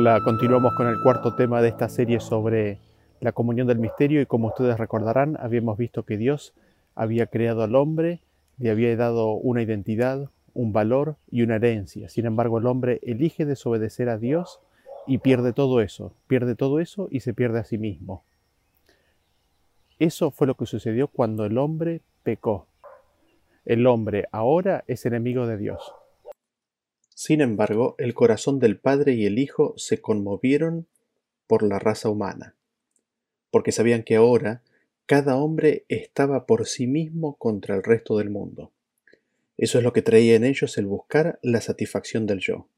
Hola, 0.00 0.18
continuamos 0.24 0.72
con 0.76 0.86
el 0.86 0.98
cuarto 1.02 1.34
tema 1.34 1.60
de 1.60 1.68
esta 1.68 1.90
serie 1.90 2.20
sobre 2.20 2.78
la 3.20 3.32
comunión 3.32 3.66
del 3.66 3.78
misterio 3.78 4.22
y 4.22 4.24
como 4.24 4.46
ustedes 4.46 4.78
recordarán, 4.78 5.36
habíamos 5.38 5.76
visto 5.76 6.04
que 6.04 6.16
Dios 6.16 6.54
había 6.94 7.26
creado 7.26 7.62
al 7.62 7.74
hombre, 7.76 8.22
le 8.56 8.70
había 8.70 8.96
dado 8.96 9.32
una 9.32 9.60
identidad, 9.60 10.30
un 10.54 10.72
valor 10.72 11.16
y 11.30 11.42
una 11.42 11.56
herencia. 11.56 12.08
Sin 12.08 12.24
embargo, 12.24 12.56
el 12.56 12.66
hombre 12.66 12.98
elige 13.02 13.44
desobedecer 13.44 14.08
a 14.08 14.16
Dios 14.16 14.60
y 15.06 15.18
pierde 15.18 15.52
todo 15.52 15.82
eso, 15.82 16.14
pierde 16.28 16.54
todo 16.54 16.80
eso 16.80 17.08
y 17.10 17.20
se 17.20 17.34
pierde 17.34 17.58
a 17.58 17.64
sí 17.64 17.76
mismo. 17.76 18.24
Eso 19.98 20.30
fue 20.30 20.46
lo 20.46 20.54
que 20.54 20.64
sucedió 20.64 21.08
cuando 21.08 21.44
el 21.44 21.58
hombre 21.58 22.00
pecó. 22.22 22.68
El 23.66 23.86
hombre 23.86 24.28
ahora 24.32 24.82
es 24.86 25.04
enemigo 25.04 25.46
de 25.46 25.58
Dios. 25.58 25.92
Sin 27.22 27.42
embargo, 27.42 27.96
el 27.98 28.14
corazón 28.14 28.60
del 28.60 28.78
Padre 28.78 29.12
y 29.12 29.26
el 29.26 29.38
Hijo 29.38 29.74
se 29.76 30.00
conmovieron 30.00 30.86
por 31.46 31.62
la 31.62 31.78
raza 31.78 32.08
humana, 32.08 32.54
porque 33.50 33.72
sabían 33.72 34.04
que 34.04 34.16
ahora 34.16 34.62
cada 35.04 35.36
hombre 35.36 35.84
estaba 35.88 36.46
por 36.46 36.66
sí 36.66 36.86
mismo 36.86 37.36
contra 37.36 37.74
el 37.74 37.82
resto 37.82 38.16
del 38.16 38.30
mundo. 38.30 38.72
Eso 39.58 39.76
es 39.76 39.84
lo 39.84 39.92
que 39.92 40.00
traía 40.00 40.34
en 40.34 40.44
ellos 40.44 40.78
el 40.78 40.86
buscar 40.86 41.38
la 41.42 41.60
satisfacción 41.60 42.26
del 42.26 42.38
yo. 42.38 42.68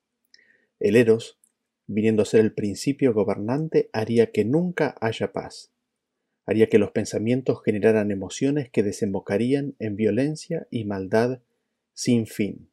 El 0.81 0.97
Eros, 0.97 1.39
viniendo 1.87 2.23
a 2.23 2.27
ser 2.27 2.41
el 2.41 2.53
principio 2.53 3.15
gobernante, 3.15 3.91
haría 3.93 4.33
que 4.33 4.45
nunca 4.45 4.97
haya 5.01 5.31
paz, 5.31 5.71
haría 6.47 6.69
que 6.69 6.79
los 6.79 6.91
pensamientos 6.91 7.63
generaran 7.65 8.11
emociones 8.11 8.71
que 8.71 8.83
desembocarían 8.83 9.77
en 9.79 9.95
violencia 9.95 10.67
y 10.69 10.85
maldad 10.85 11.39
sin 11.95 12.27
fin. 12.27 12.72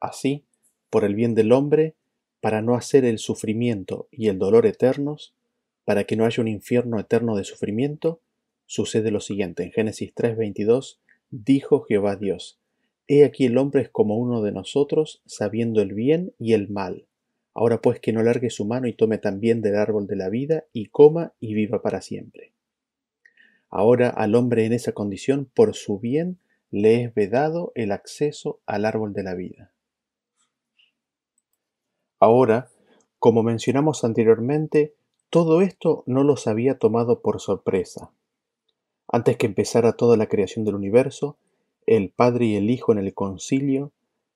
Así, 0.00 0.44
por 0.88 1.04
el 1.04 1.14
bien 1.14 1.34
del 1.34 1.52
hombre, 1.52 1.94
para 2.40 2.62
no 2.62 2.74
hacer 2.74 3.04
el 3.04 3.18
sufrimiento 3.18 4.08
y 4.10 4.28
el 4.28 4.38
dolor 4.38 4.66
eternos, 4.66 5.34
para 5.84 6.04
que 6.04 6.16
no 6.16 6.24
haya 6.24 6.40
un 6.40 6.48
infierno 6.48 6.98
eterno 6.98 7.36
de 7.36 7.44
sufrimiento, 7.44 8.20
sucede 8.66 9.10
lo 9.10 9.20
siguiente. 9.20 9.62
En 9.62 9.72
Génesis 9.72 10.14
3:22 10.14 11.00
dijo 11.30 11.82
Jehová 11.82 12.16
Dios, 12.16 12.58
He 13.06 13.24
aquí 13.24 13.44
el 13.44 13.58
hombre 13.58 13.82
es 13.82 13.88
como 13.90 14.16
uno 14.16 14.40
de 14.40 14.52
nosotros, 14.52 15.20
sabiendo 15.26 15.82
el 15.82 15.94
bien 15.94 16.32
y 16.38 16.52
el 16.52 16.68
mal. 16.68 17.06
Ahora 17.54 17.80
pues 17.82 17.98
que 17.98 18.12
no 18.12 18.22
largue 18.22 18.50
su 18.50 18.64
mano 18.64 18.86
y 18.86 18.92
tome 18.92 19.18
también 19.18 19.60
del 19.60 19.76
árbol 19.76 20.06
de 20.06 20.16
la 20.16 20.28
vida 20.28 20.64
y 20.72 20.86
coma 20.86 21.34
y 21.40 21.54
viva 21.54 21.82
para 21.82 22.00
siempre. 22.00 22.52
Ahora 23.68 24.08
al 24.08 24.36
hombre 24.36 24.64
en 24.64 24.72
esa 24.72 24.92
condición, 24.92 25.50
por 25.52 25.74
su 25.74 25.98
bien, 25.98 26.38
le 26.70 27.02
es 27.02 27.14
vedado 27.14 27.72
el 27.74 27.90
acceso 27.90 28.60
al 28.66 28.84
árbol 28.84 29.12
de 29.12 29.22
la 29.24 29.34
vida. 29.34 29.72
Ahora, 32.20 32.70
como 33.18 33.42
mencionamos 33.42 34.04
anteriormente, 34.04 34.94
todo 35.30 35.62
esto 35.62 36.04
no 36.06 36.22
los 36.22 36.46
había 36.46 36.78
tomado 36.78 37.22
por 37.22 37.40
sorpresa. 37.40 38.12
Antes 39.08 39.38
que 39.38 39.46
empezara 39.46 39.94
toda 39.94 40.16
la 40.16 40.26
creación 40.26 40.64
del 40.64 40.74
universo, 40.74 41.38
el 41.86 42.10
Padre 42.10 42.46
y 42.46 42.56
el 42.56 42.68
Hijo 42.70 42.92
en 42.92 42.98
el 42.98 43.14
concilio, 43.14 43.92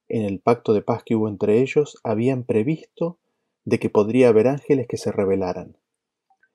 en 0.08 0.24
el 0.24 0.40
pacto 0.40 0.72
de 0.72 0.82
paz 0.82 1.02
que 1.04 1.14
hubo 1.14 1.28
entre 1.28 1.60
ellos, 1.60 1.98
habían 2.02 2.44
previsto 2.44 3.18
de 3.64 3.78
que 3.78 3.90
podría 3.90 4.28
haber 4.28 4.48
ángeles 4.48 4.86
que 4.88 4.96
se 4.96 5.12
rebelaran. 5.12 5.76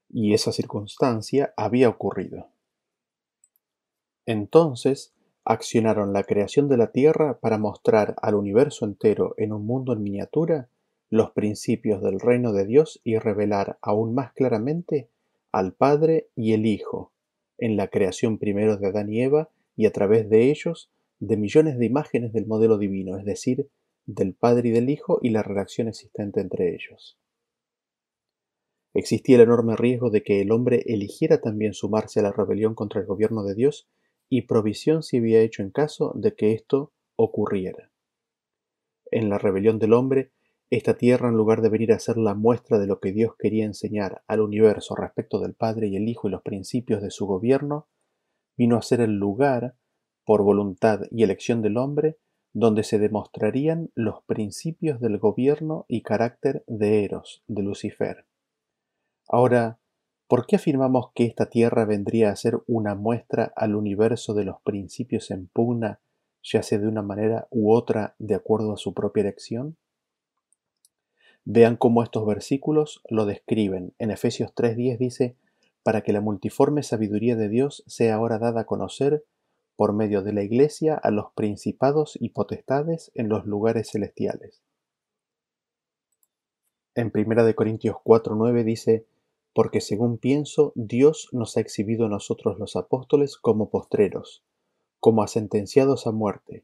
Y 0.10 0.34
esa 0.34 0.52
circunstancia 0.52 1.54
había 1.56 1.90
ocurrido. 1.90 2.48
Entonces, 4.26 5.14
accionaron 5.46 6.12
la 6.12 6.24
creación 6.24 6.68
de 6.70 6.78
la 6.78 6.92
Tierra 6.92 7.40
para 7.40 7.58
mostrar 7.58 8.16
al 8.22 8.36
universo 8.36 8.86
entero 8.86 9.36
en 9.38 9.54
un 9.54 9.66
mundo 9.66 9.94
en 9.94 10.04
miniatura 10.04 10.70
los 11.10 11.32
principios 11.32 12.02
del 12.02 12.20
reino 12.20 12.54
de 12.54 12.66
Dios 12.66 13.02
y 13.04 13.18
revelar 13.18 13.78
aún 13.82 14.14
más 14.14 14.34
claramente 14.34 15.10
al 15.52 15.74
Padre 15.74 16.30
y 16.36 16.54
el 16.54 16.66
Hijo 16.66 17.14
en 17.58 17.76
la 17.78 17.88
creación 17.88 18.38
primero 18.38 18.78
de 18.78 18.88
Adán 18.88 19.12
y 19.12 19.22
Eva 19.22 19.50
y 19.76 19.86
a 19.86 19.92
través 19.92 20.30
de 20.30 20.50
ellos 20.50 20.92
de 21.20 21.36
millones 21.36 21.78
de 21.78 21.86
imágenes 21.86 22.32
del 22.32 22.46
modelo 22.46 22.78
divino, 22.78 23.18
es 23.18 23.26
decir, 23.26 23.70
del 24.06 24.34
Padre 24.34 24.70
y 24.70 24.72
del 24.72 24.90
Hijo 24.90 25.20
y 25.22 25.30
la 25.30 25.44
relación 25.44 25.88
existente 25.88 26.40
entre 26.42 26.74
ellos. 26.74 27.18
Existía 28.94 29.36
el 29.36 29.44
enorme 29.44 29.76
riesgo 29.76 30.10
de 30.10 30.24
que 30.24 30.42
el 30.42 30.52
hombre 30.52 30.84
eligiera 30.88 31.42
también 31.42 31.74
sumarse 31.74 32.20
a 32.20 32.24
la 32.24 32.32
rebelión 32.32 32.74
contra 32.74 33.02
el 33.02 33.08
gobierno 33.08 33.44
de 33.44 33.56
Dios 33.56 33.88
y 34.30 34.44
provisión 34.44 35.04
se 35.04 35.18
había 35.18 35.42
hecho 35.42 35.62
en 35.62 35.72
caso 35.72 36.14
de 36.16 36.34
que 36.36 36.54
esto 36.54 36.92
ocurriera. 37.16 37.92
En 39.12 39.30
la 39.30 39.38
rebelión 39.38 39.80
del 39.80 39.94
hombre, 39.94 40.32
esta 40.70 40.98
tierra, 40.98 41.30
en 41.30 41.36
lugar 41.36 41.62
de 41.62 41.70
venir 41.70 41.92
a 41.94 42.00
ser 42.00 42.18
la 42.18 42.36
muestra 42.36 42.78
de 42.78 42.86
lo 42.86 43.00
que 43.00 43.12
Dios 43.12 43.36
quería 43.38 43.66
enseñar 43.66 44.24
al 44.28 44.42
universo 44.42 44.96
respecto 44.96 45.40
del 45.40 45.56
Padre 45.56 45.88
y 45.88 45.96
el 45.96 46.08
Hijo 46.08 46.28
y 46.28 46.32
los 46.32 46.44
principios 46.44 47.02
de 47.02 47.10
su 47.10 47.26
gobierno, 47.26 47.88
vino 48.56 48.78
a 48.78 48.82
ser 48.82 49.02
el 49.02 49.14
lugar, 49.16 49.76
por 50.26 50.44
voluntad 50.44 51.02
y 51.10 51.24
elección 51.24 51.64
del 51.64 51.78
hombre, 51.78 52.20
donde 52.54 52.84
se 52.84 53.00
demostrarían 53.00 53.90
los 53.96 54.24
principios 54.24 55.00
del 55.00 55.18
gobierno 55.18 55.86
y 55.88 56.04
carácter 56.04 56.64
de 56.68 57.04
Eros, 57.04 57.44
de 57.48 57.64
Lucifer. 57.64 58.28
Ahora, 59.28 59.80
¿por 60.28 60.46
qué 60.46 60.58
afirmamos 60.58 61.12
que 61.16 61.26
esta 61.26 61.50
tierra 61.50 61.86
vendría 61.86 62.30
a 62.30 62.36
ser 62.36 62.60
una 62.68 62.94
muestra 62.94 63.52
al 63.56 63.76
universo 63.76 64.36
de 64.36 64.46
los 64.46 64.62
principios 64.62 65.32
en 65.32 65.48
pugna, 65.48 66.00
ya 66.44 66.62
sea 66.62 66.78
de 66.78 66.88
una 66.88 67.02
manera 67.02 67.48
u 67.50 67.72
otra 67.72 68.16
de 68.20 68.36
acuerdo 68.36 68.74
a 68.74 68.78
su 68.78 68.94
propia 68.94 69.22
elección? 69.22 69.78
Vean 71.52 71.78
cómo 71.78 72.04
estos 72.04 72.28
versículos 72.28 73.02
lo 73.10 73.26
describen. 73.26 73.96
En 73.98 74.12
Efesios 74.12 74.54
3.10 74.54 75.00
dice, 75.00 75.36
para 75.82 76.02
que 76.02 76.14
la 76.14 76.22
multiforme 76.22 76.84
sabiduría 76.84 77.36
de 77.36 77.50
Dios 77.50 77.84
sea 77.88 78.14
ahora 78.14 78.38
dada 78.38 78.62
a 78.62 78.66
conocer 78.66 79.26
por 79.76 79.94
medio 79.94 80.22
de 80.22 80.32
la 80.32 80.44
Iglesia 80.44 80.94
a 80.94 81.10
los 81.10 81.32
principados 81.34 82.16
y 82.22 82.30
potestades 82.30 83.10
en 83.16 83.30
los 83.30 83.48
lugares 83.48 83.90
celestiales. 83.90 84.62
En 86.94 87.12
1 87.12 87.56
Corintios 87.56 87.96
4.9 87.96 88.64
dice, 88.64 89.08
porque 89.56 89.82
según 89.82 90.20
pienso, 90.20 90.72
Dios 90.76 91.30
nos 91.32 91.58
ha 91.58 91.62
exhibido 91.62 92.06
a 92.06 92.10
nosotros 92.10 92.60
los 92.60 92.76
apóstoles 92.76 93.38
como 93.38 93.72
postreros, 93.72 94.44
como 95.00 95.24
a 95.24 95.28
sentenciados 95.28 96.06
a 96.06 96.12
muerte, 96.12 96.64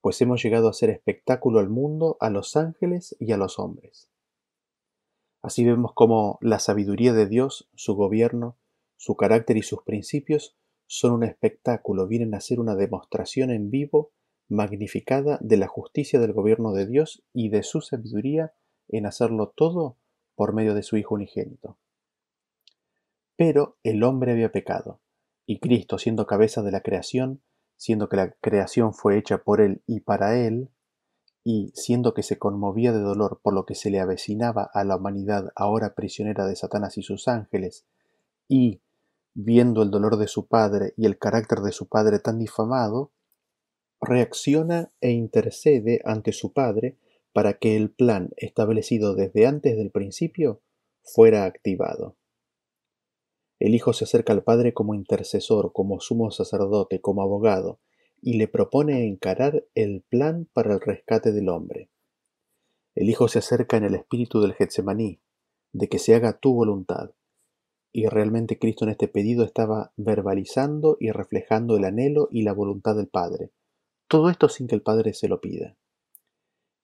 pues 0.00 0.20
hemos 0.20 0.40
llegado 0.40 0.68
a 0.68 0.72
ser 0.72 0.90
espectáculo 0.90 1.58
al 1.58 1.68
mundo, 1.68 2.16
a 2.20 2.30
los 2.30 2.56
ángeles 2.56 3.16
y 3.18 3.32
a 3.32 3.36
los 3.36 3.58
hombres. 3.58 4.09
Así 5.42 5.64
vemos 5.64 5.92
cómo 5.94 6.38
la 6.40 6.58
sabiduría 6.58 7.12
de 7.12 7.26
Dios, 7.26 7.68
su 7.74 7.94
gobierno, 7.94 8.58
su 8.96 9.16
carácter 9.16 9.56
y 9.56 9.62
sus 9.62 9.82
principios 9.82 10.56
son 10.86 11.12
un 11.12 11.24
espectáculo, 11.24 12.06
vienen 12.06 12.34
a 12.34 12.40
ser 12.40 12.60
una 12.60 12.74
demostración 12.74 13.50
en 13.50 13.70
vivo, 13.70 14.12
magnificada 14.48 15.38
de 15.40 15.56
la 15.56 15.68
justicia 15.68 16.18
del 16.18 16.32
gobierno 16.32 16.72
de 16.72 16.86
Dios 16.86 17.22
y 17.32 17.48
de 17.48 17.62
su 17.62 17.80
sabiduría 17.80 18.52
en 18.88 19.06
hacerlo 19.06 19.52
todo 19.54 19.96
por 20.34 20.52
medio 20.52 20.74
de 20.74 20.82
su 20.82 20.96
Hijo 20.96 21.14
unigénito. 21.14 21.78
Pero 23.36 23.78
el 23.84 24.02
hombre 24.02 24.32
había 24.32 24.52
pecado, 24.52 25.00
y 25.46 25.60
Cristo, 25.60 25.96
siendo 25.96 26.26
cabeza 26.26 26.62
de 26.62 26.72
la 26.72 26.80
creación, 26.80 27.40
siendo 27.76 28.08
que 28.08 28.16
la 28.16 28.32
creación 28.32 28.92
fue 28.92 29.16
hecha 29.16 29.38
por 29.38 29.60
Él 29.60 29.82
y 29.86 30.00
para 30.00 30.36
Él, 30.38 30.70
y, 31.44 31.72
siendo 31.74 32.14
que 32.14 32.22
se 32.22 32.38
conmovía 32.38 32.92
de 32.92 33.00
dolor 33.00 33.40
por 33.42 33.54
lo 33.54 33.64
que 33.64 33.74
se 33.74 33.90
le 33.90 34.00
avecinaba 34.00 34.70
a 34.72 34.84
la 34.84 34.96
humanidad 34.96 35.52
ahora 35.54 35.94
prisionera 35.94 36.46
de 36.46 36.56
Satanás 36.56 36.98
y 36.98 37.02
sus 37.02 37.28
ángeles, 37.28 37.84
y, 38.48 38.80
viendo 39.34 39.82
el 39.82 39.90
dolor 39.90 40.16
de 40.16 40.26
su 40.26 40.46
padre 40.46 40.92
y 40.96 41.06
el 41.06 41.18
carácter 41.18 41.60
de 41.60 41.72
su 41.72 41.88
padre 41.88 42.18
tan 42.18 42.38
difamado, 42.38 43.10
reacciona 44.00 44.90
e 45.00 45.10
intercede 45.10 46.00
ante 46.04 46.32
su 46.32 46.52
padre 46.52 46.96
para 47.32 47.54
que 47.54 47.76
el 47.76 47.90
plan 47.90 48.30
establecido 48.36 49.14
desde 49.14 49.46
antes 49.46 49.76
del 49.76 49.90
principio 49.90 50.60
fuera 51.02 51.44
activado. 51.44 52.16
El 53.58 53.74
Hijo 53.74 53.92
se 53.92 54.04
acerca 54.04 54.32
al 54.32 54.42
Padre 54.42 54.72
como 54.72 54.94
intercesor, 54.94 55.72
como 55.72 56.00
sumo 56.00 56.30
sacerdote, 56.30 57.00
como 57.00 57.22
abogado, 57.22 57.78
y 58.22 58.34
le 58.34 58.48
propone 58.48 59.06
encarar 59.06 59.64
el 59.74 60.02
plan 60.02 60.48
para 60.52 60.74
el 60.74 60.80
rescate 60.80 61.32
del 61.32 61.48
hombre. 61.48 61.88
El 62.94 63.08
Hijo 63.08 63.28
se 63.28 63.38
acerca 63.38 63.76
en 63.76 63.84
el 63.84 63.94
espíritu 63.94 64.40
del 64.40 64.54
Getsemaní, 64.54 65.20
de 65.72 65.88
que 65.88 65.98
se 65.98 66.14
haga 66.14 66.38
tu 66.38 66.52
voluntad. 66.52 67.12
Y 67.92 68.06
realmente 68.06 68.58
Cristo 68.58 68.84
en 68.84 68.90
este 68.90 69.08
pedido 69.08 69.44
estaba 69.44 69.92
verbalizando 69.96 70.96
y 71.00 71.10
reflejando 71.10 71.76
el 71.76 71.84
anhelo 71.84 72.28
y 72.30 72.42
la 72.42 72.52
voluntad 72.52 72.96
del 72.96 73.08
Padre. 73.08 73.50
Todo 74.08 74.28
esto 74.28 74.48
sin 74.48 74.66
que 74.66 74.74
el 74.74 74.82
Padre 74.82 75.14
se 75.14 75.28
lo 75.28 75.40
pida. 75.40 75.76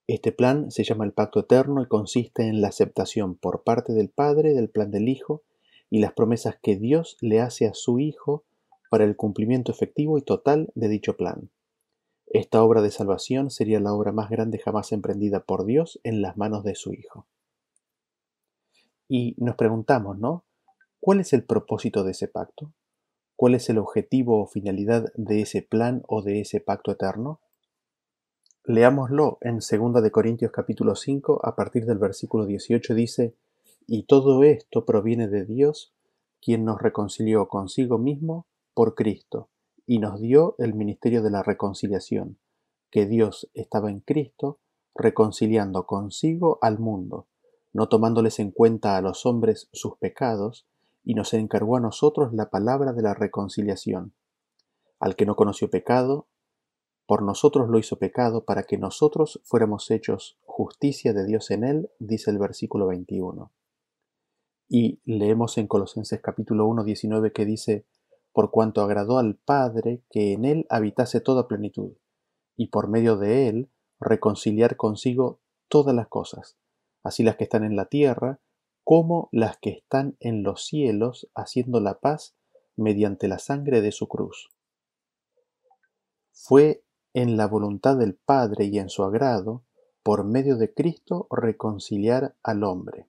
Este 0.07 0.31
plan 0.31 0.71
se 0.71 0.85
llama 0.85 1.03
el 1.03 1.11
pacto 1.11 1.41
eterno 1.41 1.81
y 1.81 1.87
consiste 1.87 2.47
en 2.47 2.61
la 2.61 2.69
aceptación 2.69 3.35
por 3.35 3.63
parte 3.63 3.93
del 3.93 4.09
Padre 4.09 4.53
del 4.53 4.69
plan 4.69 4.89
del 4.89 5.09
Hijo 5.09 5.43
y 5.89 5.99
las 5.99 6.13
promesas 6.13 6.57
que 6.61 6.77
Dios 6.77 7.17
le 7.19 7.41
hace 7.41 7.65
a 7.67 7.73
su 7.73 7.99
Hijo 7.99 8.45
para 8.89 9.03
el 9.03 9.15
cumplimiento 9.15 9.71
efectivo 9.71 10.17
y 10.17 10.21
total 10.21 10.71
de 10.75 10.87
dicho 10.87 11.17
plan. 11.17 11.49
Esta 12.27 12.61
obra 12.63 12.81
de 12.81 12.91
salvación 12.91 13.51
sería 13.51 13.79
la 13.79 13.93
obra 13.93 14.11
más 14.11 14.29
grande 14.29 14.59
jamás 14.59 14.91
emprendida 14.91 15.41
por 15.41 15.65
Dios 15.65 15.99
en 16.03 16.21
las 16.21 16.35
manos 16.35 16.63
de 16.63 16.75
su 16.75 16.93
Hijo. 16.93 17.25
Y 19.07 19.35
nos 19.37 19.55
preguntamos, 19.55 20.17
¿no? 20.17 20.43
¿Cuál 20.99 21.21
es 21.21 21.31
el 21.31 21.43
propósito 21.43 22.03
de 22.03 22.11
ese 22.11 22.27
pacto? 22.27 22.73
¿Cuál 23.37 23.55
es 23.55 23.69
el 23.69 23.77
objetivo 23.77 24.41
o 24.41 24.47
finalidad 24.47 25.13
de 25.15 25.41
ese 25.41 25.61
plan 25.61 26.03
o 26.07 26.21
de 26.21 26.41
ese 26.41 26.59
pacto 26.59 26.91
eterno? 26.91 27.39
Leámoslo 28.65 29.37
en 29.41 29.59
2 29.59 30.03
de 30.03 30.11
Corintios 30.11 30.51
capítulo 30.51 30.95
5 30.95 31.39
a 31.45 31.55
partir 31.55 31.85
del 31.85 31.99
versículo 31.99 32.45
18 32.45 32.95
dice, 32.95 33.35
y 33.85 34.03
todo 34.03 34.43
esto 34.43 34.85
proviene 34.85 35.29
de 35.29 35.45
Dios, 35.45 35.93
quien 36.41 36.65
nos 36.65 36.81
reconcilió 36.81 37.47
consigo 37.47 37.97
mismo 37.97 38.46
por 38.77 38.93
Cristo 38.93 39.49
y 39.87 39.97
nos 39.97 40.21
dio 40.21 40.53
el 40.59 40.75
ministerio 40.75 41.23
de 41.23 41.31
la 41.31 41.41
reconciliación, 41.41 42.37
que 42.91 43.07
Dios 43.07 43.49
estaba 43.55 43.89
en 43.89 44.01
Cristo 44.01 44.59
reconciliando 44.93 45.87
consigo 45.87 46.59
al 46.61 46.77
mundo, 46.77 47.27
no 47.73 47.89
tomándoles 47.89 48.37
en 48.37 48.51
cuenta 48.51 48.95
a 48.95 49.01
los 49.01 49.25
hombres 49.25 49.67
sus 49.73 49.97
pecados, 49.97 50.67
y 51.03 51.15
nos 51.15 51.33
encargó 51.33 51.77
a 51.77 51.79
nosotros 51.79 52.35
la 52.35 52.51
palabra 52.51 52.93
de 52.93 53.01
la 53.01 53.15
reconciliación. 53.15 54.13
Al 54.99 55.15
que 55.15 55.25
no 55.25 55.35
conoció 55.35 55.71
pecado, 55.71 56.27
por 57.07 57.23
nosotros 57.23 57.69
lo 57.69 57.79
hizo 57.79 57.97
pecado 57.97 58.45
para 58.45 58.61
que 58.61 58.77
nosotros 58.77 59.41
fuéramos 59.43 59.89
hechos 59.89 60.37
justicia 60.45 61.13
de 61.13 61.25
Dios 61.25 61.49
en 61.49 61.63
él, 61.63 61.89
dice 61.97 62.29
el 62.29 62.37
versículo 62.37 62.85
21. 62.85 63.51
Y 64.69 65.01
leemos 65.03 65.57
en 65.57 65.65
Colosenses 65.65 66.21
capítulo 66.21 66.67
1, 66.67 66.83
19 66.83 67.31
que 67.31 67.43
dice, 67.43 67.87
por 68.37 68.51
cuanto 68.51 68.83
agradó 68.83 69.17
al 69.17 69.33
Padre 69.33 70.03
que 70.11 70.33
en 70.33 70.45
él 70.45 70.67
habitase 70.69 71.21
toda 71.21 71.47
plenitud, 71.47 71.93
y 72.55 72.67
por 72.67 72.87
medio 72.87 73.17
de 73.17 73.47
él 73.47 73.71
reconciliar 73.99 74.77
consigo 74.77 75.41
todas 75.67 75.95
las 75.95 76.07
cosas, 76.07 76.55
así 77.01 77.23
las 77.23 77.35
que 77.35 77.45
están 77.45 77.63
en 77.63 77.75
la 77.75 77.85
tierra 77.85 78.39
como 78.83 79.27
las 79.31 79.57
que 79.57 79.71
están 79.71 80.17
en 80.19 80.43
los 80.43 80.67
cielos, 80.67 81.31
haciendo 81.33 81.79
la 81.79 81.99
paz 81.99 82.35
mediante 82.75 83.27
la 83.27 83.39
sangre 83.39 83.81
de 83.81 83.91
su 83.91 84.07
cruz. 84.07 84.51
Fue 86.31 86.83
en 87.15 87.37
la 87.37 87.47
voluntad 87.47 87.97
del 87.97 88.13
Padre 88.13 88.65
y 88.65 88.77
en 88.77 88.89
su 88.89 89.03
agrado, 89.03 89.63
por 90.03 90.25
medio 90.25 90.57
de 90.57 90.75
Cristo, 90.75 91.25
reconciliar 91.31 92.35
al 92.43 92.63
hombre. 92.63 93.07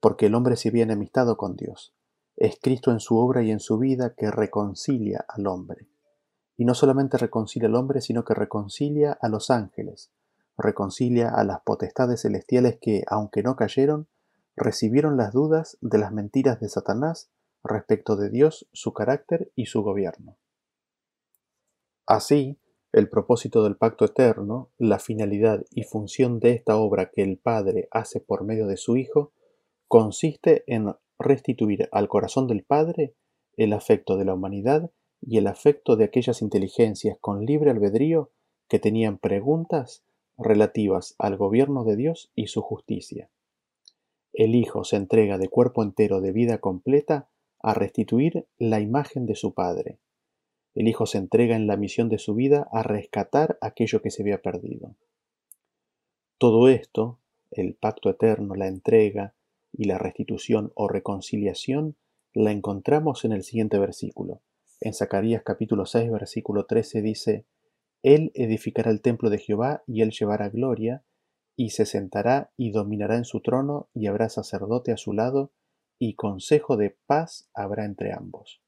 Porque 0.00 0.26
el 0.26 0.34
hombre 0.34 0.56
se 0.56 0.68
había 0.68 0.82
enemistado 0.82 1.38
con 1.38 1.56
Dios. 1.56 1.94
Es 2.38 2.56
Cristo 2.62 2.92
en 2.92 3.00
su 3.00 3.18
obra 3.18 3.42
y 3.42 3.50
en 3.50 3.58
su 3.58 3.78
vida 3.78 4.14
que 4.14 4.30
reconcilia 4.30 5.24
al 5.28 5.48
hombre. 5.48 5.88
Y 6.56 6.64
no 6.64 6.74
solamente 6.74 7.18
reconcilia 7.18 7.68
al 7.68 7.74
hombre, 7.74 8.00
sino 8.00 8.24
que 8.24 8.32
reconcilia 8.32 9.10
a 9.20 9.28
los 9.28 9.50
ángeles, 9.50 10.12
reconcilia 10.56 11.30
a 11.30 11.42
las 11.42 11.62
potestades 11.62 12.22
celestiales 12.22 12.78
que, 12.80 13.02
aunque 13.08 13.42
no 13.42 13.56
cayeron, 13.56 14.06
recibieron 14.54 15.16
las 15.16 15.32
dudas 15.32 15.78
de 15.80 15.98
las 15.98 16.12
mentiras 16.12 16.60
de 16.60 16.68
Satanás 16.68 17.28
respecto 17.64 18.14
de 18.14 18.30
Dios, 18.30 18.68
su 18.72 18.92
carácter 18.92 19.50
y 19.56 19.66
su 19.66 19.82
gobierno. 19.82 20.36
Así, 22.06 22.60
el 22.92 23.08
propósito 23.08 23.64
del 23.64 23.76
pacto 23.76 24.04
eterno, 24.04 24.70
la 24.78 25.00
finalidad 25.00 25.64
y 25.72 25.82
función 25.82 26.38
de 26.38 26.52
esta 26.52 26.76
obra 26.76 27.10
que 27.10 27.22
el 27.22 27.38
Padre 27.38 27.88
hace 27.90 28.20
por 28.20 28.44
medio 28.44 28.68
de 28.68 28.76
su 28.76 28.96
Hijo, 28.96 29.32
consiste 29.88 30.62
en 30.68 30.94
restituir 31.18 31.88
al 31.92 32.08
corazón 32.08 32.46
del 32.46 32.62
Padre 32.62 33.14
el 33.56 33.72
afecto 33.72 34.16
de 34.16 34.24
la 34.24 34.34
humanidad 34.34 34.90
y 35.20 35.38
el 35.38 35.46
afecto 35.46 35.96
de 35.96 36.04
aquellas 36.04 36.42
inteligencias 36.42 37.18
con 37.20 37.44
libre 37.44 37.70
albedrío 37.70 38.30
que 38.68 38.78
tenían 38.78 39.18
preguntas 39.18 40.04
relativas 40.36 41.14
al 41.18 41.36
gobierno 41.36 41.84
de 41.84 41.96
Dios 41.96 42.30
y 42.34 42.46
su 42.46 42.62
justicia. 42.62 43.28
El 44.32 44.54
Hijo 44.54 44.84
se 44.84 44.96
entrega 44.96 45.38
de 45.38 45.48
cuerpo 45.48 45.82
entero 45.82 46.20
de 46.20 46.32
vida 46.32 46.58
completa 46.58 47.28
a 47.60 47.74
restituir 47.74 48.46
la 48.56 48.78
imagen 48.78 49.26
de 49.26 49.34
su 49.34 49.52
Padre. 49.52 49.98
El 50.74 50.86
Hijo 50.86 51.06
se 51.06 51.18
entrega 51.18 51.56
en 51.56 51.66
la 51.66 51.76
misión 51.76 52.08
de 52.08 52.18
su 52.18 52.34
vida 52.34 52.68
a 52.70 52.84
rescatar 52.84 53.58
aquello 53.60 54.00
que 54.00 54.12
se 54.12 54.22
había 54.22 54.40
perdido. 54.40 54.94
Todo 56.38 56.68
esto, 56.68 57.18
el 57.50 57.74
pacto 57.74 58.10
eterno, 58.10 58.54
la 58.54 58.68
entrega 58.68 59.34
y 59.72 59.84
la 59.84 59.98
restitución 59.98 60.72
o 60.74 60.88
reconciliación, 60.88 61.96
la 62.34 62.52
encontramos 62.52 63.24
en 63.24 63.32
el 63.32 63.42
siguiente 63.42 63.78
versículo. 63.78 64.42
En 64.80 64.94
Zacarías 64.94 65.42
capítulo 65.42 65.86
6, 65.86 66.10
versículo 66.10 66.66
13 66.66 67.02
dice, 67.02 67.46
Él 68.02 68.30
edificará 68.34 68.90
el 68.90 69.00
templo 69.00 69.30
de 69.30 69.38
Jehová 69.38 69.82
y 69.86 70.02
él 70.02 70.10
llevará 70.10 70.48
gloria, 70.48 71.04
y 71.56 71.70
se 71.70 71.86
sentará 71.86 72.52
y 72.56 72.70
dominará 72.70 73.16
en 73.16 73.24
su 73.24 73.40
trono, 73.40 73.88
y 73.92 74.06
habrá 74.06 74.28
sacerdote 74.28 74.92
a 74.92 74.96
su 74.96 75.12
lado, 75.12 75.52
y 75.98 76.14
consejo 76.14 76.76
de 76.76 76.96
paz 77.06 77.50
habrá 77.54 77.84
entre 77.84 78.12
ambos. 78.12 78.62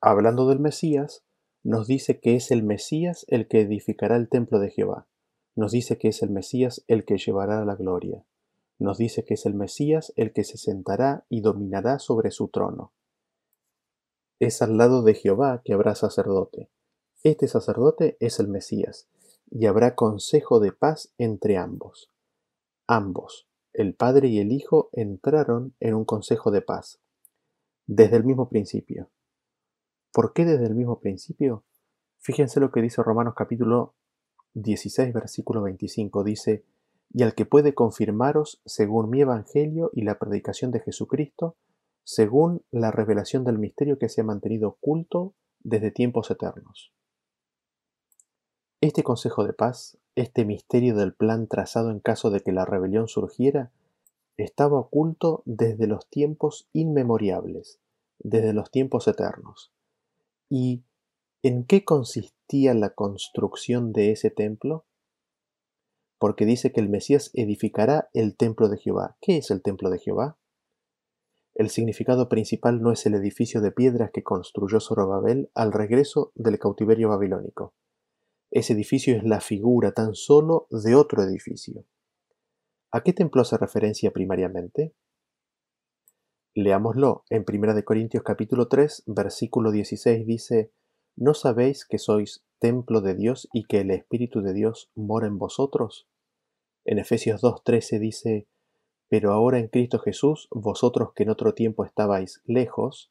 Hablando 0.00 0.48
del 0.48 0.60
Mesías, 0.60 1.24
nos 1.62 1.86
dice 1.86 2.20
que 2.20 2.36
es 2.36 2.50
el 2.50 2.62
Mesías 2.62 3.26
el 3.28 3.48
que 3.48 3.60
edificará 3.60 4.16
el 4.16 4.28
templo 4.28 4.58
de 4.60 4.70
Jehová. 4.70 5.08
Nos 5.56 5.72
dice 5.72 5.98
que 5.98 6.08
es 6.08 6.22
el 6.22 6.30
Mesías 6.30 6.84
el 6.86 7.04
que 7.04 7.18
llevará 7.18 7.64
la 7.64 7.74
gloria. 7.74 8.24
Nos 8.80 8.96
dice 8.96 9.26
que 9.26 9.34
es 9.34 9.44
el 9.44 9.54
Mesías 9.54 10.12
el 10.16 10.32
que 10.32 10.42
se 10.42 10.56
sentará 10.56 11.26
y 11.28 11.42
dominará 11.42 11.98
sobre 11.98 12.30
su 12.30 12.48
trono. 12.48 12.94
Es 14.40 14.62
al 14.62 14.78
lado 14.78 15.02
de 15.02 15.12
Jehová 15.12 15.60
que 15.62 15.74
habrá 15.74 15.94
sacerdote. 15.94 16.70
Este 17.22 17.46
sacerdote 17.46 18.16
es 18.20 18.40
el 18.40 18.48
Mesías, 18.48 19.06
y 19.50 19.66
habrá 19.66 19.94
consejo 19.94 20.60
de 20.60 20.72
paz 20.72 21.12
entre 21.18 21.58
ambos. 21.58 22.10
Ambos, 22.86 23.46
el 23.74 23.94
Padre 23.94 24.28
y 24.28 24.38
el 24.38 24.50
Hijo, 24.50 24.88
entraron 24.92 25.74
en 25.78 25.94
un 25.94 26.06
consejo 26.06 26.50
de 26.50 26.62
paz, 26.62 27.00
desde 27.86 28.16
el 28.16 28.24
mismo 28.24 28.48
principio. 28.48 29.10
¿Por 30.10 30.32
qué 30.32 30.46
desde 30.46 30.66
el 30.66 30.74
mismo 30.74 31.00
principio? 31.00 31.64
Fíjense 32.18 32.60
lo 32.60 32.70
que 32.70 32.80
dice 32.80 33.02
Romanos 33.02 33.34
capítulo 33.36 33.94
16, 34.54 35.12
versículo 35.12 35.60
25. 35.60 36.24
Dice, 36.24 36.64
y 37.12 37.22
al 37.22 37.34
que 37.34 37.46
puede 37.46 37.74
confirmaros 37.74 38.60
según 38.64 39.10
mi 39.10 39.20
evangelio 39.20 39.90
y 39.92 40.02
la 40.02 40.18
predicación 40.18 40.70
de 40.70 40.80
Jesucristo, 40.80 41.56
según 42.04 42.62
la 42.70 42.90
revelación 42.90 43.44
del 43.44 43.58
misterio 43.58 43.98
que 43.98 44.08
se 44.08 44.20
ha 44.20 44.24
mantenido 44.24 44.70
oculto 44.70 45.34
desde 45.60 45.90
tiempos 45.90 46.30
eternos. 46.30 46.92
Este 48.80 49.02
consejo 49.02 49.44
de 49.44 49.52
paz, 49.52 49.98
este 50.14 50.44
misterio 50.44 50.96
del 50.96 51.12
plan 51.12 51.48
trazado 51.48 51.90
en 51.90 52.00
caso 52.00 52.30
de 52.30 52.40
que 52.40 52.52
la 52.52 52.64
rebelión 52.64 53.08
surgiera, 53.08 53.70
estaba 54.36 54.78
oculto 54.78 55.42
desde 55.44 55.86
los 55.86 56.08
tiempos 56.08 56.68
inmemoriables, 56.72 57.78
desde 58.18 58.54
los 58.54 58.70
tiempos 58.70 59.06
eternos. 59.06 59.72
¿Y 60.48 60.82
en 61.42 61.64
qué 61.64 61.84
consistía 61.84 62.74
la 62.74 62.90
construcción 62.90 63.92
de 63.92 64.12
ese 64.12 64.30
templo? 64.30 64.84
Porque 66.20 66.44
dice 66.44 66.70
que 66.70 66.80
el 66.80 66.90
Mesías 66.90 67.30
edificará 67.32 68.10
el 68.12 68.36
templo 68.36 68.68
de 68.68 68.76
Jehová. 68.76 69.16
¿Qué 69.22 69.38
es 69.38 69.50
el 69.50 69.62
templo 69.62 69.88
de 69.88 69.98
Jehová? 69.98 70.38
El 71.54 71.70
significado 71.70 72.28
principal 72.28 72.82
no 72.82 72.92
es 72.92 73.06
el 73.06 73.14
edificio 73.14 73.62
de 73.62 73.72
piedras 73.72 74.10
que 74.12 74.22
construyó 74.22 74.80
Zorobabel 74.80 75.50
al 75.54 75.72
regreso 75.72 76.30
del 76.34 76.58
cautiverio 76.58 77.08
babilónico. 77.08 77.74
Ese 78.50 78.74
edificio 78.74 79.16
es 79.16 79.24
la 79.24 79.40
figura 79.40 79.92
tan 79.92 80.14
solo 80.14 80.66
de 80.70 80.94
otro 80.94 81.22
edificio. 81.22 81.86
¿A 82.92 83.02
qué 83.02 83.14
templo 83.14 83.40
hace 83.40 83.56
referencia 83.56 84.10
primariamente? 84.10 84.94
Leámoslo. 86.54 87.24
En 87.30 87.46
1 87.48 87.82
Corintios 87.82 88.24
capítulo 88.24 88.68
3, 88.68 89.04
versículo 89.06 89.70
16 89.70 90.26
dice, 90.26 90.70
¿No 91.16 91.32
sabéis 91.32 91.86
que 91.86 91.98
sois 91.98 92.44
templo 92.60 93.00
de 93.00 93.16
Dios 93.16 93.48
y 93.52 93.64
que 93.64 93.80
el 93.80 93.90
Espíritu 93.90 94.42
de 94.42 94.52
Dios 94.52 94.92
mora 94.94 95.26
en 95.26 95.38
vosotros? 95.38 96.06
En 96.84 97.00
Efesios 97.00 97.42
2.13 97.42 97.98
dice, 97.98 98.46
Pero 99.08 99.32
ahora 99.32 99.58
en 99.58 99.66
Cristo 99.66 99.98
Jesús, 99.98 100.46
vosotros 100.52 101.12
que 101.14 101.24
en 101.24 101.30
otro 101.30 101.54
tiempo 101.54 101.84
estabais 101.84 102.40
lejos, 102.44 103.10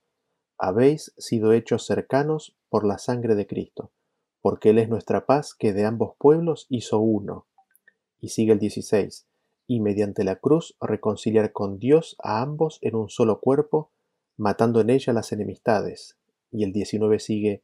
habéis 0.57 1.13
sido 1.17 1.51
hechos 1.51 1.85
cercanos 1.85 2.55
por 2.69 2.87
la 2.87 2.97
sangre 2.97 3.35
de 3.35 3.45
Cristo 3.45 3.91
porque 4.41 4.69
Él 4.69 4.79
es 4.79 4.89
nuestra 4.89 5.25
paz 5.25 5.53
que 5.53 5.73
de 5.73 5.85
ambos 5.85 6.15
pueblos 6.17 6.65
hizo 6.69 6.99
uno. 6.99 7.47
Y 8.19 8.29
sigue 8.29 8.53
el 8.53 8.59
16, 8.59 9.27
y 9.67 9.79
mediante 9.79 10.23
la 10.23 10.37
cruz 10.37 10.75
reconciliar 10.79 11.51
con 11.51 11.79
Dios 11.79 12.15
a 12.23 12.41
ambos 12.41 12.79
en 12.81 12.95
un 12.95 13.09
solo 13.09 13.39
cuerpo, 13.39 13.91
matando 14.37 14.81
en 14.81 14.89
ella 14.89 15.13
las 15.13 15.31
enemistades. 15.31 16.17
Y 16.51 16.63
el 16.63 16.71
19 16.71 17.19
sigue, 17.19 17.63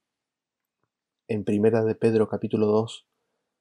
En 1.31 1.45
primera 1.45 1.85
de 1.85 1.95
Pedro 1.95 2.27
capítulo 2.27 2.67
2, 2.67 3.07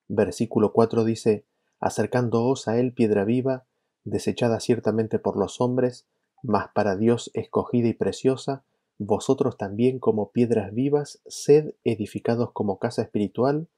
versículo 0.09 0.73
4 0.73 1.05
dice, 1.05 1.47
acercándoos 1.79 2.67
a 2.67 2.81
él 2.81 2.93
piedra 2.93 3.25
viva, 3.25 3.65
desechada 4.03 4.59
ciertamente 4.59 5.21
por 5.21 5.37
los 5.37 5.61
hombres, 5.61 6.09
mas 6.43 6.71
para 6.75 6.97
Dios 6.97 7.31
escogida 7.33 7.87
y 7.87 7.93
preciosa, 7.93 8.65
vosotros 8.99 9.57
también 9.57 10.01
como 10.01 10.33
piedras 10.33 10.75
vivas, 10.75 11.23
sed 11.27 11.77
edificados 11.85 12.51
como 12.53 12.81
casa 12.81 13.03
espiritual 13.03 13.69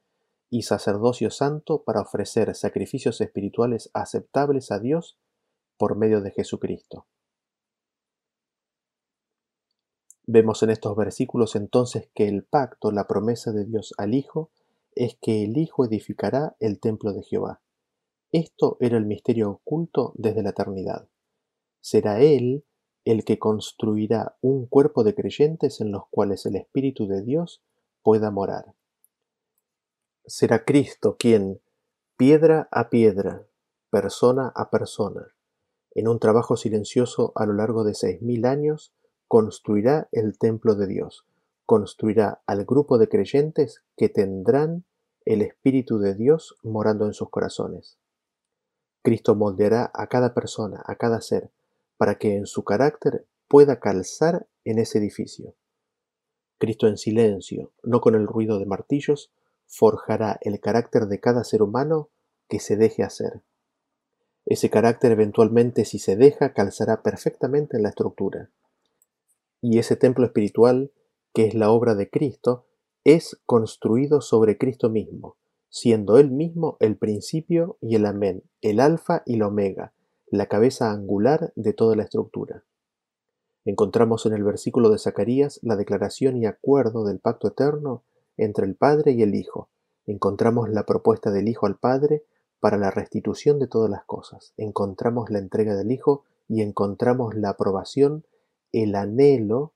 y 0.48 0.62
sacerdocio 0.62 1.30
santo 1.30 1.82
para 1.84 2.00
ofrecer 2.00 2.54
sacrificios 2.54 3.20
espirituales 3.20 3.90
aceptables 3.92 4.70
a 4.70 4.78
Dios 4.78 5.18
por 5.76 5.98
medio 5.98 6.22
de 6.22 6.30
Jesucristo. 6.30 7.08
Vemos 10.24 10.62
en 10.62 10.70
estos 10.70 10.96
versículos 10.96 11.56
entonces 11.56 12.08
que 12.14 12.28
el 12.28 12.44
pacto, 12.44 12.92
la 12.92 13.06
promesa 13.06 13.52
de 13.52 13.64
Dios 13.64 13.92
al 13.98 14.14
Hijo, 14.14 14.50
es 14.94 15.16
que 15.20 15.44
el 15.44 15.56
Hijo 15.56 15.84
edificará 15.84 16.56
el 16.60 16.78
templo 16.78 17.12
de 17.12 17.22
Jehová. 17.22 17.60
Esto 18.30 18.76
era 18.80 18.96
el 18.96 19.04
misterio 19.04 19.50
oculto 19.50 20.12
desde 20.16 20.42
la 20.42 20.50
eternidad. 20.50 21.08
Será 21.80 22.20
Él 22.20 22.64
el 23.04 23.24
que 23.24 23.38
construirá 23.38 24.36
un 24.40 24.66
cuerpo 24.66 25.02
de 25.02 25.14
creyentes 25.14 25.80
en 25.80 25.90
los 25.90 26.04
cuales 26.08 26.46
el 26.46 26.56
Espíritu 26.56 27.06
de 27.06 27.22
Dios 27.22 27.62
pueda 28.02 28.30
morar. 28.30 28.74
Será 30.24 30.64
Cristo 30.64 31.16
quien, 31.18 31.60
piedra 32.16 32.68
a 32.70 32.90
piedra, 32.90 33.46
persona 33.90 34.52
a 34.54 34.70
persona, 34.70 35.34
en 35.94 36.06
un 36.06 36.20
trabajo 36.20 36.56
silencioso 36.56 37.32
a 37.34 37.44
lo 37.44 37.54
largo 37.54 37.82
de 37.82 37.94
seis 37.94 38.22
mil 38.22 38.44
años, 38.46 38.94
construirá 39.32 40.10
el 40.12 40.36
templo 40.36 40.74
de 40.74 40.86
Dios, 40.86 41.24
construirá 41.64 42.42
al 42.46 42.66
grupo 42.66 42.98
de 42.98 43.08
creyentes 43.08 43.82
que 43.96 44.10
tendrán 44.10 44.84
el 45.24 45.40
Espíritu 45.40 45.98
de 45.98 46.14
Dios 46.14 46.58
morando 46.62 47.06
en 47.06 47.14
sus 47.14 47.30
corazones. 47.30 47.96
Cristo 49.00 49.34
moldeará 49.34 49.90
a 49.94 50.08
cada 50.08 50.34
persona, 50.34 50.82
a 50.86 50.96
cada 50.96 51.22
ser, 51.22 51.50
para 51.96 52.16
que 52.16 52.36
en 52.36 52.44
su 52.44 52.62
carácter 52.62 53.24
pueda 53.48 53.80
calzar 53.80 54.48
en 54.66 54.78
ese 54.78 54.98
edificio. 54.98 55.54
Cristo 56.58 56.86
en 56.86 56.98
silencio, 56.98 57.72
no 57.82 58.02
con 58.02 58.14
el 58.14 58.26
ruido 58.26 58.58
de 58.58 58.66
martillos, 58.66 59.32
forjará 59.66 60.36
el 60.42 60.60
carácter 60.60 61.06
de 61.06 61.20
cada 61.20 61.42
ser 61.44 61.62
humano 61.62 62.10
que 62.50 62.60
se 62.60 62.76
deje 62.76 63.02
hacer. 63.02 63.40
Ese 64.44 64.68
carácter 64.68 65.12
eventualmente, 65.12 65.86
si 65.86 65.98
se 65.98 66.16
deja, 66.16 66.52
calzará 66.52 67.02
perfectamente 67.02 67.78
en 67.78 67.84
la 67.84 67.88
estructura. 67.88 68.50
Y 69.62 69.78
ese 69.78 69.96
templo 69.96 70.26
espiritual, 70.26 70.92
que 71.32 71.46
es 71.46 71.54
la 71.54 71.70
obra 71.70 71.94
de 71.94 72.10
Cristo, 72.10 72.66
es 73.04 73.40
construido 73.46 74.20
sobre 74.20 74.58
Cristo 74.58 74.90
mismo, 74.90 75.36
siendo 75.70 76.18
Él 76.18 76.30
mismo 76.30 76.76
el 76.80 76.98
principio 76.98 77.78
y 77.80 77.94
el 77.94 78.04
amén, 78.04 78.42
el 78.60 78.80
alfa 78.80 79.22
y 79.24 79.36
la 79.36 79.46
omega, 79.46 79.94
la 80.26 80.46
cabeza 80.46 80.90
angular 80.90 81.52
de 81.56 81.72
toda 81.72 81.96
la 81.96 82.02
estructura. 82.02 82.64
Encontramos 83.64 84.26
en 84.26 84.32
el 84.32 84.42
versículo 84.42 84.90
de 84.90 84.98
Zacarías 84.98 85.60
la 85.62 85.76
declaración 85.76 86.36
y 86.36 86.46
acuerdo 86.46 87.04
del 87.04 87.20
pacto 87.20 87.48
eterno 87.48 88.02
entre 88.36 88.66
el 88.66 88.74
Padre 88.74 89.12
y 89.12 89.22
el 89.22 89.34
Hijo. 89.34 89.68
Encontramos 90.06 90.68
la 90.68 90.84
propuesta 90.84 91.30
del 91.30 91.48
Hijo 91.48 91.66
al 91.66 91.78
Padre 91.78 92.24
para 92.58 92.76
la 92.76 92.90
restitución 92.90 93.60
de 93.60 93.68
todas 93.68 93.90
las 93.90 94.04
cosas. 94.04 94.52
Encontramos 94.56 95.30
la 95.30 95.38
entrega 95.38 95.76
del 95.76 95.92
Hijo 95.92 96.24
y 96.48 96.62
encontramos 96.62 97.34
la 97.36 97.50
aprobación, 97.50 98.24
el 98.72 98.94
anhelo 98.94 99.74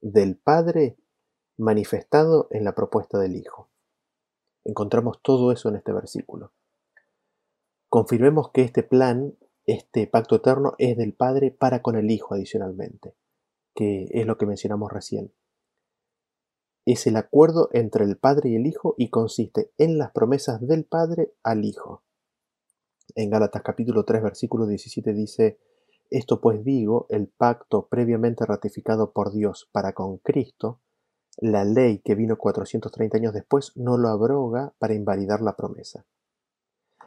del 0.00 0.36
Padre 0.36 0.98
manifestado 1.56 2.48
en 2.50 2.64
la 2.64 2.74
propuesta 2.74 3.18
del 3.18 3.36
Hijo. 3.36 3.70
Encontramos 4.64 5.20
todo 5.22 5.52
eso 5.52 5.68
en 5.68 5.76
este 5.76 5.92
versículo. 5.92 6.52
Confirmemos 7.88 8.50
que 8.50 8.62
este 8.62 8.82
plan, 8.82 9.36
este 9.66 10.06
pacto 10.06 10.36
eterno, 10.36 10.74
es 10.78 10.96
del 10.96 11.14
Padre 11.14 11.50
para 11.50 11.80
con 11.80 11.96
el 11.96 12.10
Hijo 12.10 12.34
adicionalmente, 12.34 13.14
que 13.74 14.08
es 14.10 14.26
lo 14.26 14.36
que 14.36 14.46
mencionamos 14.46 14.92
recién. 14.92 15.32
Es 16.86 17.06
el 17.06 17.16
acuerdo 17.16 17.70
entre 17.72 18.04
el 18.04 18.18
Padre 18.18 18.50
y 18.50 18.56
el 18.56 18.66
Hijo 18.66 18.94
y 18.98 19.08
consiste 19.08 19.72
en 19.78 19.96
las 19.96 20.12
promesas 20.12 20.66
del 20.66 20.84
Padre 20.84 21.32
al 21.42 21.64
Hijo. 21.64 22.02
En 23.14 23.30
Gálatas 23.30 23.62
capítulo 23.62 24.04
3 24.04 24.22
versículo 24.22 24.66
17 24.66 25.12
dice, 25.12 25.58
Esto 26.10 26.40
pues 26.40 26.64
digo, 26.64 27.06
el 27.08 27.28
pacto 27.28 27.88
previamente 27.88 28.44
ratificado 28.46 29.12
por 29.12 29.32
Dios 29.32 29.68
para 29.72 29.92
con 29.92 30.18
Cristo, 30.18 30.80
la 31.38 31.64
ley 31.64 31.98
que 31.98 32.14
vino 32.14 32.36
430 32.36 33.16
años 33.16 33.32
después 33.32 33.72
no 33.74 33.96
lo 33.98 34.08
abroga 34.08 34.74
para 34.78 34.94
invalidar 34.94 35.40
la 35.40 35.56
promesa. 35.56 36.06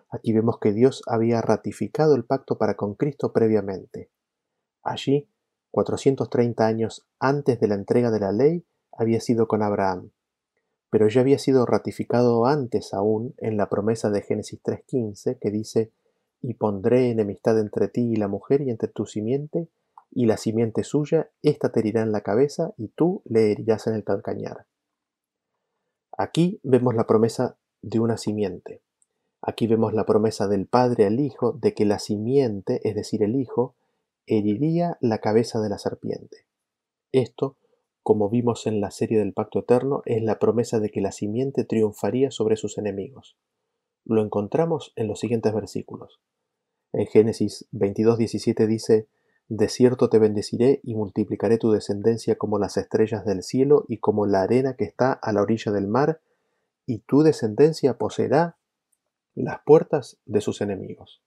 Aquí 0.10 0.34
vemos 0.34 0.60
que 0.60 0.74
Dios 0.74 1.02
había 1.08 1.42
ratificado 1.42 2.16
el 2.16 2.26
pacto 2.26 2.58
para 2.58 2.76
con 2.76 2.96
Cristo 2.96 3.34
previamente. 3.34 4.10
Allí, 4.84 5.30
430 5.72 6.66
años 6.66 7.08
antes 7.20 7.60
de 7.60 7.68
la 7.68 7.76
entrega 7.76 8.10
de 8.10 8.20
la 8.20 8.32
ley, 8.32 8.66
había 8.92 9.20
sido 9.20 9.48
con 9.48 9.62
Abraham, 9.62 10.12
pero 10.90 11.08
ya 11.08 11.22
había 11.22 11.40
sido 11.40 11.66
ratificado 11.66 12.46
antes 12.46 12.94
aún 12.94 13.36
en 13.38 13.58
la 13.58 13.70
promesa 13.70 14.10
de 14.10 14.22
Génesis 14.22 14.62
3.15 14.64 15.38
que 15.40 15.52
dice, 15.52 15.92
y 16.42 16.56
pondré 16.56 17.10
enemistad 17.10 17.60
entre 17.60 17.88
ti 17.88 18.14
y 18.14 18.16
la 18.16 18.28
mujer 18.28 18.62
y 18.62 18.70
entre 18.70 18.90
tu 18.90 19.06
simiente 19.06 19.70
y 20.12 20.26
la 20.26 20.38
simiente 20.38 20.84
suya, 20.84 21.30
ésta 21.42 21.72
te 21.72 21.82
herirá 21.82 22.02
en 22.02 22.12
la 22.12 22.22
cabeza 22.22 22.74
y 22.78 22.90
tú 22.90 23.22
le 23.26 23.52
herirás 23.52 23.88
en 23.88 23.96
el 23.96 24.04
calcañar. 24.04 24.66
Aquí 26.18 26.60
vemos 26.64 26.96
la 26.96 27.06
promesa 27.06 27.58
de 27.82 28.00
una 28.00 28.18
simiente. 28.18 28.82
Aquí 29.42 29.68
vemos 29.68 29.94
la 29.94 30.06
promesa 30.06 30.48
del 30.48 30.66
Padre 30.66 31.06
al 31.06 31.20
Hijo 31.20 31.52
de 31.52 31.74
que 31.74 31.86
la 31.86 32.00
simiente, 32.00 32.82
es 32.84 32.96
decir, 32.96 33.22
el 33.22 33.36
Hijo, 33.36 33.76
heriría 34.26 34.98
la 35.00 35.20
cabeza 35.20 35.60
de 35.62 35.70
la 35.70 35.78
serpiente. 35.78 36.48
Esto, 37.12 37.56
como 38.02 38.30
vimos 38.30 38.68
en 38.68 38.82
la 38.82 38.92
serie 38.92 39.20
del 39.20 39.34
Pacto 39.34 39.60
Eterno, 39.60 40.02
es 40.06 40.24
la 40.24 40.40
promesa 40.40 40.80
de 40.80 40.90
que 40.90 41.02
la 41.02 41.12
simiente 41.12 41.66
triunfaría 41.66 42.32
sobre 42.32 42.58
sus 42.58 42.78
enemigos. 42.78 43.38
Lo 44.10 44.24
encontramos 44.24 44.94
en 44.96 45.10
los 45.10 45.20
siguientes 45.20 45.54
versículos. 45.54 46.22
En 46.94 47.08
Génesis 47.08 47.68
22.17 47.74 48.66
dice, 48.66 49.10
de 49.50 49.68
cierto 49.68 50.10
te 50.10 50.18
bendeciré 50.18 50.80
y 50.82 50.96
multiplicaré 50.96 51.58
tu 51.58 51.72
descendencia 51.72 52.38
como 52.38 52.58
las 52.58 52.78
estrellas 52.78 53.26
del 53.26 53.44
cielo 53.44 53.84
y 53.90 53.98
como 53.98 54.26
la 54.26 54.44
arena 54.44 54.78
que 54.78 54.86
está 54.86 55.12
a 55.12 55.34
la 55.34 55.42
orilla 55.42 55.74
del 55.74 55.88
mar, 55.88 56.22
y 56.86 57.00
tu 57.00 57.22
descendencia 57.22 57.98
poseerá 57.98 58.58
las 59.36 59.60
puertas 59.66 60.18
de 60.26 60.40
sus 60.40 60.62
enemigos. 60.62 61.22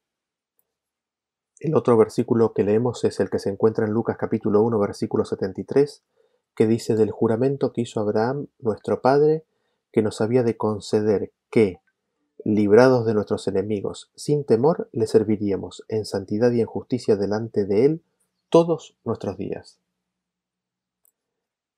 El 1.59 1.75
otro 1.75 1.99
versículo 1.99 2.55
que 2.55 2.65
leemos 2.65 3.05
es 3.05 3.21
el 3.21 3.29
que 3.29 3.39
se 3.39 3.51
encuentra 3.51 3.85
en 3.85 3.93
Lucas 3.93 4.17
capítulo 4.19 4.63
1 4.63 4.79
versículo 4.79 5.27
73, 5.27 6.03
que 6.57 6.67
dice 6.67 6.97
del 6.97 7.11
juramento 7.11 7.75
que 7.75 7.83
hizo 7.83 8.01
Abraham 8.01 8.47
nuestro 8.59 9.03
Padre, 9.03 9.45
que 9.93 10.01
nos 10.01 10.23
había 10.23 10.43
de 10.43 10.57
conceder 10.57 11.33
que, 11.51 11.81
librados 12.45 13.07
de 13.07 13.15
nuestros 13.15 13.47
enemigos, 13.49 14.11
sin 14.15 14.45
temor 14.45 14.89
le 14.93 15.07
serviríamos 15.07 15.85
en 15.89 16.05
santidad 16.05 16.53
y 16.53 16.61
en 16.61 16.67
justicia 16.67 17.17
delante 17.17 17.67
de 17.67 17.85
Él 17.85 18.03
todos 18.49 18.97
nuestros 19.05 19.37
días. 19.37 19.81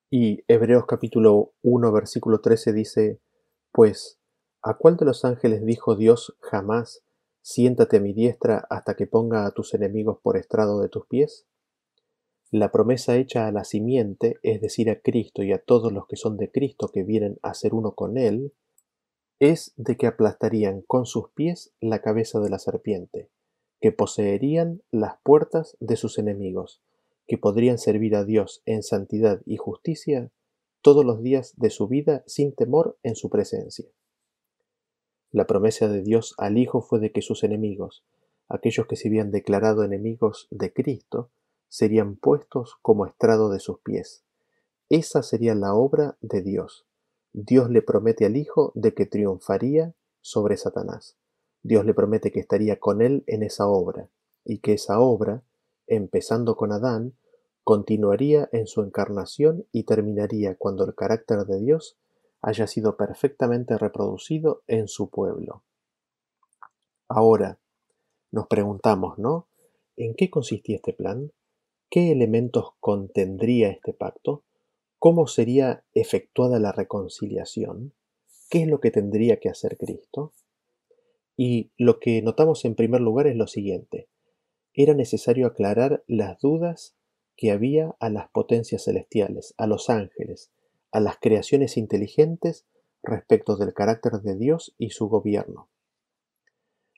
Y 0.09 0.43
Hebreos 0.47 0.85
capítulo 0.85 1.53
1 1.63 1.91
versículo 1.91 2.39
13 2.39 2.73
dice, 2.73 3.19
Pues, 3.71 4.19
¿a 4.61 4.75
cuál 4.75 4.95
de 4.95 5.05
los 5.05 5.25
ángeles 5.25 5.65
dijo 5.65 5.95
Dios 5.95 6.35
jamás, 6.39 7.03
siéntate 7.41 7.97
a 7.97 7.99
mi 7.99 8.13
diestra 8.13 8.67
hasta 8.69 8.95
que 8.95 9.07
ponga 9.07 9.45
a 9.45 9.51
tus 9.51 9.73
enemigos 9.73 10.19
por 10.21 10.37
estrado 10.37 10.81
de 10.81 10.89
tus 10.89 11.07
pies? 11.07 11.47
La 12.51 12.71
promesa 12.71 13.15
hecha 13.15 13.47
a 13.47 13.51
la 13.51 13.63
simiente, 13.63 14.37
es 14.43 14.61
decir, 14.61 14.89
a 14.91 15.01
Cristo 15.01 15.41
y 15.41 15.51
a 15.51 15.57
todos 15.57 15.91
los 15.91 16.05
que 16.05 16.15
son 16.15 16.37
de 16.37 16.51
Cristo 16.51 16.89
que 16.89 17.01
vienen 17.01 17.39
a 17.41 17.55
ser 17.55 17.73
uno 17.73 17.95
con 17.95 18.19
Él, 18.19 18.53
es 19.43 19.73
de 19.75 19.97
que 19.97 20.07
aplastarían 20.07 20.83
con 20.83 21.05
sus 21.05 21.29
pies 21.31 21.73
la 21.81 22.01
cabeza 22.01 22.39
de 22.39 22.49
la 22.49 22.59
serpiente 22.59 23.29
que 23.81 23.91
poseerían 23.91 24.81
las 24.91 25.15
puertas 25.23 25.75
de 25.81 25.97
sus 25.97 26.17
enemigos, 26.17 26.81
que 27.27 27.37
podrían 27.37 27.77
servir 27.77 28.15
a 28.15 28.23
Dios 28.23 28.61
en 28.65 28.81
santidad 28.81 29.41
y 29.45 29.57
justicia 29.57 30.31
todos 30.81 31.03
los 31.03 31.21
días 31.21 31.55
de 31.57 31.69
su 31.69 31.89
vida 31.89 32.23
sin 32.25 32.55
temor 32.55 32.97
en 33.03 33.17
su 33.17 33.29
presencia. 33.29 33.85
La 35.31 35.45
promesa 35.45 35.89
de 35.89 36.01
Dios 36.01 36.33
al 36.37 36.57
Hijo 36.57 36.79
fue 36.79 37.01
de 37.01 37.11
que 37.11 37.21
sus 37.21 37.43
enemigos, 37.43 38.05
aquellos 38.47 38.87
que 38.87 38.95
se 38.95 39.09
habían 39.09 39.29
declarado 39.29 39.83
enemigos 39.83 40.47
de 40.51 40.71
Cristo, 40.71 41.31
serían 41.67 42.15
puestos 42.15 42.77
como 42.81 43.05
estrado 43.05 43.49
de 43.49 43.59
sus 43.59 43.79
pies. 43.79 44.23
Esa 44.87 45.21
sería 45.21 45.53
la 45.53 45.73
obra 45.73 46.17
de 46.21 46.41
Dios. 46.41 46.87
Dios 47.33 47.69
le 47.69 47.81
promete 47.81 48.25
al 48.25 48.37
Hijo 48.37 48.71
de 48.75 48.93
que 48.93 49.05
triunfaría 49.05 49.93
sobre 50.21 50.57
Satanás. 50.57 51.17
Dios 51.61 51.85
le 51.85 51.93
promete 51.93 52.31
que 52.31 52.39
estaría 52.39 52.79
con 52.79 53.01
él 53.01 53.23
en 53.27 53.43
esa 53.43 53.67
obra 53.67 54.09
y 54.45 54.59
que 54.59 54.73
esa 54.73 54.99
obra 54.99 55.43
empezando 55.87 56.55
con 56.55 56.71
Adán, 56.71 57.13
continuaría 57.63 58.49
en 58.51 58.67
su 58.67 58.81
encarnación 58.81 59.65
y 59.71 59.83
terminaría 59.83 60.55
cuando 60.55 60.85
el 60.85 60.95
carácter 60.95 61.45
de 61.45 61.59
Dios 61.59 61.97
haya 62.41 62.67
sido 62.67 62.97
perfectamente 62.97 63.77
reproducido 63.77 64.63
en 64.67 64.87
su 64.87 65.09
pueblo. 65.09 65.63
Ahora, 67.07 67.59
nos 68.31 68.47
preguntamos, 68.47 69.17
¿no? 69.17 69.47
¿En 69.95 70.15
qué 70.15 70.29
consistía 70.29 70.77
este 70.77 70.93
plan? 70.93 71.31
¿Qué 71.89 72.11
elementos 72.11 72.71
contendría 72.79 73.69
este 73.69 73.93
pacto? 73.93 74.43
¿Cómo 75.03 75.27
sería 75.27 75.83
efectuada 75.93 76.59
la 76.59 76.71
reconciliación? 76.71 77.91
¿Qué 78.49 78.61
es 78.61 78.69
lo 78.69 78.79
que 78.79 78.89
tendría 78.89 79.37
que 79.37 79.49
hacer 79.49 79.77
Cristo? 79.77 80.31
Y 81.35 81.71
lo 81.77 81.99
que 81.99 82.21
notamos 82.21 82.63
en 82.63 82.73
primer 82.73 83.01
lugar 83.01 83.27
es 83.27 83.35
lo 83.35 83.47
siguiente. 83.47 84.07
Era 84.73 84.93
necesario 84.93 85.45
aclarar 85.45 86.05
las 86.07 86.39
dudas 86.39 86.95
que 87.35 87.51
había 87.51 87.97
a 87.99 88.09
las 88.09 88.29
potencias 88.29 88.85
celestiales, 88.85 89.53
a 89.57 89.67
los 89.67 89.89
ángeles, 89.89 90.53
a 90.93 91.01
las 91.01 91.17
creaciones 91.19 91.75
inteligentes 91.75 92.65
respecto 93.03 93.57
del 93.57 93.73
carácter 93.73 94.21
de 94.21 94.37
Dios 94.37 94.73
y 94.77 94.91
su 94.91 95.09
gobierno. 95.09 95.67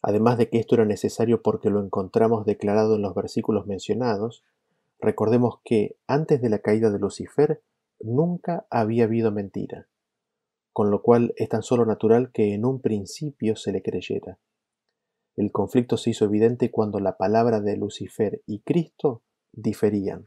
Además 0.03 0.38
de 0.38 0.51
que 0.51 0.59
esto 0.59 0.75
era 0.75 0.85
necesario 0.85 1.41
porque 1.41 1.71
lo 1.71 1.83
encontramos 1.83 2.45
declarado 2.45 2.97
en 2.97 3.01
los 3.01 3.15
versículos 3.15 3.65
mencionados, 3.65 4.43
recordemos 5.00 5.55
que 5.65 5.97
antes 6.05 6.39
de 6.43 6.50
la 6.50 6.59
caída 6.59 6.91
de 6.91 7.00
Lucifer 7.00 7.63
nunca 8.00 8.66
había 8.70 9.06
habido 9.06 9.32
mentira, 9.32 9.88
con 10.74 10.92
lo 10.92 11.02
cual 11.02 11.34
es 11.38 11.50
tan 11.50 11.64
solo 11.64 11.86
natural 11.86 12.32
que 12.32 12.54
en 12.54 12.66
un 12.66 12.82
principio 12.82 13.56
se 13.56 13.72
le 13.72 13.82
creyera. 13.82 14.40
El 15.36 15.52
conflicto 15.52 15.98
se 15.98 16.12
hizo 16.12 16.25
evidente 16.25 16.72
cuando 16.72 17.00
la 17.00 17.18
palabra 17.18 17.60
de 17.60 17.75
Lucifer 17.75 18.42
y 18.46 18.60
Cristo 18.60 19.22
diferían. 19.52 20.25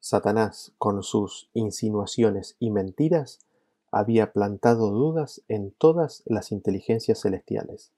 Satanás, 0.00 0.74
con 0.78 1.02
sus 1.02 1.50
insinuaciones 1.54 2.56
y 2.58 2.70
mentiras, 2.70 3.40
había 3.90 4.32
plantado 4.32 4.90
dudas 4.90 5.42
en 5.48 5.70
todas 5.70 6.22
las 6.26 6.52
inteligencias 6.52 7.20
celestiales. 7.20 7.92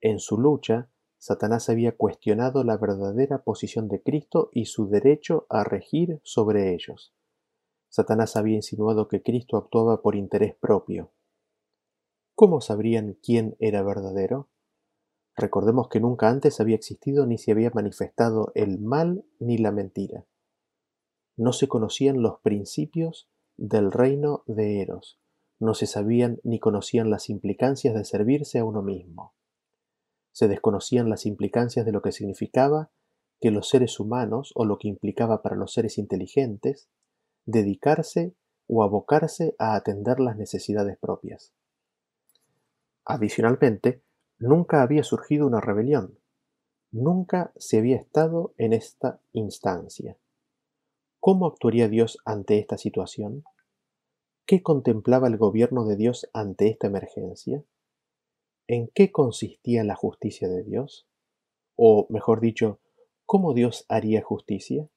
En 0.00 0.18
su 0.18 0.38
lucha, 0.38 0.88
Satanás 1.18 1.70
había 1.70 1.96
cuestionado 1.96 2.64
la 2.64 2.76
verdadera 2.76 3.42
posición 3.42 3.88
de 3.88 4.02
Cristo 4.02 4.50
y 4.52 4.66
su 4.66 4.88
derecho 4.88 5.46
a 5.48 5.64
regir 5.64 6.20
sobre 6.22 6.74
ellos. 6.74 7.15
Satanás 7.88 8.36
había 8.36 8.56
insinuado 8.56 9.08
que 9.08 9.22
Cristo 9.22 9.56
actuaba 9.56 10.02
por 10.02 10.16
interés 10.16 10.54
propio. 10.54 11.12
¿Cómo 12.34 12.60
sabrían 12.60 13.18
quién 13.22 13.56
era 13.58 13.82
verdadero? 13.82 14.48
Recordemos 15.34 15.88
que 15.88 16.00
nunca 16.00 16.28
antes 16.28 16.60
había 16.60 16.76
existido 16.76 17.26
ni 17.26 17.38
se 17.38 17.52
había 17.52 17.70
manifestado 17.70 18.52
el 18.54 18.78
mal 18.78 19.24
ni 19.38 19.58
la 19.58 19.72
mentira 19.72 20.26
no 21.36 21.52
se 21.52 21.68
conocían 21.68 22.22
los 22.22 22.40
principios 22.40 23.28
del 23.56 23.92
reino 23.92 24.42
de 24.46 24.80
Eros, 24.80 25.20
no 25.58 25.74
se 25.74 25.86
sabían 25.86 26.40
ni 26.42 26.58
conocían 26.58 27.10
las 27.10 27.28
implicancias 27.28 27.94
de 27.94 28.04
servirse 28.04 28.58
a 28.58 28.64
uno 28.64 28.82
mismo. 28.82 29.34
Se 30.32 30.48
desconocían 30.48 31.08
las 31.08 31.24
implicancias 31.24 31.86
de 31.86 31.92
lo 31.92 32.02
que 32.02 32.12
significaba 32.12 32.90
que 33.40 33.50
los 33.50 33.68
seres 33.68 34.00
humanos, 34.00 34.52
o 34.54 34.64
lo 34.64 34.78
que 34.78 34.88
implicaba 34.88 35.42
para 35.42 35.56
los 35.56 35.72
seres 35.72 35.98
inteligentes, 35.98 36.88
dedicarse 37.46 38.34
o 38.66 38.82
abocarse 38.82 39.54
a 39.58 39.76
atender 39.76 40.20
las 40.20 40.36
necesidades 40.36 40.98
propias. 40.98 41.54
Adicionalmente, 43.04 44.02
nunca 44.38 44.82
había 44.82 45.04
surgido 45.04 45.46
una 45.46 45.60
rebelión, 45.60 46.18
nunca 46.90 47.52
se 47.56 47.78
había 47.78 47.96
estado 47.96 48.52
en 48.58 48.72
esta 48.72 49.20
instancia. 49.32 50.18
¿Cómo 51.20 51.46
actuaría 51.46 51.88
Dios 51.88 52.18
ante 52.24 52.58
esta 52.58 52.76
situación? 52.76 53.44
¿Qué 54.44 54.62
contemplaba 54.62 55.28
el 55.28 55.36
gobierno 55.38 55.84
de 55.86 55.96
Dios 55.96 56.28
ante 56.32 56.68
esta 56.68 56.88
emergencia? 56.88 57.64
¿En 58.68 58.88
qué 58.88 59.12
consistía 59.12 59.84
la 59.84 59.94
justicia 59.94 60.48
de 60.48 60.64
Dios? 60.64 61.06
O, 61.76 62.06
mejor 62.10 62.40
dicho, 62.40 62.80
¿cómo 63.24 63.54
Dios 63.54 63.86
haría 63.88 64.22
justicia? 64.22 64.88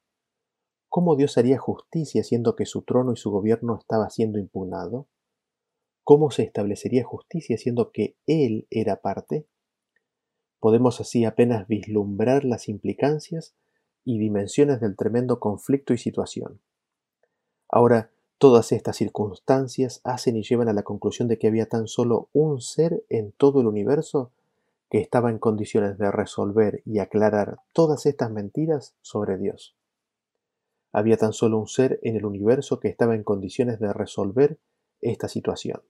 ¿Cómo 0.89 1.15
Dios 1.15 1.37
haría 1.37 1.59
justicia 1.59 2.23
siendo 2.23 2.55
que 2.55 2.65
su 2.65 2.81
trono 2.81 3.13
y 3.13 3.15
su 3.15 3.29
gobierno 3.29 3.77
estaba 3.79 4.09
siendo 4.09 4.39
impugnado? 4.39 5.07
¿Cómo 6.03 6.31
se 6.31 6.41
establecería 6.41 7.03
justicia 7.03 7.59
siendo 7.59 7.91
que 7.91 8.17
Él 8.25 8.65
era 8.71 8.95
parte? 8.95 9.45
Podemos 10.59 10.99
así 10.99 11.25
apenas 11.25 11.67
vislumbrar 11.67 12.43
las 12.43 12.67
implicancias 12.67 13.53
y 14.03 14.17
dimensiones 14.17 14.81
del 14.81 14.95
tremendo 14.97 15.39
conflicto 15.39 15.93
y 15.93 15.99
situación. 15.99 16.59
Ahora, 17.69 18.09
todas 18.39 18.71
estas 18.71 18.97
circunstancias 18.97 20.01
hacen 20.03 20.37
y 20.37 20.43
llevan 20.43 20.69
a 20.69 20.73
la 20.73 20.81
conclusión 20.81 21.27
de 21.27 21.37
que 21.37 21.47
había 21.47 21.69
tan 21.69 21.87
solo 21.87 22.29
un 22.33 22.61
ser 22.61 23.03
en 23.09 23.31
todo 23.33 23.61
el 23.61 23.67
universo 23.67 24.31
que 24.89 24.99
estaba 24.99 25.29
en 25.29 25.37
condiciones 25.37 25.99
de 25.99 26.09
resolver 26.09 26.81
y 26.83 26.97
aclarar 26.97 27.59
todas 27.73 28.07
estas 28.07 28.31
mentiras 28.31 28.95
sobre 29.03 29.37
Dios. 29.37 29.75
Había 30.91 31.17
tan 31.17 31.33
solo 31.33 31.59
un 31.59 31.67
ser 31.67 31.99
en 32.03 32.15
el 32.15 32.25
universo 32.25 32.79
que 32.79 32.87
estaba 32.87 33.15
en 33.15 33.23
condiciones 33.23 33.79
de 33.79 33.93
resolver 33.93 34.59
esta 35.01 35.27
situación. 35.27 35.81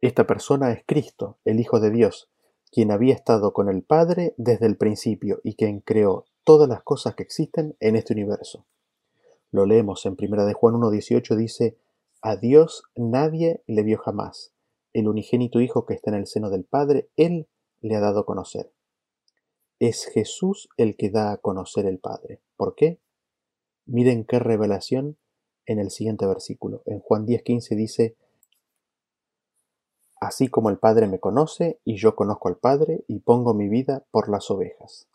Esta 0.00 0.26
persona 0.26 0.72
es 0.72 0.82
Cristo, 0.86 1.38
el 1.44 1.60
Hijo 1.60 1.80
de 1.80 1.90
Dios, 1.90 2.30
quien 2.70 2.90
había 2.90 3.14
estado 3.14 3.52
con 3.52 3.68
el 3.68 3.82
Padre 3.82 4.34
desde 4.36 4.66
el 4.66 4.76
principio 4.76 5.40
y 5.42 5.56
quien 5.56 5.80
creó 5.80 6.26
todas 6.44 6.68
las 6.68 6.82
cosas 6.82 7.14
que 7.14 7.22
existen 7.22 7.76
en 7.80 7.96
este 7.96 8.14
universo. 8.14 8.66
Lo 9.50 9.66
leemos 9.66 10.06
en 10.06 10.16
1 10.18 10.46
de 10.46 10.52
Juan 10.54 10.74
1.18 10.74 11.36
dice, 11.36 11.76
a 12.22 12.36
Dios 12.36 12.84
nadie 12.94 13.62
le 13.66 13.82
vio 13.82 13.98
jamás. 13.98 14.52
El 14.92 15.08
unigénito 15.08 15.60
Hijo 15.60 15.86
que 15.86 15.94
está 15.94 16.10
en 16.10 16.16
el 16.16 16.26
seno 16.26 16.50
del 16.50 16.64
Padre, 16.64 17.10
Él 17.16 17.48
le 17.80 17.96
ha 17.96 18.00
dado 18.00 18.20
a 18.20 18.26
conocer. 18.26 18.72
Es 19.78 20.04
Jesús 20.04 20.68
el 20.76 20.96
que 20.96 21.10
da 21.10 21.32
a 21.32 21.38
conocer 21.38 21.86
el 21.86 21.98
Padre. 21.98 22.42
¿Por 22.56 22.74
qué? 22.74 23.00
Miren 23.86 24.24
qué 24.24 24.38
revelación 24.38 25.18
en 25.66 25.78
el 25.78 25.90
siguiente 25.90 26.26
versículo. 26.26 26.82
En 26.86 27.00
Juan 27.00 27.26
10.15 27.26 27.76
dice, 27.76 28.16
Así 30.20 30.48
como 30.48 30.68
el 30.68 30.78
Padre 30.78 31.06
me 31.06 31.18
conoce 31.18 31.80
y 31.84 31.96
yo 31.96 32.14
conozco 32.14 32.48
al 32.48 32.58
Padre 32.58 33.04
y 33.08 33.20
pongo 33.20 33.54
mi 33.54 33.68
vida 33.68 34.04
por 34.10 34.28
las 34.28 34.50
ovejas. 34.50 35.08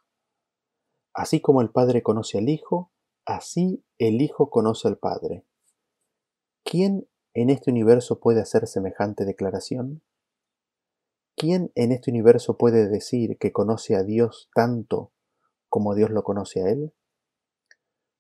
Así 1.14 1.42
como 1.42 1.62
el 1.62 1.70
Padre 1.70 2.02
conoce 2.02 2.40
al 2.40 2.50
Hijo, 2.50 2.92
así 3.24 3.86
el 4.00 4.22
Hijo 4.22 4.50
conoce 4.50 4.88
al 4.88 4.98
Padre. 4.98 5.46
¿Quién 6.64 7.08
en 7.36 7.52
este 7.52 7.70
universo 7.70 8.20
puede 8.20 8.42
hacer 8.42 8.66
semejante 8.66 9.26
declaración? 9.26 10.02
¿Quién 11.38 11.72
en 11.76 11.92
este 11.92 12.10
universo 12.10 12.58
puede 12.58 12.88
decir 12.88 13.38
que 13.38 13.52
conoce 13.52 13.96
a 13.96 14.04
Dios 14.04 14.50
tanto 14.56 15.12
como 15.70 15.94
Dios 15.94 16.10
lo 16.10 16.24
conoce 16.24 16.64
a 16.64 16.70
Él? 16.70 16.94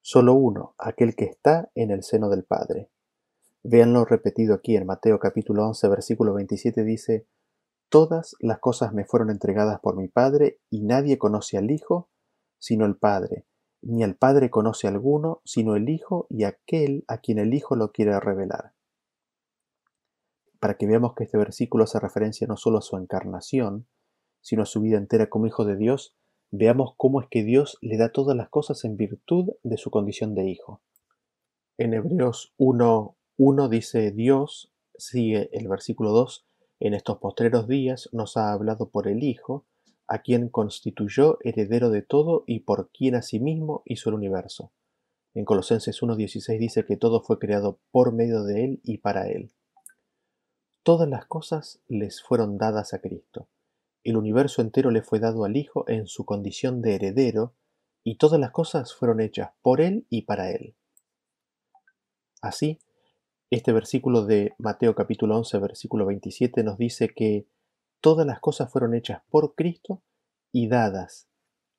Solo 0.07 0.35
uno, 0.35 0.75
aquel 0.77 1.15
que 1.15 1.25
está 1.25 1.71
en 1.73 1.89
el 1.89 2.03
seno 2.03 2.29
del 2.29 2.43
Padre. 2.43 2.91
Véanlo 3.63 4.05
repetido 4.05 4.53
aquí 4.53 4.75
en 4.75 4.85
Mateo 4.85 5.17
capítulo 5.17 5.65
11, 5.65 5.87
versículo 5.87 6.35
27 6.35 6.83
dice, 6.83 7.25
Todas 7.89 8.35
las 8.39 8.59
cosas 8.59 8.93
me 8.93 9.05
fueron 9.05 9.31
entregadas 9.31 9.79
por 9.79 9.97
mi 9.97 10.07
Padre, 10.07 10.59
y 10.69 10.83
nadie 10.83 11.17
conoce 11.17 11.57
al 11.57 11.71
Hijo 11.71 12.11
sino 12.59 12.85
el 12.85 12.97
Padre, 12.97 13.47
ni 13.81 14.03
el 14.03 14.15
Padre 14.15 14.51
conoce 14.51 14.87
alguno, 14.87 15.41
sino 15.43 15.75
el 15.75 15.89
Hijo 15.89 16.27
y 16.29 16.43
aquel 16.43 17.03
a 17.07 17.17
quien 17.17 17.39
el 17.39 17.55
Hijo 17.55 17.75
lo 17.75 17.91
quiere 17.91 18.19
revelar. 18.19 18.73
Para 20.59 20.77
que 20.77 20.85
veamos 20.85 21.15
que 21.15 21.23
este 21.23 21.39
versículo 21.39 21.85
hace 21.85 21.99
referencia 21.99 22.45
no 22.45 22.57
solo 22.57 22.77
a 22.77 22.83
su 22.83 22.95
encarnación, 22.95 23.87
sino 24.41 24.61
a 24.61 24.67
su 24.67 24.81
vida 24.81 24.99
entera 24.99 25.31
como 25.31 25.47
Hijo 25.47 25.65
de 25.65 25.77
Dios, 25.77 26.15
veamos 26.51 26.93
cómo 26.97 27.21
es 27.21 27.27
que 27.29 27.43
Dios 27.43 27.77
le 27.81 27.97
da 27.97 28.09
todas 28.09 28.35
las 28.35 28.49
cosas 28.49 28.83
en 28.85 28.97
virtud 28.97 29.51
de 29.63 29.77
su 29.77 29.91
condición 29.91 30.35
de 30.35 30.49
Hijo. 30.49 30.81
En 31.77 31.93
Hebreos 31.93 32.53
1.1 32.57 33.69
dice 33.69 34.11
Dios, 34.11 34.71
sigue 34.97 35.49
el 35.51 35.67
versículo 35.67 36.11
2, 36.11 36.45
en 36.79 36.93
estos 36.93 37.17
postreros 37.19 37.67
días 37.67 38.09
nos 38.11 38.37
ha 38.37 38.51
hablado 38.51 38.89
por 38.89 39.07
el 39.07 39.23
Hijo, 39.23 39.65
a 40.07 40.19
quien 40.19 40.49
constituyó 40.49 41.37
heredero 41.41 41.89
de 41.89 42.01
todo 42.01 42.43
y 42.45 42.59
por 42.61 42.89
quien 42.91 43.15
asimismo 43.15 43.81
hizo 43.85 44.09
el 44.09 44.15
universo. 44.15 44.71
En 45.33 45.45
Colosenses 45.45 46.01
1.16 46.01 46.59
dice 46.59 46.85
que 46.85 46.95
todo 46.95 47.21
fue 47.21 47.39
creado 47.39 47.79
por 47.91 48.13
medio 48.13 48.43
de 48.43 48.63
Él 48.63 48.79
y 48.83 48.99
para 48.99 49.27
Él. 49.27 49.51
Todas 50.83 51.09
las 51.09 51.25
cosas 51.25 51.81
les 51.87 52.21
fueron 52.21 52.57
dadas 52.57 52.93
a 52.93 52.99
Cristo. 52.99 53.49
El 54.05 54.17
universo 54.17 54.61
entero 54.61 54.91
le 54.91 55.01
fue 55.01 55.19
dado 55.19 55.43
al 55.43 55.57
Hijo 55.57 55.83
en 55.89 56.05
su 56.05 56.25
condición 56.25 56.81
de 56.81 56.95
heredero, 56.95 57.55
y 58.03 58.17
todas 58.17 58.39
las 58.39 58.51
cosas 58.51 58.93
fueron 58.93 59.19
hechas 59.19 59.49
por 59.63 59.81
Él 59.81 60.05
y 60.11 60.21
para 60.21 60.51
Él. 60.51 60.75
Así, 62.39 62.77
este 63.49 63.73
versículo 63.73 64.23
de 64.23 64.53
Mateo 64.59 64.93
capítulo 64.93 65.35
11, 65.37 65.57
versículo 65.57 66.05
27 66.05 66.63
nos 66.63 66.77
dice 66.77 67.09
que 67.09 67.47
todas 67.99 68.27
las 68.27 68.39
cosas 68.39 68.71
fueron 68.71 68.93
hechas 68.93 69.23
por 69.29 69.55
Cristo 69.55 70.03
y 70.51 70.67
dadas 70.67 71.27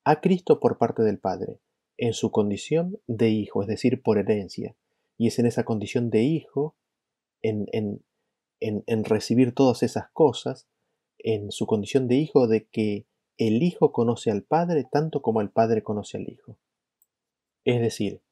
a 0.04 0.20
Cristo 0.20 0.58
por 0.58 0.78
parte 0.78 1.02
del 1.02 1.20
Padre, 1.20 1.60
en 1.96 2.12
su 2.12 2.32
condición 2.32 3.00
de 3.06 3.30
hijo, 3.30 3.62
es 3.62 3.68
decir, 3.68 4.02
por 4.02 4.18
herencia. 4.18 4.76
Y 5.16 5.28
es 5.28 5.38
en 5.38 5.46
esa 5.46 5.64
condición 5.64 6.10
de 6.10 6.22
hijo, 6.22 6.76
en, 7.40 7.66
en, 7.72 8.04
en, 8.60 9.04
recibir 9.04 9.54
todas 9.54 9.84
esas 9.84 10.10
cosas, 10.10 10.68
en 11.26 11.50
su 11.50 11.66
condición 11.66 12.06
de 12.06 12.14
hijo, 12.14 12.46
de 12.46 12.68
que 12.68 13.04
el 13.36 13.60
hijo 13.64 13.90
conoce 13.90 14.30
al 14.30 14.44
Padre 14.44 14.86
tanto 14.88 15.22
como 15.22 15.40
el 15.40 15.50
Padre 15.50 15.82
conoce 15.82 16.18
al 16.18 16.28
Hijo. 16.28 16.56
Es 17.64 17.80
decir, 17.80 18.22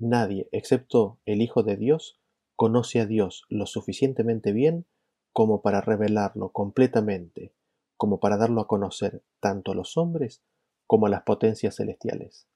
nadie, 0.00 0.48
excepto 0.50 1.20
el 1.26 1.42
Hijo 1.42 1.62
de 1.62 1.76
Dios, 1.76 2.18
conoce 2.56 2.98
a 2.98 3.06
Dios 3.06 3.44
lo 3.48 3.66
suficientemente 3.66 4.50
bien 4.50 4.84
como 5.32 5.62
para 5.62 5.80
revelarlo 5.80 6.50
completamente, 6.50 7.54
como 7.96 8.18
para 8.18 8.36
darlo 8.36 8.62
a 8.62 8.66
conocer 8.66 9.22
tanto 9.38 9.70
a 9.70 9.76
los 9.76 9.96
hombres 9.96 10.42
como 10.88 11.06
a 11.06 11.10
las 11.10 11.22
potencias 11.22 11.76
celestiales. 11.76 12.48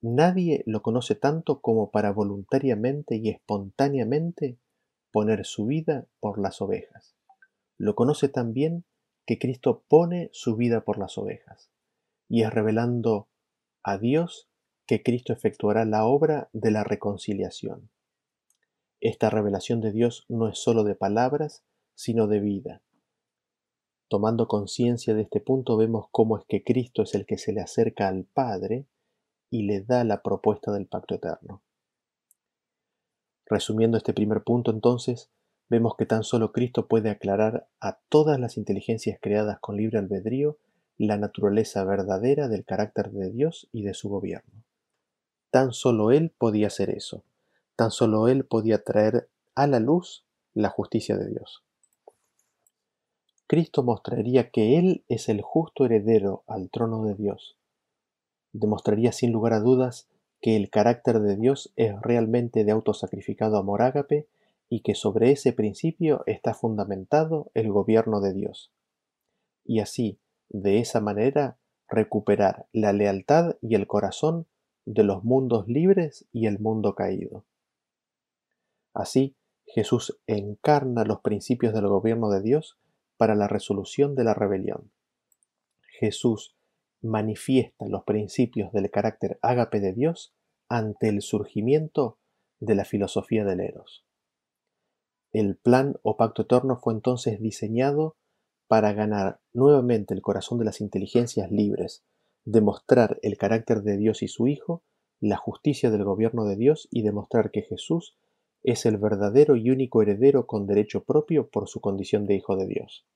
Nadie 0.00 0.62
lo 0.64 0.80
conoce 0.80 1.14
tanto 1.14 1.60
como 1.60 1.90
para 1.90 2.12
voluntariamente 2.12 3.16
y 3.16 3.28
espontáneamente 3.28 4.56
poner 5.12 5.44
su 5.44 5.66
vida 5.66 6.06
por 6.18 6.40
las 6.40 6.62
ovejas. 6.62 7.14
Lo 7.76 7.94
conoce 7.94 8.30
tan 8.30 8.54
bien 8.54 8.84
que 9.28 9.38
Cristo 9.38 9.84
pone 9.88 10.30
su 10.32 10.56
vida 10.56 10.86
por 10.86 10.96
las 10.96 11.18
ovejas. 11.18 11.70
Y 12.30 12.44
es 12.44 12.50
revelando 12.50 13.28
a 13.82 13.98
Dios 13.98 14.48
que 14.86 15.02
Cristo 15.02 15.34
efectuará 15.34 15.84
la 15.84 16.06
obra 16.06 16.48
de 16.54 16.70
la 16.70 16.82
reconciliación. 16.82 17.90
Esta 19.02 19.28
revelación 19.28 19.82
de 19.82 19.92
Dios 19.92 20.24
no 20.30 20.48
es 20.48 20.58
sólo 20.58 20.82
de 20.82 20.94
palabras, 20.94 21.62
sino 21.94 22.26
de 22.26 22.40
vida. 22.40 22.82
Tomando 24.08 24.48
conciencia 24.48 25.12
de 25.12 25.20
este 25.20 25.40
punto 25.40 25.76
vemos 25.76 26.06
cómo 26.10 26.38
es 26.38 26.46
que 26.46 26.64
Cristo 26.64 27.02
es 27.02 27.14
el 27.14 27.26
que 27.26 27.36
se 27.36 27.52
le 27.52 27.60
acerca 27.60 28.08
al 28.08 28.24
Padre 28.24 28.86
y 29.50 29.64
le 29.64 29.82
da 29.82 30.04
la 30.04 30.22
propuesta 30.22 30.72
del 30.72 30.86
pacto 30.86 31.16
eterno. 31.16 31.62
Resumiendo 33.44 33.98
este 33.98 34.14
primer 34.14 34.42
punto 34.42 34.70
entonces, 34.70 35.30
vemos 35.68 35.94
que 35.96 36.06
tan 36.06 36.22
solo 36.22 36.52
Cristo 36.52 36.86
puede 36.86 37.10
aclarar 37.10 37.66
a 37.80 37.98
todas 38.08 38.40
las 38.40 38.56
inteligencias 38.56 39.18
creadas 39.20 39.58
con 39.60 39.76
libre 39.76 39.98
albedrío 39.98 40.56
la 40.96 41.16
naturaleza 41.16 41.84
verdadera 41.84 42.48
del 42.48 42.64
carácter 42.64 43.10
de 43.10 43.30
Dios 43.30 43.68
y 43.72 43.82
de 43.82 43.94
su 43.94 44.08
gobierno. 44.08 44.64
Tan 45.50 45.72
solo 45.72 46.10
Él 46.10 46.32
podía 46.36 46.66
hacer 46.66 46.90
eso, 46.90 47.22
tan 47.76 47.90
solo 47.90 48.28
Él 48.28 48.44
podía 48.44 48.82
traer 48.82 49.28
a 49.54 49.66
la 49.66 49.78
luz 49.78 50.24
la 50.54 50.68
justicia 50.68 51.16
de 51.16 51.28
Dios. 51.28 51.62
Cristo 53.46 53.82
mostraría 53.82 54.50
que 54.50 54.78
Él 54.78 55.04
es 55.08 55.28
el 55.28 55.40
justo 55.40 55.86
heredero 55.86 56.42
al 56.46 56.68
trono 56.68 57.04
de 57.04 57.14
Dios. 57.14 57.56
Demostraría 58.52 59.12
sin 59.12 59.32
lugar 59.32 59.52
a 59.54 59.60
dudas 59.60 60.08
que 60.40 60.56
el 60.56 60.68
carácter 60.68 61.20
de 61.20 61.36
Dios 61.36 61.72
es 61.76 61.98
realmente 62.02 62.64
de 62.64 62.72
autosacrificado 62.72 63.56
amor 63.56 63.82
ágape 63.82 64.26
y 64.68 64.82
que 64.82 64.94
sobre 64.94 65.32
ese 65.32 65.52
principio 65.52 66.22
está 66.26 66.54
fundamentado 66.54 67.50
el 67.54 67.70
gobierno 67.70 68.20
de 68.20 68.34
Dios. 68.34 68.72
Y 69.64 69.80
así, 69.80 70.20
de 70.48 70.80
esa 70.80 71.00
manera, 71.00 71.58
recuperar 71.88 72.66
la 72.72 72.92
lealtad 72.92 73.56
y 73.60 73.74
el 73.74 73.86
corazón 73.86 74.46
de 74.84 75.04
los 75.04 75.24
mundos 75.24 75.68
libres 75.68 76.26
y 76.32 76.46
el 76.46 76.58
mundo 76.58 76.94
caído. 76.94 77.44
Así, 78.94 79.36
Jesús 79.66 80.18
encarna 80.26 81.04
los 81.04 81.20
principios 81.20 81.74
del 81.74 81.86
gobierno 81.88 82.30
de 82.30 82.42
Dios 82.42 82.78
para 83.16 83.34
la 83.34 83.48
resolución 83.48 84.14
de 84.14 84.24
la 84.24 84.34
rebelión. 84.34 84.90
Jesús 85.98 86.56
manifiesta 87.02 87.86
los 87.86 88.04
principios 88.04 88.72
del 88.72 88.90
carácter 88.90 89.38
ágape 89.42 89.80
de 89.80 89.92
Dios 89.92 90.34
ante 90.68 91.08
el 91.08 91.22
surgimiento 91.22 92.18
de 92.60 92.74
la 92.74 92.84
filosofía 92.84 93.44
del 93.44 93.60
Eros. 93.60 94.07
El 95.32 95.56
plan 95.56 95.96
o 96.02 96.16
pacto 96.16 96.42
eterno 96.42 96.78
fue 96.78 96.94
entonces 96.94 97.40
diseñado 97.40 98.16
para 98.66 98.92
ganar 98.92 99.40
nuevamente 99.52 100.14
el 100.14 100.22
corazón 100.22 100.58
de 100.58 100.64
las 100.64 100.80
inteligencias 100.80 101.50
libres, 101.50 102.04
demostrar 102.44 103.18
el 103.22 103.36
carácter 103.36 103.82
de 103.82 103.96
Dios 103.96 104.22
y 104.22 104.28
su 104.28 104.46
Hijo, 104.46 104.82
la 105.20 105.36
justicia 105.36 105.90
del 105.90 106.04
gobierno 106.04 106.44
de 106.44 106.56
Dios 106.56 106.88
y 106.90 107.02
demostrar 107.02 107.50
que 107.50 107.62
Jesús 107.62 108.16
es 108.62 108.86
el 108.86 108.96
verdadero 108.98 109.56
y 109.56 109.70
único 109.70 110.02
heredero 110.02 110.46
con 110.46 110.66
derecho 110.66 111.04
propio 111.04 111.48
por 111.48 111.68
su 111.68 111.80
condición 111.80 112.26
de 112.26 112.34
Hijo 112.34 112.56
de 112.56 112.66
Dios. 112.66 113.06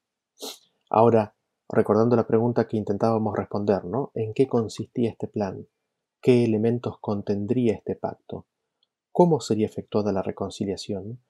Ahora, 0.90 1.34
recordando 1.68 2.16
la 2.16 2.26
pregunta 2.26 2.68
que 2.68 2.76
intentábamos 2.76 3.36
responder, 3.36 3.84
¿no? 3.84 4.10
¿En 4.14 4.34
qué 4.34 4.46
consistía 4.46 5.10
este 5.10 5.28
plan? 5.28 5.66
¿Qué 6.20 6.44
elementos 6.44 6.98
contendría 7.00 7.74
este 7.74 7.96
pacto? 7.96 8.46
¿Cómo 9.10 9.40
sería 9.40 9.66
efectuada 9.66 10.12
la 10.12 10.22
reconciliación? 10.22 11.20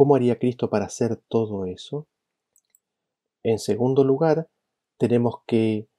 ¿Cómo 0.00 0.14
haría 0.14 0.38
Cristo 0.38 0.70
para 0.70 0.86
hacer 0.86 1.20
todo 1.28 1.66
eso? 1.66 2.06
En 3.42 3.58
segundo 3.58 4.02
lugar, 4.02 4.48
tenemos 4.96 5.42
que 5.46 5.90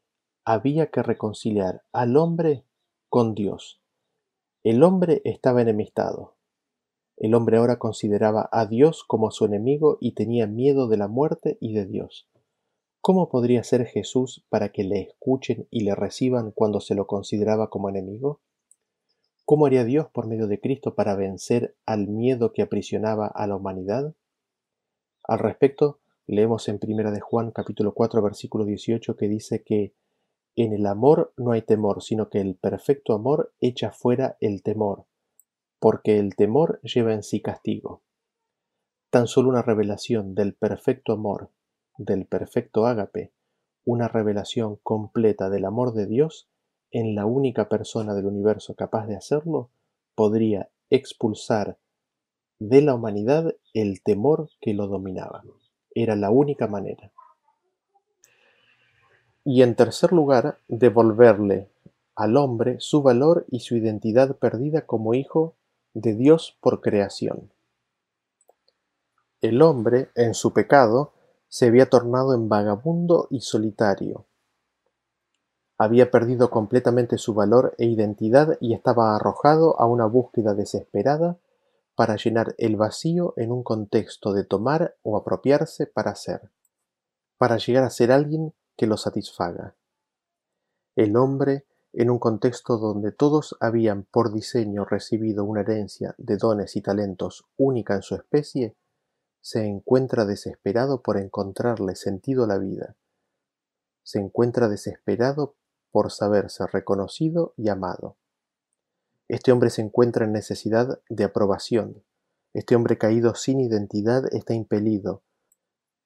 había 0.44 0.90
que 0.90 1.04
reconciliar 1.04 1.84
al 1.92 2.18
hombre 2.18 2.66
con 3.10 3.36
Dios. 3.36 3.80
El 4.64 4.82
hombre 4.82 5.22
estaba 5.24 5.62
enemistado. 5.62 6.36
El 7.16 7.36
hombre 7.36 7.58
ahora 7.58 7.78
consideraba 7.78 8.50
a 8.52 8.66
Dios 8.66 9.04
como 9.04 9.30
su 9.30 9.46
enemigo 9.46 10.00
y 10.02 10.14
tenía 10.14 10.48
miedo 10.48 10.88
de 10.88 10.98
la 10.98 11.08
muerte 11.08 11.60
y 11.62 11.76
de 11.76 11.86
Dios. 11.86 12.28
¿Cómo 13.02 13.30
podría 13.30 13.64
ser 13.64 13.86
Jesús 13.86 14.44
para 14.50 14.70
que 14.70 14.84
le 14.84 15.00
escuchen 15.00 15.68
y 15.70 15.82
le 15.82 15.94
reciban 15.94 16.50
cuando 16.50 16.80
se 16.80 16.96
lo 16.96 17.06
consideraba 17.06 17.70
como 17.70 17.88
enemigo? 17.88 18.42
¿Cómo 19.52 19.66
haría 19.66 19.84
Dios 19.84 20.08
por 20.08 20.28
medio 20.28 20.48
de 20.48 20.62
Cristo 20.62 20.96
para 20.96 21.14
vencer 21.14 21.76
al 21.86 22.08
miedo 22.08 22.54
que 22.54 22.62
aprisionaba 22.62 23.28
a 23.28 23.48
la 23.48 23.58
humanidad? 23.58 24.16
Al 25.26 25.40
respecto, 25.40 26.00
leemos 26.26 26.70
en 26.70 26.80
1 26.82 27.12
de 27.12 27.20
Juan 27.20 27.52
capítulo 27.52 27.94
4 27.94 28.22
versículo 28.22 28.64
18 28.64 29.18
que 29.18 29.28
dice 29.28 29.62
que 29.62 29.94
en 30.56 30.72
el 30.72 30.86
amor 30.86 31.34
no 31.36 31.52
hay 31.52 31.64
temor, 31.64 32.02
sino 32.02 32.30
que 32.30 32.40
el 32.40 32.56
perfecto 32.56 33.14
amor 33.14 33.52
echa 33.60 33.92
fuera 33.92 34.38
el 34.40 34.64
temor, 34.64 35.04
porque 35.80 36.18
el 36.18 36.38
temor 36.38 36.80
lleva 36.84 37.14
en 37.14 37.22
sí 37.22 37.42
castigo. 37.42 38.04
Tan 39.10 39.28
solo 39.28 39.50
una 39.50 39.64
revelación 39.64 40.34
del 40.34 40.54
perfecto 40.54 41.12
amor 41.12 41.50
del 41.98 42.26
perfecto 42.26 42.86
ágape, 42.86 43.34
una 43.84 44.08
revelación 44.08 44.78
completa 44.82 45.50
del 45.50 45.66
amor 45.66 45.94
de 45.94 46.06
Dios 46.06 46.48
en 46.92 47.16
la 47.16 47.26
única 47.26 47.70
persona 47.70 48.14
del 48.14 48.26
universo 48.26 48.76
capaz 48.76 49.08
de 49.08 49.16
hacerlo, 49.16 49.70
podría 50.16 50.70
expulsar 50.90 51.78
de 52.60 52.82
la 52.82 52.94
humanidad 52.94 53.56
el 53.74 54.04
temor 54.04 54.50
que 54.60 54.74
lo 54.74 54.88
dominaba. 54.88 55.44
Era 55.96 56.16
la 56.16 56.30
única 56.30 56.68
manera. 56.68 57.12
Y 59.44 59.64
en 59.64 59.76
tercer 59.76 60.12
lugar, 60.12 60.60
devolverle 60.68 61.70
al 62.16 62.38
hombre 62.38 62.76
su 62.80 63.02
valor 63.02 63.46
y 63.50 63.62
su 63.62 63.76
identidad 63.76 64.38
perdida 64.38 64.86
como 64.86 65.14
hijo 65.14 65.56
de 65.94 66.14
Dios 66.14 66.58
por 66.62 66.82
creación. 66.82 67.52
El 69.42 69.62
hombre, 69.64 70.10
en 70.16 70.36
su 70.36 70.54
pecado, 70.54 71.14
se 71.48 71.66
había 71.66 71.90
tornado 71.90 72.36
en 72.36 72.48
vagabundo 72.48 73.28
y 73.32 73.42
solitario. 73.42 74.26
Había 75.84 76.12
perdido 76.12 76.52
completamente 76.52 77.18
su 77.18 77.34
valor 77.34 77.74
e 77.80 77.88
identidad 77.88 78.56
y 78.60 78.76
estaba 78.76 79.16
arrojado 79.16 79.82
a 79.82 79.88
una 79.88 80.06
búsqueda 80.06 80.54
desesperada 80.54 81.40
para 81.96 82.18
llenar 82.18 82.54
el 82.60 82.76
vacío 82.76 83.34
en 83.36 83.52
un 83.52 83.64
contexto 83.64 84.32
de 84.32 84.44
tomar 84.44 84.96
o 85.02 85.18
apropiarse 85.18 85.88
para 85.88 86.14
ser, 86.14 86.52
para 87.40 87.58
llegar 87.58 87.84
a 87.84 87.90
ser 87.90 88.12
alguien 88.12 88.54
que 88.78 88.86
lo 88.86 88.96
satisfaga. 88.96 89.74
El 90.96 91.18
hombre, 91.18 91.66
en 91.94 92.12
un 92.12 92.20
contexto 92.20 92.78
donde 92.78 93.12
todos 93.12 93.58
habían 93.60 94.04
por 94.04 94.32
diseño 94.32 94.86
recibido 94.86 95.46
una 95.46 95.62
herencia 95.62 96.14
de 96.20 96.38
dones 96.38 96.76
y 96.76 96.84
talentos 96.84 97.48
única 97.58 97.96
en 97.96 98.04
su 98.04 98.14
especie, 98.14 98.76
se 99.42 99.66
encuentra 99.66 100.26
desesperado 100.26 101.02
por 101.02 101.18
encontrarle 101.18 101.96
sentido 101.96 102.44
a 102.44 102.48
la 102.48 102.60
vida. 102.60 102.96
Se 104.04 104.20
encuentra 104.20 104.70
desesperado 104.70 105.56
por 105.92 106.12
saberse 106.12 106.66
reconocido 106.68 107.54
y 107.58 107.70
amado. 107.70 108.18
Este 109.28 109.52
hombre 109.52 109.70
se 109.70 109.82
encuentra 109.82 110.26
en 110.26 110.34
necesidad 110.34 111.02
de 111.10 111.24
aprobación. 111.24 112.04
Este 112.54 112.76
hombre 112.76 112.98
caído 112.98 113.36
sin 113.36 113.62
identidad 113.62 114.24
está 114.34 114.54
impelido, 114.54 115.24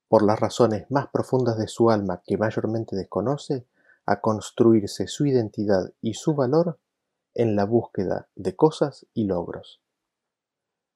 por 0.07 0.23
las 0.23 0.39
razones 0.39 0.89
más 0.91 1.07
profundas 1.07 1.57
de 1.57 1.67
su 1.67 1.89
alma 1.89 2.21
que 2.25 2.37
mayormente 2.37 2.95
desconoce, 2.95 3.65
a 4.05 4.21
construirse 4.21 5.07
su 5.07 5.25
identidad 5.25 5.91
y 6.01 6.13
su 6.13 6.35
valor 6.35 6.79
en 7.33 7.55
la 7.55 7.65
búsqueda 7.65 8.29
de 8.35 8.55
cosas 8.55 9.07
y 9.13 9.25
logros. 9.25 9.81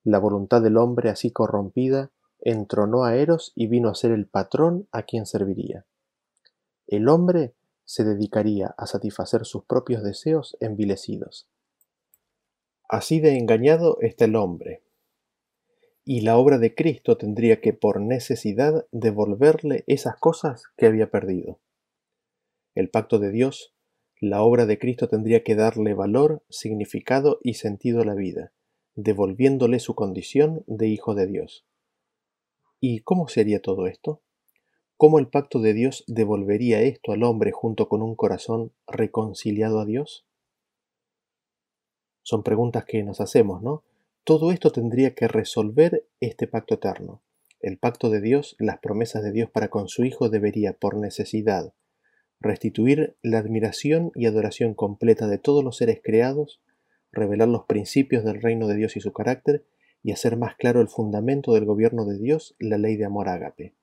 La 0.03 0.19
voluntad 0.19 0.61
del 0.61 0.77
hombre 0.77 1.09
así 1.09 1.31
corrompida 1.31 2.11
entronó 2.39 3.03
a 3.03 3.15
Eros 3.15 3.51
y 3.55 3.67
vino 3.67 3.89
a 3.89 3.95
ser 3.95 4.11
el 4.11 4.27
patrón 4.27 4.87
a 4.91 5.03
quien 5.03 5.25
serviría. 5.25 5.85
El 6.87 7.09
hombre 7.09 7.55
se 7.89 8.03
dedicaría 8.03 8.75
a 8.77 8.85
satisfacer 8.85 9.45
sus 9.45 9.65
propios 9.65 10.03
deseos 10.03 10.55
envilecidos. 10.59 11.49
Así 12.87 13.19
de 13.19 13.35
engañado 13.35 13.97
está 14.01 14.25
el 14.25 14.35
hombre, 14.35 14.83
y 16.05 16.21
la 16.21 16.37
obra 16.37 16.59
de 16.59 16.75
Cristo 16.75 17.17
tendría 17.17 17.61
que 17.61 17.73
por 17.73 17.99
necesidad 17.99 18.85
devolverle 18.91 19.85
esas 19.87 20.17
cosas 20.17 20.65
que 20.77 20.85
había 20.85 21.09
perdido. 21.09 21.61
El 22.75 22.91
pacto 22.91 23.17
de 23.17 23.31
Dios, 23.31 23.73
la 24.21 24.43
obra 24.43 24.67
de 24.67 24.77
Cristo 24.77 25.07
tendría 25.07 25.43
que 25.43 25.55
darle 25.55 25.95
valor, 25.95 26.43
significado 26.47 27.39
y 27.41 27.55
sentido 27.55 28.01
a 28.01 28.05
la 28.05 28.13
vida, 28.13 28.53
devolviéndole 28.93 29.79
su 29.79 29.95
condición 29.95 30.63
de 30.67 30.89
hijo 30.89 31.15
de 31.15 31.25
Dios. 31.25 31.65
¿Y 32.79 32.99
cómo 32.99 33.27
sería 33.29 33.63
todo 33.63 33.87
esto? 33.87 34.21
¿Cómo 34.99 35.17
el 35.17 35.29
pacto 35.29 35.61
de 35.61 35.73
Dios 35.73 36.03
devolvería 36.07 36.81
esto 36.81 37.13
al 37.13 37.23
hombre 37.23 37.53
junto 37.53 37.87
con 37.87 38.01
un 38.01 38.17
corazón 38.17 38.73
reconciliado 38.85 39.79
a 39.79 39.85
Dios? 39.85 40.27
Son 42.21 42.43
preguntas 42.43 42.83
que 42.83 43.01
nos 43.03 43.21
hacemos, 43.21 43.61
¿no? 43.61 43.85
Todo 44.25 44.51
esto 44.51 44.73
tendría 44.73 45.15
que 45.15 45.29
resolver 45.29 46.05
este 46.19 46.47
pacto 46.47 46.73
eterno. 46.73 47.21
El 47.61 47.77
pacto 47.77 48.09
de 48.09 48.19
Dios, 48.19 48.57
las 48.59 48.79
promesas 48.79 49.23
de 49.23 49.31
Dios 49.31 49.49
para 49.49 49.69
con 49.69 49.87
su 49.87 50.03
Hijo 50.03 50.27
debería, 50.27 50.73
por 50.73 50.97
necesidad, 50.97 51.73
restituir 52.41 53.15
la 53.21 53.37
admiración 53.37 54.11
y 54.15 54.25
adoración 54.25 54.73
completa 54.73 55.27
de 55.27 55.37
todos 55.37 55.63
los 55.63 55.77
seres 55.77 56.01
creados, 56.03 56.61
revelar 57.13 57.47
los 57.47 57.63
principios 57.63 58.25
del 58.25 58.41
reino 58.41 58.67
de 58.67 58.75
Dios 58.75 58.97
y 58.97 58.99
su 58.99 59.13
carácter, 59.13 59.63
y 60.03 60.11
hacer 60.11 60.35
más 60.35 60.57
claro 60.57 60.81
el 60.81 60.89
fundamento 60.89 61.53
del 61.53 61.63
gobierno 61.63 62.03
de 62.03 62.17
Dios, 62.17 62.57
la 62.59 62.77
ley 62.77 62.97
de 62.97 63.05
amor 63.05 63.29
ágape. 63.29 63.78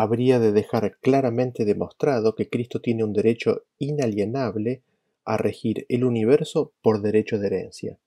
Habría 0.00 0.38
de 0.38 0.52
dejar 0.52 0.96
claramente 1.00 1.64
demostrado 1.64 2.36
que 2.36 2.48
Cristo 2.48 2.80
tiene 2.80 3.02
un 3.02 3.12
derecho 3.12 3.64
inalienable 3.78 4.84
a 5.24 5.36
regir 5.38 5.86
el 5.88 6.04
universo 6.04 6.72
por 6.82 7.02
derecho 7.02 7.40
de 7.40 7.48
herencia, 7.48 7.98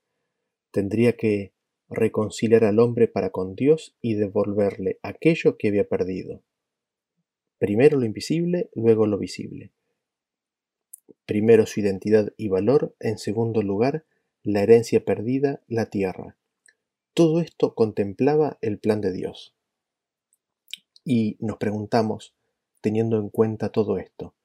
tendría 0.71 1.17
que 1.17 1.51
reconciliar 1.89 2.63
al 2.63 2.79
hombre 2.79 3.09
para 3.09 3.31
con 3.31 3.55
Dios 3.55 3.93
y 4.01 4.13
devolverle 4.13 4.99
aquello 5.03 5.57
que 5.57 5.67
había 5.67 5.83
perdido. 5.83 6.41
Primero 7.57 7.99
lo 7.99 8.05
invisible, 8.05 8.69
luego 8.73 9.05
lo 9.05 9.17
visible. 9.17 9.73
Primero 11.25 11.65
su 11.65 11.81
identidad 11.81 12.31
y 12.37 12.47
valor, 12.47 12.95
en 13.01 13.17
segundo 13.17 13.63
lugar 13.63 14.05
la 14.43 14.63
herencia 14.63 15.03
perdida, 15.03 15.61
la 15.67 15.87
tierra. 15.87 16.37
Todo 17.13 17.41
esto 17.41 17.75
contemplaba 17.75 18.57
el 18.61 18.79
plan 18.79 19.01
de 19.01 19.11
Dios. 19.11 19.57
Y 21.03 21.37
nos 21.39 21.57
preguntamos, 21.57 22.35
teniendo 22.81 23.17
en 23.17 23.29
cuenta 23.29 23.71
todo 23.71 23.97
esto, 23.97 24.35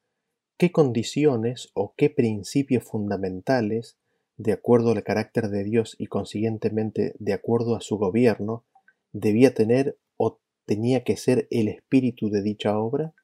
¿qué 0.56 0.72
condiciones 0.72 1.70
o 1.74 1.94
qué 1.96 2.08
principios 2.08 2.84
fundamentales 2.84 3.98
de 4.38 4.52
acuerdo 4.52 4.92
al 4.92 5.02
carácter 5.02 5.48
de 5.48 5.64
Dios 5.64 5.96
y 5.98 6.06
consiguientemente 6.06 7.14
de 7.18 7.32
acuerdo 7.34 7.76
a 7.76 7.80
su 7.80 7.98
gobierno, 7.98 8.64
debía 9.12 9.54
tener 9.54 9.98
o 10.16 10.40
tenía 10.64 11.04
que 11.04 11.16
ser 11.16 11.46
el 11.50 11.68
espíritu 11.68 12.30
de 12.30 12.42
dicha 12.42 12.78
obra? 12.78 13.14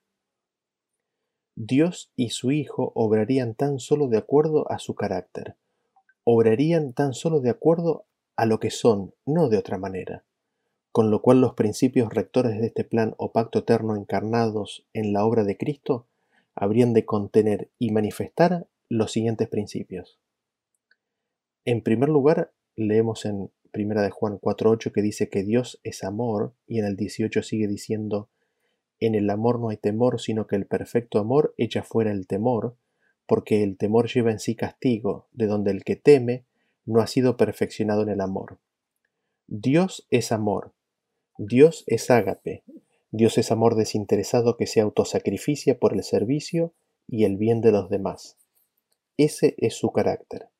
Dios 1.55 2.12
y 2.16 2.31
su 2.31 2.51
Hijo 2.51 2.92
obrarían 2.95 3.55
tan 3.55 3.79
solo 3.79 4.09
de 4.09 4.18
acuerdo 4.18 4.71
a 4.71 4.79
su 4.79 4.95
carácter, 4.95 5.57
obrarían 6.25 6.92
tan 6.92 7.14
solo 7.14 7.40
de 7.40 7.51
acuerdo 7.51 8.07
a 8.37 8.47
lo 8.47 8.59
que 8.59 8.71
son, 8.71 9.14
no 9.27 9.49
de 9.49 9.59
otra 9.59 9.77
manera, 9.79 10.25
con 10.92 11.11
lo 11.11 11.22
cual 11.22 11.40
los 11.40 11.55
principios 11.55 12.12
rectores 12.12 12.61
de 12.61 12.66
este 12.66 12.85
plan 12.85 13.14
o 13.16 13.33
pacto 13.33 13.61
eterno 13.61 13.96
encarnados 13.96 14.87
en 14.92 15.12
la 15.12 15.24
obra 15.24 15.42
de 15.42 15.57
Cristo 15.57 16.07
habrían 16.55 16.92
de 16.92 17.07
contener 17.07 17.70
y 17.78 17.90
manifestar 17.90 18.66
los 18.90 19.11
siguientes 19.11 19.48
principios. 19.48 20.18
En 21.64 21.83
primer 21.83 22.11
lugar, 22.11 22.52
leemos 22.76 23.24
en 23.24 23.50
Primera 23.70 24.02
de 24.02 24.11
Juan 24.11 24.38
4.8 24.38 24.92
que 24.92 25.00
dice 25.00 25.31
que 25.31 25.44
Dios 25.44 25.81
es 25.83 26.05
amor 26.05 26.52
y 26.66 26.78
en 26.78 26.85
el 26.85 26.94
18 26.94 27.42
sigue 27.42 27.66
diciendo, 27.66 28.28
en 29.00 29.14
el 29.14 29.31
amor 29.31 29.59
no 29.59 29.70
hay 29.70 29.78
temor, 29.78 30.20
sino 30.20 30.46
que 30.46 30.57
el 30.57 30.66
perfecto 30.66 31.18
amor 31.18 31.55
echa 31.57 31.83
fuera 31.83 32.12
el 32.12 32.26
temor, 32.26 32.76
porque 33.26 33.62
el 33.62 33.78
temor 33.78 34.12
lleva 34.12 34.31
en 34.31 34.40
sí 34.40 34.55
castigo, 34.55 35.26
de 35.33 35.46
donde 35.46 35.70
el 35.70 35.85
que 35.85 35.96
teme 35.96 36.44
no 36.85 37.00
ha 37.00 37.07
sido 37.07 37.38
perfeccionado 37.38 38.02
en 38.02 38.11
el 38.11 38.20
amor. 38.20 38.59
Dios 39.46 40.07
es 40.11 40.33
amor, 40.33 40.74
Dios 41.44 41.83
es 41.88 42.09
ágape, 42.09 42.62
Dios 43.11 43.37
es 43.37 43.50
amor 43.50 43.74
desinteresado 43.74 44.57
que 44.57 44.68
se 44.68 44.81
autosacrificia 44.81 45.76
por 45.76 45.92
el 45.92 46.05
servicio 46.05 46.72
y 47.09 47.24
el 47.24 47.37
bien 47.37 47.61
de 47.61 47.72
los 47.72 47.90
demás. 47.90 48.37
Ese 49.16 49.57
es 49.59 49.74
su 49.74 49.90
carácter. 49.90 50.50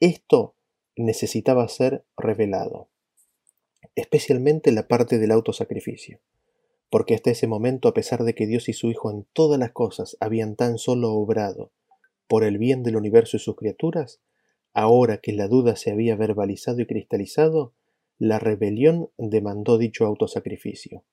Esto 0.00 0.54
necesitaba 0.96 1.68
ser 1.68 2.06
revelado, 2.16 2.88
especialmente 3.94 4.72
la 4.72 4.88
parte 4.88 5.18
del 5.18 5.32
autosacrificio, 5.32 6.18
porque 6.88 7.14
hasta 7.14 7.32
ese 7.32 7.46
momento, 7.46 7.86
a 7.86 7.92
pesar 7.92 8.24
de 8.24 8.34
que 8.34 8.46
Dios 8.46 8.70
y 8.70 8.72
su 8.72 8.90
Hijo 8.90 9.10
en 9.10 9.26
todas 9.34 9.60
las 9.60 9.72
cosas 9.72 10.16
habían 10.18 10.56
tan 10.56 10.78
solo 10.78 11.12
obrado 11.12 11.72
por 12.26 12.42
el 12.42 12.56
bien 12.56 12.84
del 12.84 12.96
universo 12.96 13.36
y 13.36 13.40
sus 13.40 13.54
criaturas, 13.54 14.22
ahora 14.72 15.18
que 15.18 15.34
la 15.34 15.46
duda 15.46 15.76
se 15.76 15.90
había 15.90 16.16
verbalizado 16.16 16.80
y 16.80 16.86
cristalizado, 16.86 17.74
la 18.18 18.38
rebelión 18.38 19.10
demandó 19.18 19.78
dicho 19.78 20.06
autosacrificio. 20.06 21.04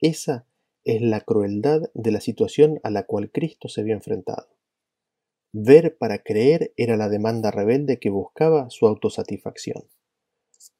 Esa 0.00 0.46
es 0.84 1.02
la 1.02 1.20
crueldad 1.20 1.82
de 1.94 2.10
la 2.10 2.20
situación 2.20 2.80
a 2.82 2.90
la 2.90 3.04
cual 3.04 3.30
Cristo 3.30 3.68
se 3.68 3.80
había 3.80 3.94
enfrentado. 3.94 4.48
Ver 5.52 5.96
para 5.96 6.18
creer 6.22 6.72
era 6.76 6.96
la 6.96 7.08
demanda 7.08 7.50
rebelde 7.50 7.98
que 7.98 8.10
buscaba 8.10 8.70
su 8.70 8.86
autosatisfacción. 8.86 9.84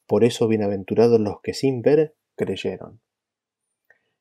Por 0.07 0.25
eso 0.25 0.47
bienaventurados 0.49 1.21
los 1.21 1.41
que 1.43 1.55
sin 1.55 1.83
ver 1.83 2.15
creyeron. 2.37 3.01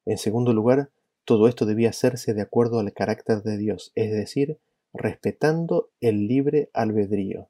En 0.05 0.17
segundo 0.17 0.53
lugar, 0.53 0.89
todo 1.25 1.47
esto 1.49 1.65
debía 1.65 1.89
hacerse 1.89 2.33
de 2.33 2.41
acuerdo 2.41 2.79
al 2.79 2.93
carácter 2.93 3.43
de 3.43 3.57
Dios, 3.57 3.91
es 3.95 4.11
decir, 4.11 4.59
respetando 4.93 5.89
el 5.99 6.27
libre 6.27 6.69
albedrío. 6.73 7.49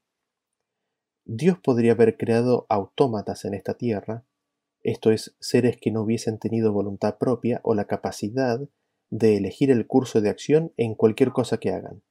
Dios 1.30 1.60
podría 1.60 1.92
haber 1.92 2.16
creado 2.16 2.66
autómatas 2.70 3.44
en 3.44 3.54
esta 3.54 3.74
tierra, 3.74 4.24
esto 4.82 5.12
es, 5.12 5.36
seres 5.42 5.76
que 5.76 5.92
no 5.92 6.04
hubiesen 6.04 6.40
tenido 6.40 6.72
voluntad 6.72 7.18
propia 7.18 7.60
o 7.64 7.76
la 7.76 7.84
capacidad 7.84 8.62
de 9.10 9.36
elegir 9.36 9.70
el 9.70 9.88
curso 9.88 10.22
de 10.22 10.30
acción 10.30 10.72
en 10.78 10.96
cualquier 10.96 11.34
cosa 11.34 11.58
que 11.58 11.72
hagan. 11.72 12.02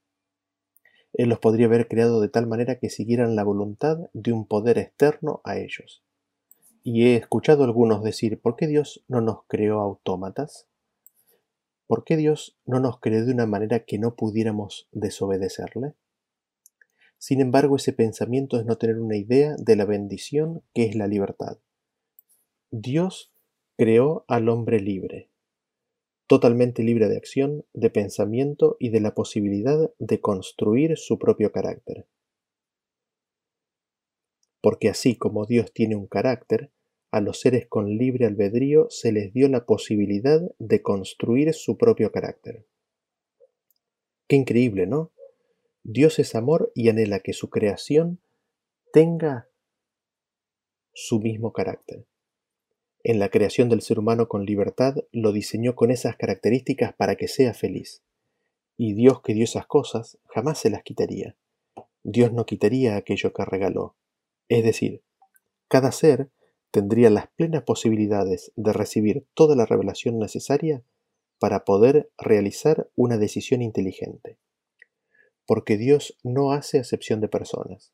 Él 1.15 1.31
los 1.31 1.39
podría 1.39 1.65
haber 1.65 1.89
creado 1.89 2.21
de 2.21 2.29
tal 2.29 2.47
manera 2.47 2.79
que 2.79 2.91
siguieran 2.91 3.37
la 3.37 3.45
voluntad 3.45 4.11
de 4.13 4.35
un 4.35 4.47
poder 4.47 4.77
externo 4.77 5.41
a 5.45 5.57
ellos. 5.57 6.05
Y 6.83 7.07
he 7.07 7.17
escuchado 7.17 7.65
algunos 7.65 8.03
decir, 8.03 8.39
¿por 8.39 8.55
qué 8.55 8.67
Dios 8.67 9.03
no 9.09 9.23
nos 9.23 9.45
creó 9.47 9.81
autómatas? 9.81 10.69
¿Por 11.87 12.05
qué 12.05 12.19
Dios 12.19 12.59
no 12.67 12.81
nos 12.81 13.01
creó 13.01 13.25
de 13.25 13.33
una 13.33 13.47
manera 13.47 13.87
que 13.87 13.99
no 13.99 14.15
pudiéramos 14.15 14.89
desobedecerle? 14.93 15.95
Sin 17.19 17.41
embargo, 17.41 17.77
ese 17.77 17.93
pensamiento 17.93 18.59
es 18.59 18.67
no 18.67 18.77
tener 18.77 18.99
una 18.99 19.17
idea 19.17 19.57
de 19.59 19.77
la 19.77 19.85
bendición 19.85 20.63
que 20.75 20.85
es 20.85 20.95
la 20.95 21.07
libertad. 21.07 21.59
Dios 22.71 23.33
creó 23.77 24.25
al 24.29 24.49
hombre 24.49 24.81
libre, 24.81 25.31
totalmente 26.27 26.83
libre 26.83 27.09
de 27.09 27.17
acción, 27.17 27.65
de 27.73 27.91
pensamiento 27.91 28.77
y 28.79 28.91
de 28.91 29.01
la 29.01 29.15
posibilidad 29.15 29.91
de 29.99 30.21
construir 30.21 30.97
su 30.97 31.19
propio 31.19 31.53
carácter. 31.53 32.07
Porque 34.61 34.89
así 34.89 35.17
como 35.17 35.47
Dios 35.47 35.73
tiene 35.73 35.97
un 35.97 36.07
carácter, 36.07 36.71
a 37.13 37.21
los 37.21 37.41
seres 37.41 37.67
con 37.67 37.97
libre 37.97 38.27
albedrío 38.27 38.89
se 38.91 39.13
les 39.13 39.33
dio 39.33 39.49
la 39.49 39.65
posibilidad 39.65 40.41
de 40.59 40.83
construir 40.83 41.55
su 41.55 41.79
propio 41.79 42.11
carácter. 42.11 42.67
Qué 44.29 44.37
increíble, 44.37 44.87
¿no? 44.87 45.13
Dios 45.89 46.19
es 46.19 46.35
amor 46.35 46.73
y 46.75 46.89
anhela 46.89 47.21
que 47.21 47.33
su 47.33 47.49
creación 47.49 48.19
tenga 48.93 49.49
su 50.93 51.21
mismo 51.21 51.53
carácter. 51.53 52.09
En 53.05 53.21
la 53.21 53.29
creación 53.29 53.69
del 53.69 53.83
ser 53.83 54.01
humano 54.01 54.27
con 54.27 54.45
libertad 54.45 54.97
lo 55.13 55.31
diseñó 55.31 55.77
con 55.77 55.93
esas 55.93 56.17
características 56.17 56.93
para 56.93 57.15
que 57.15 57.29
sea 57.29 57.55
feliz. 57.55 58.03
Y 58.77 58.95
Dios 58.95 59.23
que 59.23 59.33
dio 59.33 59.45
esas 59.45 59.69
cosas 59.69 60.19
jamás 60.25 60.59
se 60.59 60.71
las 60.71 60.83
quitaría. 60.83 61.37
Dios 62.03 62.33
no 62.33 62.47
quitaría 62.47 62.97
aquello 62.97 63.33
que 63.33 63.45
regaló. 63.45 63.95
Es 64.49 64.65
decir, 64.65 65.05
cada 65.69 65.93
ser 65.93 66.31
tendría 66.73 67.11
las 67.11 67.29
plenas 67.29 67.63
posibilidades 67.63 68.51
de 68.57 68.73
recibir 68.73 69.25
toda 69.35 69.55
la 69.55 69.67
revelación 69.67 70.19
necesaria 70.19 70.83
para 71.39 71.65
poder 71.65 72.11
realizar 72.19 72.91
una 72.97 73.19
decisión 73.19 73.63
inteligente. 73.63 74.37
Porque 75.47 75.77
Dios 75.77 76.19
no 76.23 76.53
hace 76.53 76.79
acepción 76.79 77.21
de 77.21 77.29
personas. 77.29 77.93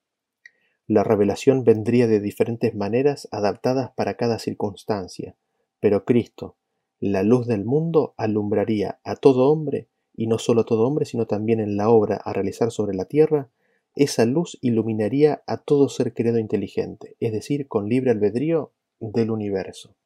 La 0.87 1.05
revelación 1.05 1.65
vendría 1.65 2.07
de 2.07 2.21
diferentes 2.21 2.75
maneras 2.75 3.29
adaptadas 3.31 3.93
para 3.95 4.17
cada 4.17 4.39
circunstancia, 4.39 5.37
pero 5.81 6.05
Cristo, 6.05 6.57
la 6.99 7.23
luz 7.23 7.47
del 7.47 7.65
mundo, 7.65 8.15
alumbraría 8.17 9.01
a 9.05 9.17
todo 9.17 9.51
hombre 9.51 9.89
y 10.15 10.27
no 10.27 10.39
solo 10.39 10.63
a 10.63 10.65
todo 10.65 10.87
hombre, 10.87 11.05
sino 11.05 11.27
también 11.27 11.61
en 11.61 11.77
la 11.77 11.89
obra 11.89 12.17
a 12.17 12.33
realizar 12.33 12.71
sobre 12.71 12.95
la 12.97 13.07
tierra, 13.07 13.51
esa 13.95 14.25
luz 14.25 14.59
iluminaría 14.61 15.43
a 15.47 15.59
todo 15.59 15.89
ser 15.89 16.15
creado 16.15 16.39
inteligente, 16.39 17.17
es 17.21 17.33
decir, 17.33 17.69
con 17.69 17.89
libre 17.89 18.11
albedrío 18.11 18.73
del 19.01 19.31
universo. 19.31 19.97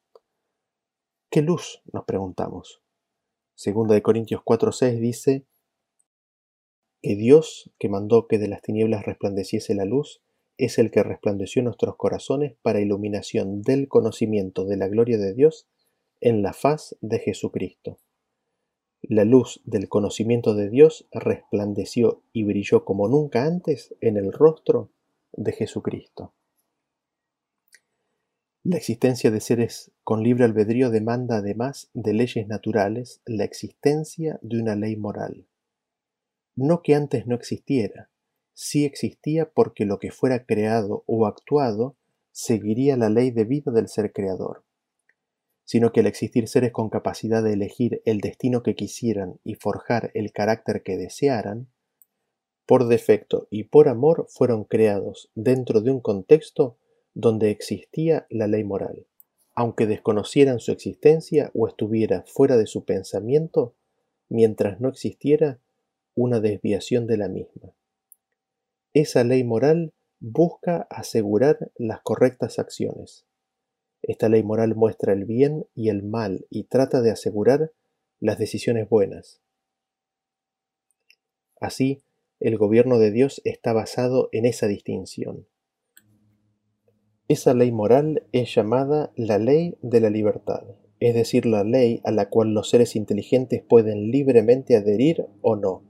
¿Qué 1.29 1.41
luz? 1.41 1.81
nos 1.91 2.05
preguntamos. 2.05 2.81
Segunda 3.55 3.93
de 3.93 4.01
Corintios 4.01 4.41
4:6 4.43 4.99
dice 4.99 5.45
que 7.01 7.15
Dios, 7.15 7.71
que 7.79 7.89
mandó 7.89 8.27
que 8.27 8.37
de 8.37 8.47
las 8.47 8.61
tinieblas 8.61 9.05
resplandeciese 9.05 9.75
la 9.75 9.85
luz, 9.85 10.21
es 10.57 10.79
el 10.79 10.91
que 10.91 11.03
resplandeció 11.03 11.61
nuestros 11.61 11.95
corazones 11.95 12.55
para 12.61 12.81
iluminación 12.81 13.61
del 13.61 13.87
conocimiento 13.87 14.65
de 14.65 14.77
la 14.77 14.87
gloria 14.87 15.17
de 15.17 15.33
Dios 15.33 15.67
en 16.19 16.41
la 16.41 16.53
faz 16.53 16.97
de 17.01 17.19
Jesucristo. 17.19 17.99
La 19.01 19.23
luz 19.23 19.61
del 19.63 19.87
conocimiento 19.87 20.55
de 20.55 20.69
Dios 20.69 21.07
resplandeció 21.11 22.23
y 22.33 22.43
brilló 22.43 22.83
como 22.83 23.07
nunca 23.07 23.45
antes 23.45 23.95
en 24.01 24.17
el 24.17 24.33
rostro 24.33 24.89
de 25.33 25.51
Jesucristo. 25.51 26.33
La 28.63 28.75
existencia 28.75 29.31
de 29.31 29.39
seres 29.39 29.91
con 30.03 30.23
libre 30.23 30.43
albedrío 30.43 30.89
demanda 30.89 31.37
además 31.37 31.89
de 31.93 32.13
leyes 32.13 32.47
naturales 32.47 33.21
la 33.25 33.45
existencia 33.45 34.39
de 34.41 34.59
una 34.59 34.75
ley 34.75 34.97
moral. 34.97 35.45
No 36.57 36.81
que 36.81 36.93
antes 36.93 37.25
no 37.25 37.35
existiera, 37.35 38.09
sí 38.53 38.83
existía 38.83 39.49
porque 39.49 39.85
lo 39.85 39.97
que 39.97 40.11
fuera 40.11 40.45
creado 40.45 41.05
o 41.07 41.25
actuado 41.25 41.95
seguiría 42.33 42.97
la 42.97 43.09
ley 43.09 43.31
de 43.31 43.45
vida 43.45 43.71
del 43.71 43.87
ser 43.87 44.11
creador 44.11 44.67
sino 45.67 45.91
que 45.91 45.99
al 45.99 46.07
existir 46.07 46.47
seres 46.47 46.71
con 46.71 46.89
capacidad 46.89 47.43
de 47.43 47.51
elegir 47.51 48.01
el 48.05 48.21
destino 48.21 48.63
que 48.63 48.73
quisieran 48.73 49.37
y 49.43 49.55
forjar 49.55 50.11
el 50.13 50.31
carácter 50.31 50.81
que 50.81 50.95
desearan, 50.95 51.67
por 52.65 52.87
defecto 52.87 53.49
y 53.51 53.65
por 53.65 53.89
amor 53.89 54.27
fueron 54.29 54.63
creados 54.63 55.29
dentro 55.35 55.81
de 55.81 55.91
un 55.91 55.99
contexto 55.99 56.77
donde 57.13 57.51
existía 57.51 58.27
la 58.29 58.47
ley 58.47 58.63
moral, 58.63 59.07
aunque 59.55 59.87
desconocieran 59.87 60.61
su 60.61 60.71
existencia 60.71 61.51
o 61.53 61.67
estuviera 61.67 62.23
fuera 62.25 62.55
de 62.55 62.65
su 62.65 62.85
pensamiento, 62.85 63.75
mientras 64.29 64.79
no 64.79 64.87
existiera 64.87 65.59
una 66.17 66.41
desviación 66.41 67.07
de 67.07 67.15
la 67.15 67.29
misma. 67.29 67.71
Esa 68.93 69.23
ley 69.23 69.45
moral 69.45 69.93
busca 70.19 70.87
asegurar 70.89 71.71
las 71.77 72.01
correctas 72.01 72.59
acciones, 72.59 73.25
esta 74.01 74.29
ley 74.29 74.43
moral 74.43 74.75
muestra 74.75 75.13
el 75.13 75.25
bien 75.25 75.65
y 75.75 75.89
el 75.89 76.03
mal 76.03 76.45
y 76.49 76.63
trata 76.63 77.01
de 77.01 77.11
asegurar 77.11 77.71
las 78.19 78.37
decisiones 78.37 78.87
buenas. 78.89 79.41
Así, 81.59 82.03
el 82.39 82.57
gobierno 82.57 82.99
de 82.99 83.11
Dios 83.11 83.41
está 83.43 83.73
basado 83.73 84.29
en 84.31 84.45
esa 84.45 84.67
distinción. 84.67 85.47
Esa 87.27 87.53
ley 87.53 87.71
moral 87.71 88.23
es 88.31 88.53
llamada 88.55 89.11
la 89.15 89.37
ley 89.37 89.77
de 89.81 89.99
la 89.99 90.09
libertad, 90.09 90.63
es 90.99 91.13
decir, 91.13 91.45
la 91.45 91.63
ley 91.63 91.99
a 92.05 92.11
la 92.11 92.29
cual 92.29 92.53
los 92.53 92.69
seres 92.69 92.95
inteligentes 92.95 93.61
pueden 93.61 94.11
libremente 94.11 94.75
adherir 94.77 95.25
o 95.41 95.55
no. 95.55 95.83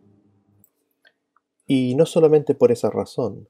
Y 1.67 1.95
no 1.95 2.05
solamente 2.05 2.55
por 2.55 2.71
esa 2.71 2.89
razón, 2.89 3.49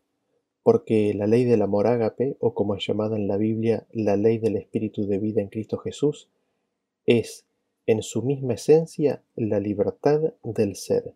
porque 0.64 1.14
la 1.14 1.28
ley 1.28 1.46
del 1.46 1.62
amor 1.62 1.86
ágape, 1.88 2.36
o 2.40 2.56
como 2.56 2.76
es 2.76 2.86
llamada 2.86 3.16
en 3.16 3.28
la 3.28 3.38
Biblia 3.38 3.86
la 3.94 4.18
ley 4.18 4.40
del 4.40 4.58
espíritu 4.58 5.08
de 5.08 5.20
vida 5.20 5.40
en 5.40 5.50
Cristo 5.50 5.78
Jesús, 5.78 6.28
es 7.06 7.46
en 7.86 8.02
su 8.02 8.24
misma 8.24 8.56
esencia 8.56 9.22
la 9.36 9.60
libertad 9.60 10.34
del 10.44 10.76
ser, 10.76 11.14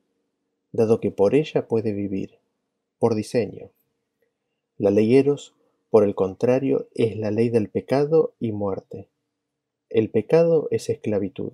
dado 0.72 1.02
que 1.02 1.12
por 1.12 1.36
ella 1.36 1.68
puede 1.68 1.92
vivir, 1.92 2.38
por 3.00 3.16
diseño. 3.16 3.72
La 4.78 4.92
ley 4.92 5.16
eros, 5.16 5.54
por 5.90 6.04
el 6.04 6.16
contrario, 6.16 6.88
es 6.94 7.18
la 7.18 7.32
ley 7.32 7.50
del 7.50 7.68
pecado 7.68 8.34
y 8.40 8.52
muerte. 8.52 9.10
El 9.90 10.12
pecado 10.12 10.68
es 10.72 10.90
esclavitud. 10.90 11.52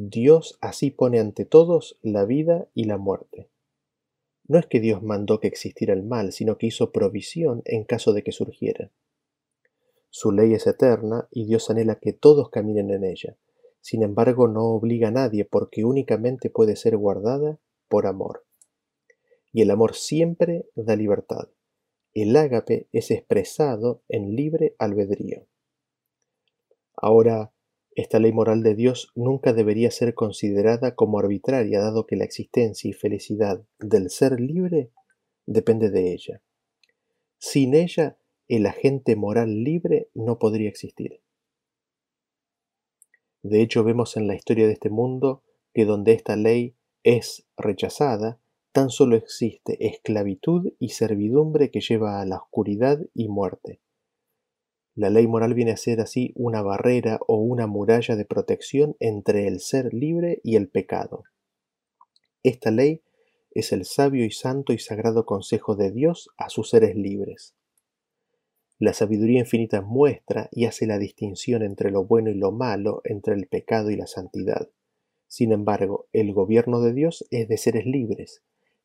Dios 0.00 0.58
así 0.60 0.92
pone 0.92 1.18
ante 1.18 1.44
todos 1.44 1.98
la 2.02 2.24
vida 2.24 2.68
y 2.72 2.84
la 2.84 2.98
muerte. 2.98 3.50
No 4.46 4.60
es 4.60 4.66
que 4.66 4.78
Dios 4.78 5.02
mandó 5.02 5.40
que 5.40 5.48
existiera 5.48 5.92
el 5.92 6.04
mal, 6.04 6.32
sino 6.32 6.56
que 6.56 6.68
hizo 6.68 6.92
provisión 6.92 7.62
en 7.64 7.82
caso 7.82 8.12
de 8.12 8.22
que 8.22 8.30
surgiera. 8.30 8.92
Su 10.08 10.30
ley 10.30 10.54
es 10.54 10.68
eterna 10.68 11.26
y 11.32 11.46
Dios 11.46 11.68
anhela 11.68 11.96
que 11.96 12.12
todos 12.12 12.48
caminen 12.48 12.90
en 12.90 13.02
ella. 13.02 13.36
Sin 13.80 14.04
embargo, 14.04 14.46
no 14.46 14.66
obliga 14.66 15.08
a 15.08 15.10
nadie 15.10 15.44
porque 15.44 15.84
únicamente 15.84 16.48
puede 16.48 16.76
ser 16.76 16.96
guardada 16.96 17.58
por 17.88 18.06
amor. 18.06 18.46
Y 19.52 19.62
el 19.62 19.70
amor 19.72 19.96
siempre 19.96 20.68
da 20.76 20.94
libertad. 20.94 21.48
El 22.14 22.36
ágape 22.36 22.86
es 22.92 23.10
expresado 23.10 24.04
en 24.08 24.36
libre 24.36 24.76
albedrío. 24.78 25.48
Ahora, 26.94 27.52
esta 27.98 28.20
ley 28.20 28.30
moral 28.30 28.62
de 28.62 28.76
Dios 28.76 29.10
nunca 29.16 29.52
debería 29.52 29.90
ser 29.90 30.14
considerada 30.14 30.94
como 30.94 31.18
arbitraria, 31.18 31.80
dado 31.80 32.06
que 32.06 32.14
la 32.14 32.22
existencia 32.22 32.88
y 32.88 32.92
felicidad 32.92 33.64
del 33.80 34.08
ser 34.08 34.38
libre 34.38 34.92
depende 35.46 35.90
de 35.90 36.12
ella. 36.12 36.40
Sin 37.38 37.74
ella, 37.74 38.16
el 38.46 38.66
agente 38.66 39.16
moral 39.16 39.64
libre 39.64 40.10
no 40.14 40.38
podría 40.38 40.68
existir. 40.68 41.20
De 43.42 43.62
hecho, 43.62 43.82
vemos 43.82 44.16
en 44.16 44.28
la 44.28 44.36
historia 44.36 44.68
de 44.68 44.74
este 44.74 44.90
mundo 44.90 45.42
que 45.74 45.84
donde 45.84 46.12
esta 46.12 46.36
ley 46.36 46.76
es 47.02 47.48
rechazada, 47.56 48.38
tan 48.70 48.90
solo 48.90 49.16
existe 49.16 49.88
esclavitud 49.88 50.72
y 50.78 50.90
servidumbre 50.90 51.72
que 51.72 51.80
lleva 51.80 52.20
a 52.20 52.26
la 52.26 52.36
oscuridad 52.36 53.00
y 53.12 53.26
muerte. 53.26 53.80
La 54.98 55.10
ley 55.10 55.28
moral 55.28 55.54
viene 55.54 55.70
a 55.70 55.76
ser 55.76 56.00
así 56.00 56.32
una 56.34 56.60
barrera 56.60 57.20
o 57.28 57.36
una 57.36 57.68
muralla 57.68 58.16
de 58.16 58.24
protección 58.24 58.96
entre 58.98 59.46
el 59.46 59.60
ser 59.60 59.94
libre 59.94 60.40
y 60.42 60.56
el 60.56 60.68
pecado. 60.68 61.22
Esta 62.42 62.72
ley 62.72 63.02
es 63.52 63.70
el 63.70 63.84
sabio 63.84 64.24
y 64.24 64.32
santo 64.32 64.72
y 64.72 64.80
sagrado 64.80 65.24
consejo 65.24 65.76
de 65.76 65.92
Dios 65.92 66.30
a 66.36 66.48
sus 66.48 66.70
seres 66.70 66.96
libres. 66.96 67.54
La 68.80 68.92
sabiduría 68.92 69.38
infinita 69.38 69.82
muestra 69.82 70.48
y 70.50 70.64
hace 70.64 70.84
la 70.88 70.98
distinción 70.98 71.62
entre 71.62 71.92
lo 71.92 72.04
bueno 72.04 72.30
y 72.30 72.34
lo 72.34 72.50
malo, 72.50 73.00
entre 73.04 73.34
el 73.34 73.46
pecado 73.46 73.92
y 73.92 73.96
la 73.96 74.08
santidad. 74.08 74.68
Sin 75.28 75.52
embargo, 75.52 76.08
el 76.12 76.32
gobierno 76.32 76.80
de 76.80 76.92
Dios 76.92 77.24
es 77.30 77.46
de 77.46 77.56
seres 77.56 77.86
libres, 77.86 78.42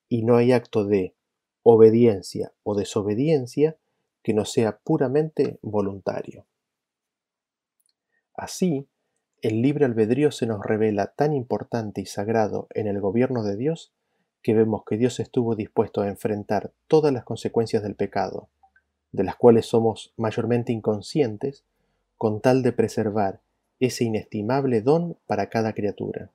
y 0.10 0.21
no 0.21 0.36
hay 0.36 0.52
acto 0.52 0.86
de 0.86 1.15
obediencia 1.63 2.54
o 2.62 2.76
desobediencia 2.76 3.80
que 4.23 4.33
no 4.33 4.45
sea 4.45 4.77
puramente 4.77 5.59
voluntario. 5.62 6.45
Así, 8.33 8.88
el 9.41 9.62
libre 9.62 9.86
albedrío 9.86 10.31
se 10.31 10.47
nos 10.47 10.65
revela 10.65 11.07
tan 11.07 11.34
importante 11.34 12.01
y 12.01 12.05
sagrado 12.05 12.67
en 12.71 12.88
el 12.88 12.99
gobierno 13.01 13.43
de 13.43 13.57
Dios 13.57 13.93
que 14.41 14.53
vemos 14.53 14.84
que 14.86 14.97
Dios 14.97 15.19
estuvo 15.19 15.55
dispuesto 15.55 16.01
a 16.01 16.07
enfrentar 16.07 16.71
todas 16.88 17.13
las 17.13 17.24
consecuencias 17.24 17.84
del 17.84 17.95
pecado, 17.95 18.49
de 19.11 19.24
las 19.24 19.36
cuales 19.36 19.65
somos 19.65 20.13
mayormente 20.17 20.71
inconscientes, 20.74 21.63
con 22.17 22.41
tal 22.41 22.63
de 22.63 22.71
preservar 22.71 23.41
ese 23.80 24.05
inestimable 24.05 24.82
don 24.82 25.17
para 25.28 25.49
cada 25.49 25.74
criatura. 25.74 26.32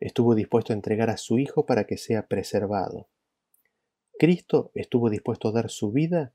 Estuvo 0.00 0.34
dispuesto 0.34 0.72
a 0.72 0.76
entregar 0.76 1.10
a 1.10 1.16
su 1.16 1.38
Hijo 1.38 1.66
para 1.66 1.84
que 1.84 1.96
sea 1.96 2.26
preservado. 2.26 3.06
Cristo 4.18 4.70
estuvo 4.74 5.10
dispuesto 5.10 5.48
a 5.48 5.52
dar 5.52 5.70
su 5.70 5.92
vida 5.92 6.32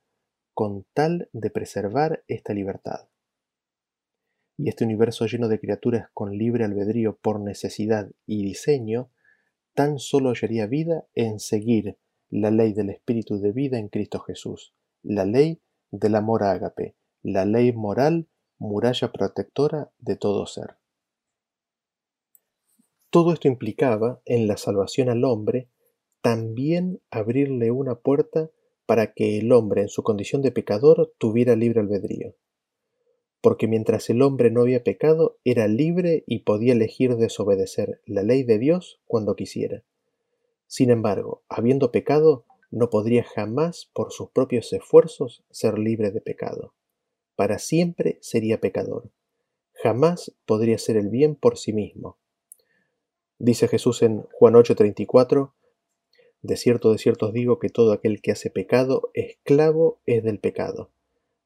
con 0.54 0.86
tal 0.94 1.30
de 1.34 1.50
preservar 1.50 2.24
esta 2.28 2.54
libertad. 2.54 3.08
Y 4.58 4.70
este 4.70 4.84
universo 4.84 5.26
lleno 5.26 5.48
de 5.48 5.60
criaturas 5.60 6.10
con 6.14 6.38
libre 6.38 6.64
albedrío 6.64 7.18
por 7.18 7.40
necesidad 7.40 8.12
y 8.26 8.44
diseño, 8.44 9.10
tan 9.74 9.98
solo 9.98 10.30
hallaría 10.30 10.68
vida 10.68 11.06
en 11.16 11.40
seguir 11.40 11.98
la 12.30 12.52
ley 12.52 12.74
del 12.74 12.90
espíritu 12.90 13.40
de 13.40 13.52
vida 13.52 13.78
en 13.78 13.90
Cristo 13.90 14.20
Jesús, 14.20 14.74
la 15.02 15.26
ley 15.26 15.62
del 15.92 16.16
amor 16.16 16.44
ágape, 16.44 16.96
la 17.22 17.46
ley 17.46 17.74
moral, 17.74 18.28
muralla 18.58 19.12
protectora 19.12 19.92
de 20.00 20.16
todo 20.16 20.46
ser. 20.46 20.78
Todo 23.10 23.34
esto 23.34 23.48
implicaba, 23.48 24.22
en 24.26 24.48
la 24.48 24.58
salvación 24.58 25.10
al 25.10 25.24
hombre, 25.24 25.70
también 26.22 27.02
abrirle 27.12 27.70
una 27.70 27.96
puerta 27.96 28.50
para 28.86 29.14
que 29.14 29.38
el 29.38 29.52
hombre 29.52 29.82
en 29.82 29.90
su 29.90 30.04
condición 30.04 30.42
de 30.42 30.52
pecador 30.52 31.14
tuviera 31.18 31.56
libre 31.56 31.82
albedrío. 31.82 32.36
Porque 33.42 33.68
mientras 33.68 34.10
el 34.10 34.22
hombre 34.22 34.52
no 34.52 34.62
había 34.62 34.84
pecado, 34.84 35.38
era 35.44 35.68
libre 35.68 36.24
y 36.28 36.40
podía 36.40 36.74
elegir 36.74 37.16
desobedecer 37.18 38.02
la 38.06 38.24
ley 38.24 38.44
de 38.44 38.58
Dios 38.58 39.02
cuando 39.06 39.36
quisiera. 39.36 39.84
Sin 40.68 40.90
embargo, 40.90 41.44
habiendo 41.50 41.92
pecado, 41.92 42.46
no 42.72 42.90
podría 42.90 43.24
jamás 43.24 43.92
por 43.94 44.12
sus 44.12 44.32
propios 44.32 44.74
esfuerzos 44.74 45.44
ser 45.52 45.78
libre 45.78 46.12
de 46.12 46.22
pecado. 46.22 46.74
Para 47.36 47.60
siempre 47.60 48.18
sería 48.22 48.60
pecador. 48.60 49.12
Jamás 49.74 50.34
podría 50.46 50.78
ser 50.78 50.98
el 50.98 51.10
bien 51.10 51.36
por 51.36 51.58
sí 51.58 51.74
mismo. 51.74 52.18
Dice 53.38 53.68
Jesús 53.68 54.02
en 54.02 54.24
Juan 54.32 54.56
8:34, 54.56 55.54
De 56.44 56.58
cierto, 56.58 56.92
de 56.92 56.98
cierto 56.98 57.28
os 57.28 57.34
digo 57.34 57.58
que 57.58 57.70
todo 57.70 57.94
aquel 57.94 58.22
que 58.22 58.32
hace 58.32 58.50
pecado, 58.50 59.10
esclavo 59.14 60.02
es 60.06 60.24
del 60.24 60.40
pecado. 60.40 60.92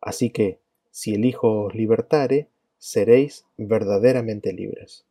Así 0.02 0.32
que, 0.32 0.60
si 0.89 1.14
el 1.14 1.24
Hijo 1.24 1.66
os 1.66 1.76
libertare, 1.76 2.50
seréis 2.80 3.45
verdaderamente 3.58 4.54
libres. 4.54 5.06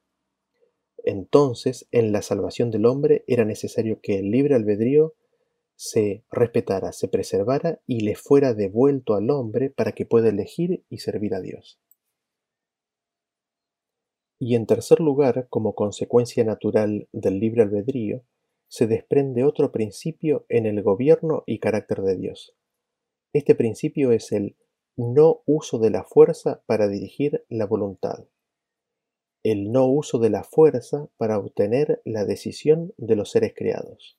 Entonces, 1.04 1.86
en 1.92 2.10
la 2.10 2.22
salvación 2.22 2.72
del 2.72 2.84
hombre 2.84 3.22
era 3.28 3.44
necesario 3.44 4.00
que 4.00 4.18
el 4.18 4.32
libre 4.32 4.56
albedrío 4.56 5.14
se 5.76 6.24
respetara, 6.32 6.92
se 6.92 7.06
preservara 7.06 7.80
y 7.86 8.00
le 8.00 8.16
fuera 8.16 8.54
devuelto 8.54 9.14
al 9.14 9.30
hombre 9.30 9.70
para 9.70 9.92
que 9.92 10.04
pueda 10.04 10.30
elegir 10.30 10.82
y 10.90 10.98
servir 10.98 11.32
a 11.34 11.40
Dios. 11.40 11.78
Y 14.40 14.56
en 14.56 14.66
tercer 14.66 14.98
lugar, 14.98 15.46
como 15.48 15.76
consecuencia 15.76 16.42
natural 16.42 17.08
del 17.12 17.38
libre 17.38 17.62
albedrío, 17.62 18.24
se 18.68 18.86
desprende 18.86 19.44
otro 19.44 19.72
principio 19.72 20.46
en 20.48 20.66
el 20.66 20.82
gobierno 20.82 21.44
y 21.46 21.58
carácter 21.58 22.02
de 22.02 22.16
Dios. 22.16 22.54
Este 23.32 23.54
principio 23.54 24.12
es 24.12 24.32
el 24.32 24.56
no 24.96 25.42
uso 25.46 25.78
de 25.78 25.90
la 25.90 26.04
fuerza 26.04 26.62
para 26.66 26.88
dirigir 26.88 27.44
la 27.48 27.66
voluntad. 27.66 28.26
El 29.42 29.70
no 29.70 29.86
uso 29.86 30.18
de 30.18 30.30
la 30.30 30.42
fuerza 30.42 31.08
para 31.16 31.38
obtener 31.38 32.02
la 32.04 32.24
decisión 32.24 32.92
de 32.96 33.16
los 33.16 33.30
seres 33.30 33.52
creados 33.54 34.18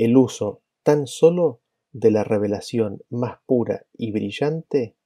el 0.00 0.16
uso 0.16 0.62
tan 0.82 1.06
solo 1.06 1.60
de 1.92 2.10
la 2.10 2.24
revelación 2.24 3.02
más 3.10 3.40
pura 3.44 3.84
y 3.92 4.12
brillante, 4.12 4.96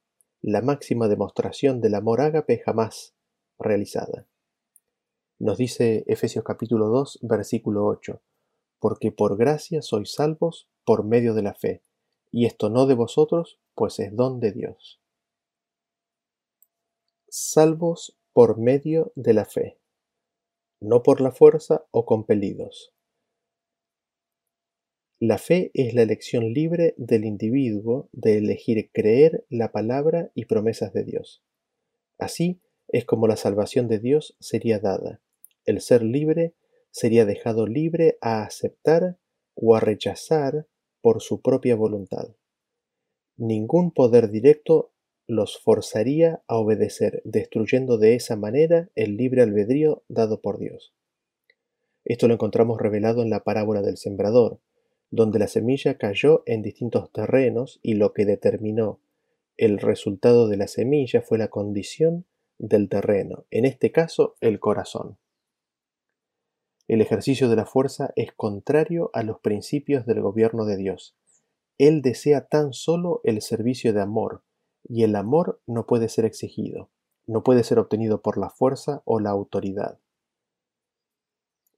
la 0.41 0.61
máxima 0.61 1.09
demostración 1.09 1.81
del 1.81 1.95
amor 1.95 2.21
ágape 2.21 2.59
jamás 2.59 3.13
realizada. 3.59 4.25
Nos 5.37 5.57
dice 5.57 6.03
Efesios 6.07 6.45
capítulo 6.45 6.87
2, 6.87 7.19
versículo 7.23 7.85
8, 7.85 8.21
porque 8.79 9.11
por 9.11 9.37
gracia 9.37 9.81
sois 9.81 10.13
salvos 10.13 10.69
por 10.85 11.03
medio 11.03 11.33
de 11.33 11.41
la 11.41 11.53
fe, 11.53 11.83
y 12.31 12.45
esto 12.45 12.69
no 12.69 12.85
de 12.85 12.95
vosotros, 12.95 13.59
pues 13.73 13.99
es 13.99 14.15
don 14.15 14.39
de 14.39 14.53
Dios. 14.53 15.01
Salvos 17.27 18.17
por 18.31 18.57
medio 18.57 19.11
de 19.15 19.33
la 19.33 19.45
fe, 19.45 19.77
no 20.79 21.03
por 21.03 21.19
la 21.19 21.31
fuerza 21.31 21.85
o 21.91 22.05
compelidos, 22.05 22.95
la 25.19 25.37
fe 25.37 25.71
es 25.73 25.93
la 25.93 26.01
elección 26.01 26.53
libre 26.53 26.93
del 26.97 27.23
individuo 27.23 28.09
de 28.11 28.37
elegir 28.37 28.91
creer 28.91 29.45
la 29.49 29.71
palabra 29.71 30.29
y 30.35 30.45
promesas 30.45 30.91
de 30.91 31.05
Dios. 31.05 31.41
Así 32.17 32.59
es 32.95 33.03
como 33.03 33.27
la 33.27 33.35
salvación 33.35 33.89
de 33.89 33.99
Dios 33.99 34.37
sería 34.39 34.79
dada. 34.79 35.19
El 35.65 35.81
ser 35.81 36.01
libre 36.01 36.53
sería 36.91 37.25
dejado 37.25 37.67
libre 37.67 38.17
a 38.21 38.43
aceptar 38.43 39.17
o 39.53 39.75
a 39.75 39.81
rechazar 39.81 40.65
por 41.01 41.21
su 41.21 41.41
propia 41.41 41.75
voluntad. 41.75 42.29
Ningún 43.35 43.91
poder 43.91 44.31
directo 44.31 44.93
los 45.27 45.59
forzaría 45.59 46.41
a 46.47 46.55
obedecer, 46.55 47.21
destruyendo 47.25 47.97
de 47.97 48.15
esa 48.15 48.37
manera 48.37 48.89
el 48.95 49.17
libre 49.17 49.41
albedrío 49.41 50.05
dado 50.07 50.39
por 50.39 50.57
Dios. 50.57 50.93
Esto 52.05 52.29
lo 52.29 52.35
encontramos 52.35 52.79
revelado 52.79 53.23
en 53.23 53.29
la 53.29 53.43
parábola 53.43 53.81
del 53.81 53.97
sembrador, 53.97 54.61
donde 55.11 55.37
la 55.37 55.49
semilla 55.49 55.97
cayó 55.97 56.43
en 56.45 56.61
distintos 56.61 57.11
terrenos 57.11 57.81
y 57.83 57.95
lo 57.95 58.13
que 58.13 58.23
determinó 58.23 59.01
el 59.57 59.79
resultado 59.79 60.47
de 60.47 60.55
la 60.55 60.67
semilla 60.69 61.21
fue 61.21 61.37
la 61.37 61.49
condición 61.49 62.25
del 62.57 62.89
terreno, 62.89 63.45
en 63.51 63.65
este 63.65 63.91
caso 63.91 64.35
el 64.41 64.59
corazón. 64.59 65.17
El 66.87 67.01
ejercicio 67.01 67.49
de 67.49 67.55
la 67.55 67.65
fuerza 67.65 68.11
es 68.15 68.31
contrario 68.33 69.09
a 69.13 69.23
los 69.23 69.39
principios 69.39 70.05
del 70.05 70.21
gobierno 70.21 70.65
de 70.65 70.77
Dios. 70.77 71.15
Él 71.77 72.01
desea 72.01 72.47
tan 72.47 72.73
solo 72.73 73.21
el 73.23 73.41
servicio 73.41 73.91
de 73.91 74.01
amor, 74.01 74.43
y 74.87 75.03
el 75.03 75.15
amor 75.15 75.61
no 75.65 75.87
puede 75.87 76.09
ser 76.09 76.25
exigido, 76.25 76.91
no 77.25 77.43
puede 77.43 77.63
ser 77.63 77.79
obtenido 77.79 78.21
por 78.21 78.37
la 78.37 78.49
fuerza 78.49 79.01
o 79.05 79.19
la 79.19 79.31
autoridad. 79.31 79.99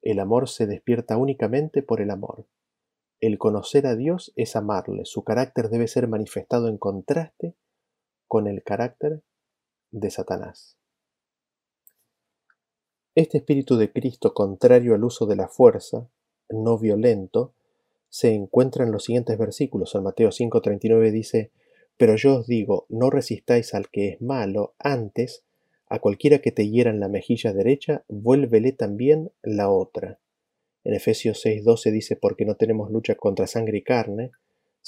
El 0.02 0.20
amor 0.20 0.48
se 0.48 0.66
despierta 0.66 1.16
únicamente 1.16 1.82
por 1.82 2.00
el 2.00 2.10
amor. 2.10 2.46
El 3.20 3.38
conocer 3.38 3.86
a 3.86 3.96
Dios 3.96 4.32
es 4.36 4.54
amarle, 4.56 5.04
su 5.06 5.24
carácter 5.24 5.70
debe 5.70 5.88
ser 5.88 6.06
manifestado 6.06 6.68
en 6.68 6.78
contraste 6.78 7.56
con 8.28 8.46
el 8.46 8.62
carácter 8.62 9.22
de 9.90 10.10
Satanás. 10.10 10.76
Este 13.14 13.38
espíritu 13.38 13.76
de 13.76 13.90
Cristo, 13.90 14.32
contrario 14.32 14.94
al 14.94 15.02
uso 15.04 15.26
de 15.26 15.36
la 15.36 15.48
fuerza, 15.48 16.08
no 16.48 16.78
violento, 16.78 17.52
se 18.08 18.32
encuentra 18.32 18.84
en 18.84 18.92
los 18.92 19.04
siguientes 19.04 19.36
versículos. 19.36 19.94
En 19.94 20.04
Mateo 20.04 20.30
5:39 20.30 21.10
dice, 21.10 21.50
Pero 21.96 22.16
yo 22.16 22.36
os 22.36 22.46
digo, 22.46 22.86
no 22.88 23.10
resistáis 23.10 23.74
al 23.74 23.88
que 23.90 24.08
es 24.08 24.22
malo, 24.22 24.74
antes, 24.78 25.42
a 25.88 25.98
cualquiera 25.98 26.38
que 26.38 26.52
te 26.52 26.68
hiera 26.68 26.90
en 26.90 27.00
la 27.00 27.08
mejilla 27.08 27.52
derecha, 27.52 28.04
vuélvele 28.08 28.72
también 28.72 29.32
la 29.42 29.70
otra. 29.70 30.20
En 30.84 30.94
Efesios 30.94 31.44
6:12 31.44 31.90
dice, 31.90 32.16
porque 32.16 32.44
no 32.44 32.54
tenemos 32.54 32.90
lucha 32.90 33.14
contra 33.14 33.46
sangre 33.46 33.78
y 33.78 33.82
carne, 33.82 34.30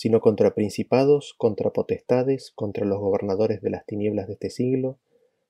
sino 0.01 0.23
contra 0.23 0.55
principados, 0.55 1.35
contra 1.37 1.75
potestades, 1.75 2.53
contra 2.55 2.87
los 2.87 3.01
gobernadores 3.01 3.61
de 3.61 3.69
las 3.69 3.85
tinieblas 3.85 4.29
de 4.29 4.33
este 4.33 4.49
siglo, 4.49 4.99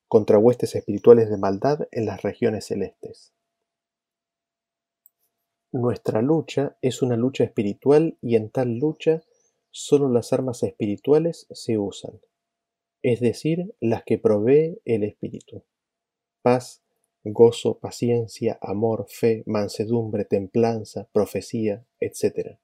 contra 0.09 0.39
huestes 0.39 0.75
espirituales 0.75 1.31
de 1.31 1.37
maldad 1.37 1.87
en 1.93 2.07
las 2.07 2.23
regiones 2.23 2.65
celestes. 2.65 3.33
Nuestra 5.71 6.21
lucha 6.21 6.77
es 6.83 7.01
una 7.01 7.15
lucha 7.17 7.45
espiritual 7.45 8.19
y 8.21 8.35
en 8.35 8.51
tal 8.51 8.79
lucha 8.81 9.23
solo 9.71 10.09
las 10.09 10.33
armas 10.33 10.65
espirituales 10.65 11.47
se 11.53 11.79
usan, 11.79 12.21
es 13.03 13.21
decir, 13.21 13.77
las 13.79 14.03
que 14.03 14.19
provee 14.19 14.81
el 14.85 15.05
Espíritu. 15.05 15.63
Paz, 16.43 16.83
gozo, 17.23 17.79
paciencia, 17.79 18.59
amor, 18.61 19.07
fe, 19.09 19.45
mansedumbre, 19.47 20.25
templanza, 20.25 21.09
profecía, 21.13 21.87
etc. 22.01 22.59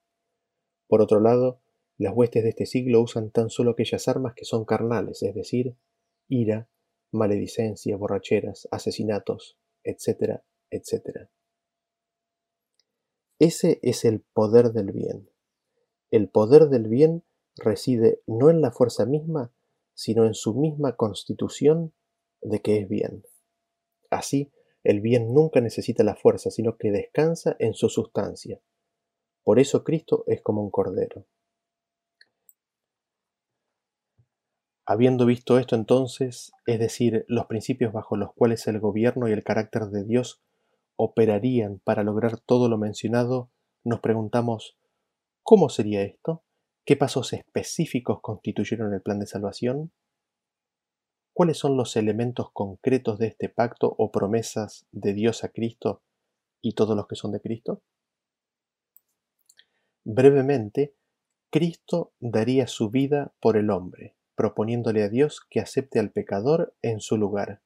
Por 0.89 1.01
otro 1.01 1.21
lado, 1.21 1.61
las 1.99 2.15
huestes 2.15 2.43
de 2.43 2.51
este 2.51 2.67
siglo 2.67 3.01
usan 3.01 3.31
tan 3.31 3.49
solo 3.49 3.73
aquellas 3.73 4.07
armas 4.09 4.35
que 4.35 4.45
son 4.45 4.65
carnales, 4.65 5.23
es 5.23 5.35
decir, 5.35 5.77
ira, 6.29 6.69
maledicencia, 7.11 7.97
borracheras, 7.97 8.69
asesinatos, 8.71 9.59
etc., 9.83 10.41
etc. 10.71 11.29
Ese 13.39 13.79
es 13.83 14.05
el 14.05 14.21
poder 14.33 14.73
del 14.73 14.93
bien. 14.93 15.31
El 16.11 16.29
poder 16.29 16.69
del 16.69 16.89
bien 16.89 17.25
reside 17.57 18.21
no 18.27 18.51
en 18.51 18.61
la 18.61 18.73
fuerza 18.73 19.07
misma, 19.07 19.53
sino 19.95 20.27
en 20.27 20.35
su 20.35 20.55
misma 20.55 20.97
constitución 20.97 21.95
de 22.43 22.61
que 22.61 22.79
es 22.79 22.89
bien. 22.89 23.25
Así, 24.11 24.53
el 24.85 25.01
bien 25.01 25.35
nunca 25.35 25.61
necesita 25.61 26.05
la 26.05 26.15
fuerza, 26.15 26.51
sino 26.51 26.77
que 26.77 26.93
descansa 26.93 27.57
en 27.59 27.75
su 27.75 27.89
sustancia. 27.89 28.61
Por 29.43 29.59
eso 29.59 29.83
Cristo 29.85 30.25
es 30.27 30.43
como 30.43 30.63
un 30.63 30.71
cordero. 30.71 31.27
Habiendo 34.89 35.27
visto 35.27 35.59
esto 35.59 35.75
entonces, 35.75 36.53
es 36.65 36.79
decir, 36.79 37.25
los 37.27 37.47
principios 37.47 37.93
bajo 37.93 38.17
los 38.17 38.33
cuales 38.33 38.69
el 38.69 38.79
gobierno 38.79 39.29
y 39.29 39.33
el 39.33 39.43
carácter 39.43 39.87
de 39.87 40.05
Dios 40.05 40.41
operarían 40.95 41.81
para 41.81 42.05
lograr 42.05 42.39
todo 42.39 42.69
lo 42.69 42.79
mencionado, 42.79 43.51
nos 43.83 43.99
preguntamos, 43.99 44.79
¿cómo 45.43 45.71
sería 45.71 46.03
esto? 46.03 46.45
¿Qué 46.85 46.97
pasos 46.97 47.33
específicos 47.33 48.21
constituyeron 48.21 48.95
el 48.95 49.03
plan 49.03 49.19
de 49.19 49.27
salvación? 49.27 49.91
¿Cuáles 51.33 51.59
son 51.59 51.77
los 51.77 51.97
elementos 51.97 52.53
concretos 52.53 53.19
de 53.19 53.27
este 53.27 53.49
pacto 53.49 53.93
o 53.99 54.13
promesas 54.13 54.87
de 54.93 55.13
Dios 55.15 55.43
a 55.43 55.49
Cristo 55.49 56.03
y 56.63 56.75
todos 56.75 56.97
los 56.97 57.09
que 57.09 57.17
son 57.17 57.33
de 57.33 57.41
Cristo? 57.41 57.83
Brevemente, 60.05 60.95
Cristo 61.51 62.13
daría 62.21 62.69
su 62.69 62.91
vida 62.91 63.35
por 63.41 63.57
el 63.57 63.71
hombre, 63.71 64.16
proponiéndole 64.37 65.03
a 65.03 65.09
Dios 65.09 65.41
que 65.51 65.61
acepte 65.61 65.99
al 65.99 66.11
pecador 66.11 66.75
en 66.83 67.01
su 67.01 67.17
lugar. 67.17 67.61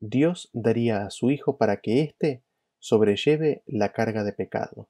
Dios 0.00 0.50
daría 0.52 1.06
a 1.06 1.10
su 1.10 1.30
Hijo 1.30 1.56
para 1.56 1.78
que 1.80 2.02
éste 2.02 2.42
sobrelleve 2.78 3.62
la 3.66 3.92
carga 3.92 4.24
de 4.24 4.32
pecado. 4.32 4.88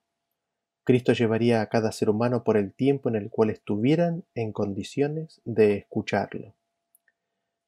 Cristo 0.83 1.13
llevaría 1.13 1.63
a 1.63 1.69
cada 1.69 1.93
ser 1.93 2.11
humano 2.11 2.45
por 2.45 2.57
el 2.57 2.73
tiempo 2.73 3.09
en 3.09 3.17
el 3.17 3.31
cual 3.31 3.51
estuvieran 3.51 4.25
en 4.35 4.53
condiciones 4.53 5.41
de 5.45 5.77
escucharlo. 5.77 6.55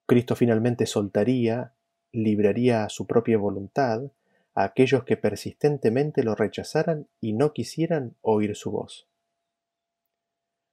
Cristo 0.06 0.36
finalmente 0.36 0.86
soltaría, 0.86 1.74
libraría 2.12 2.84
a 2.84 2.88
su 2.88 3.06
propia 3.06 3.36
voluntad 3.36 4.10
a 4.54 4.64
aquellos 4.64 5.04
que 5.04 5.16
persistentemente 5.16 6.22
lo 6.24 6.34
rechazaran 6.34 7.08
y 7.20 7.32
no 7.32 7.52
quisieran 7.52 8.16
oír 8.22 8.56
su 8.56 8.70
voz. 8.70 9.08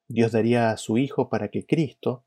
Dios 0.08 0.32
daría 0.32 0.72
a 0.72 0.78
su 0.78 0.97
Hijo 0.97 1.30
para 1.30 1.49
que 1.49 1.66
Cristo, 1.66 2.24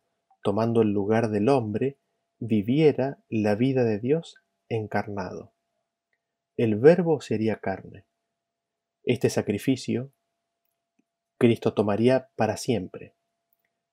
tomando 0.48 0.80
el 0.80 0.92
lugar 0.92 1.28
del 1.28 1.50
hombre, 1.50 1.98
viviera 2.38 3.18
la 3.28 3.54
vida 3.54 3.84
de 3.84 3.98
Dios 3.98 4.36
encarnado. 4.70 5.52
el 6.56 6.76
verbo 6.76 7.20
sería 7.20 7.56
carne. 7.56 8.06
Este 9.04 9.28
sacrificio 9.28 10.10
Cristo 11.36 11.74
tomaría 11.74 12.30
para 12.34 12.56
siempre. 12.56 13.12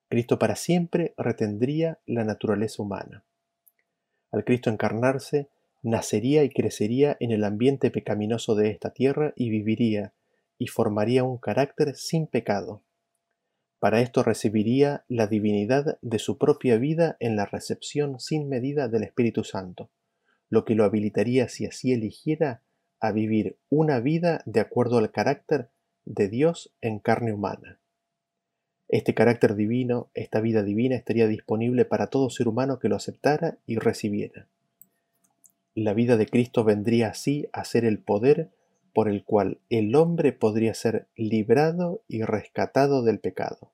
Cristo 0.07 0.39
para 0.39 0.55
siempre 0.55 1.13
retendría 1.17 1.99
la 2.05 2.23
naturaleza 2.23 2.81
humana. 2.81 3.25
Al 4.31 4.45
Cristo 4.45 4.69
encarnarse, 4.69 5.49
nacería 5.83 6.45
y 6.45 6.49
crecería 6.51 7.17
en 7.19 7.31
el 7.31 7.43
ambiente 7.43 7.91
pecaminoso 7.91 8.55
de 8.55 8.69
esta 8.69 8.93
tierra 8.93 9.33
y 9.35 9.49
viviría 9.49 10.13
y 10.57 10.67
formaría 10.67 11.25
un 11.25 11.37
carácter 11.37 11.97
sin 11.97 12.27
pecado. 12.27 12.81
Para 13.79 14.01
esto 14.01 14.23
recibiría 14.23 15.05
la 15.07 15.27
divinidad 15.27 15.99
de 16.01 16.19
su 16.19 16.37
propia 16.37 16.77
vida 16.77 17.17
en 17.19 17.35
la 17.35 17.45
recepción 17.45 18.19
sin 18.19 18.49
medida 18.49 18.87
del 18.87 19.03
Espíritu 19.03 19.43
Santo, 19.43 19.89
lo 20.49 20.65
que 20.65 20.75
lo 20.75 20.83
habilitaría, 20.83 21.49
si 21.49 21.65
así 21.65 21.91
eligiera, 21.91 22.61
a 22.99 23.11
vivir 23.11 23.57
una 23.69 23.99
vida 23.99 24.41
de 24.45 24.59
acuerdo 24.59 24.97
al 24.97 25.11
carácter 25.11 25.69
de 26.05 26.29
Dios 26.29 26.73
en 26.81 26.99
carne 26.99 27.33
humana. 27.33 27.79
Este 28.87 29.13
carácter 29.13 29.55
divino, 29.55 30.09
esta 30.13 30.39
vida 30.39 30.63
divina, 30.63 30.95
estaría 30.95 31.27
disponible 31.27 31.85
para 31.85 32.07
todo 32.07 32.29
ser 32.29 32.47
humano 32.47 32.79
que 32.79 32.89
lo 32.89 32.95
aceptara 32.95 33.57
y 33.65 33.77
recibiera. 33.77 34.47
La 35.73 35.93
vida 35.93 36.17
de 36.17 36.27
Cristo 36.27 36.63
vendría 36.63 37.09
así 37.09 37.49
a 37.51 37.65
ser 37.65 37.83
el 37.83 37.99
poder 37.99 38.51
por 38.95 39.09
el 39.09 39.25
cual 39.25 39.59
el 39.69 39.93
hombre 39.93 40.31
podría 40.31 40.73
ser 40.73 41.09
librado 41.17 42.01
y 42.07 42.23
rescatado 42.23 43.03
del 43.03 43.19
pecado. 43.19 43.73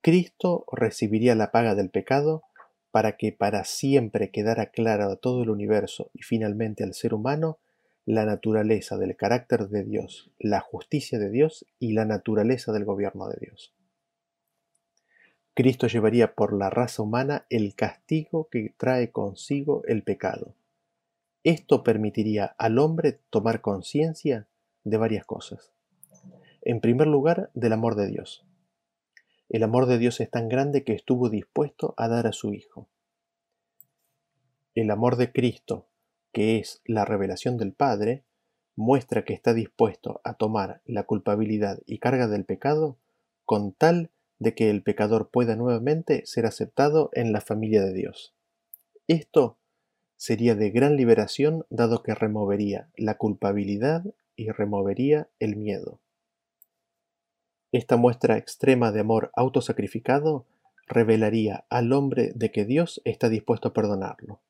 Cristo 0.00 0.64
recibiría 0.70 1.34
la 1.34 1.50
paga 1.50 1.74
del 1.74 1.90
pecado 1.90 2.44
para 2.92 3.16
que 3.16 3.32
para 3.32 3.64
siempre 3.64 4.30
quedara 4.30 4.66
claro 4.66 5.10
a 5.10 5.16
todo 5.16 5.42
el 5.42 5.50
universo 5.50 6.10
y 6.14 6.22
finalmente 6.22 6.84
al 6.84 6.94
ser 6.94 7.12
humano 7.12 7.58
la 8.04 8.24
naturaleza 8.24 8.98
del 8.98 9.16
carácter 9.16 9.68
de 9.68 9.82
Dios, 9.82 10.30
la 10.38 10.60
justicia 10.60 11.18
de 11.18 11.28
Dios 11.28 11.66
y 11.80 11.92
la 11.92 12.04
naturaleza 12.04 12.72
del 12.72 12.84
gobierno 12.84 13.28
de 13.28 13.38
Dios. 13.40 13.74
Cristo 15.54 15.88
llevaría 15.88 16.36
por 16.36 16.52
la 16.52 16.70
raza 16.70 17.02
humana 17.02 17.46
el 17.50 17.74
castigo 17.74 18.46
que 18.48 18.74
trae 18.78 19.10
consigo 19.10 19.82
el 19.88 20.04
pecado. 20.04 20.54
Esto 21.46 21.84
permitiría 21.84 22.56
al 22.58 22.76
hombre 22.80 23.20
tomar 23.30 23.60
conciencia 23.60 24.48
de 24.82 24.96
varias 24.96 25.24
cosas. 25.24 25.72
En 26.60 26.80
primer 26.80 27.06
lugar, 27.06 27.52
del 27.54 27.72
amor 27.72 27.94
de 27.94 28.08
Dios. 28.08 28.44
El 29.48 29.62
amor 29.62 29.86
de 29.86 29.96
Dios 29.98 30.18
es 30.18 30.28
tan 30.28 30.48
grande 30.48 30.82
que 30.82 30.92
estuvo 30.92 31.30
dispuesto 31.30 31.94
a 31.98 32.08
dar 32.08 32.26
a 32.26 32.32
su 32.32 32.52
Hijo. 32.52 32.88
El 34.74 34.90
amor 34.90 35.14
de 35.14 35.30
Cristo, 35.30 35.86
que 36.32 36.58
es 36.58 36.82
la 36.84 37.04
revelación 37.04 37.58
del 37.58 37.72
Padre, 37.72 38.24
muestra 38.74 39.24
que 39.24 39.32
está 39.32 39.54
dispuesto 39.54 40.20
a 40.24 40.34
tomar 40.34 40.82
la 40.84 41.04
culpabilidad 41.04 41.78
y 41.86 42.00
carga 42.00 42.26
del 42.26 42.44
pecado 42.44 42.98
con 43.44 43.72
tal 43.72 44.10
de 44.40 44.56
que 44.56 44.68
el 44.68 44.82
pecador 44.82 45.30
pueda 45.30 45.54
nuevamente 45.54 46.26
ser 46.26 46.44
aceptado 46.44 47.10
en 47.12 47.30
la 47.30 47.40
familia 47.40 47.84
de 47.84 47.92
Dios. 47.92 48.34
Esto 49.06 49.60
sería 50.16 50.54
de 50.54 50.70
gran 50.70 50.96
liberación 50.96 51.64
dado 51.70 52.02
que 52.02 52.14
removería 52.14 52.88
la 52.96 53.16
culpabilidad 53.16 54.04
y 54.34 54.50
removería 54.50 55.28
el 55.38 55.56
miedo. 55.56 56.00
Esta 57.72 57.96
muestra 57.96 58.38
extrema 58.38 58.92
de 58.92 59.00
amor 59.00 59.30
autosacrificado 59.34 60.46
revelaría 60.86 61.64
al 61.68 61.92
hombre 61.92 62.32
de 62.34 62.50
que 62.50 62.64
Dios 62.64 63.02
está 63.04 63.28
dispuesto 63.28 63.68
a 63.68 63.72
perdonarlo. 63.72 64.40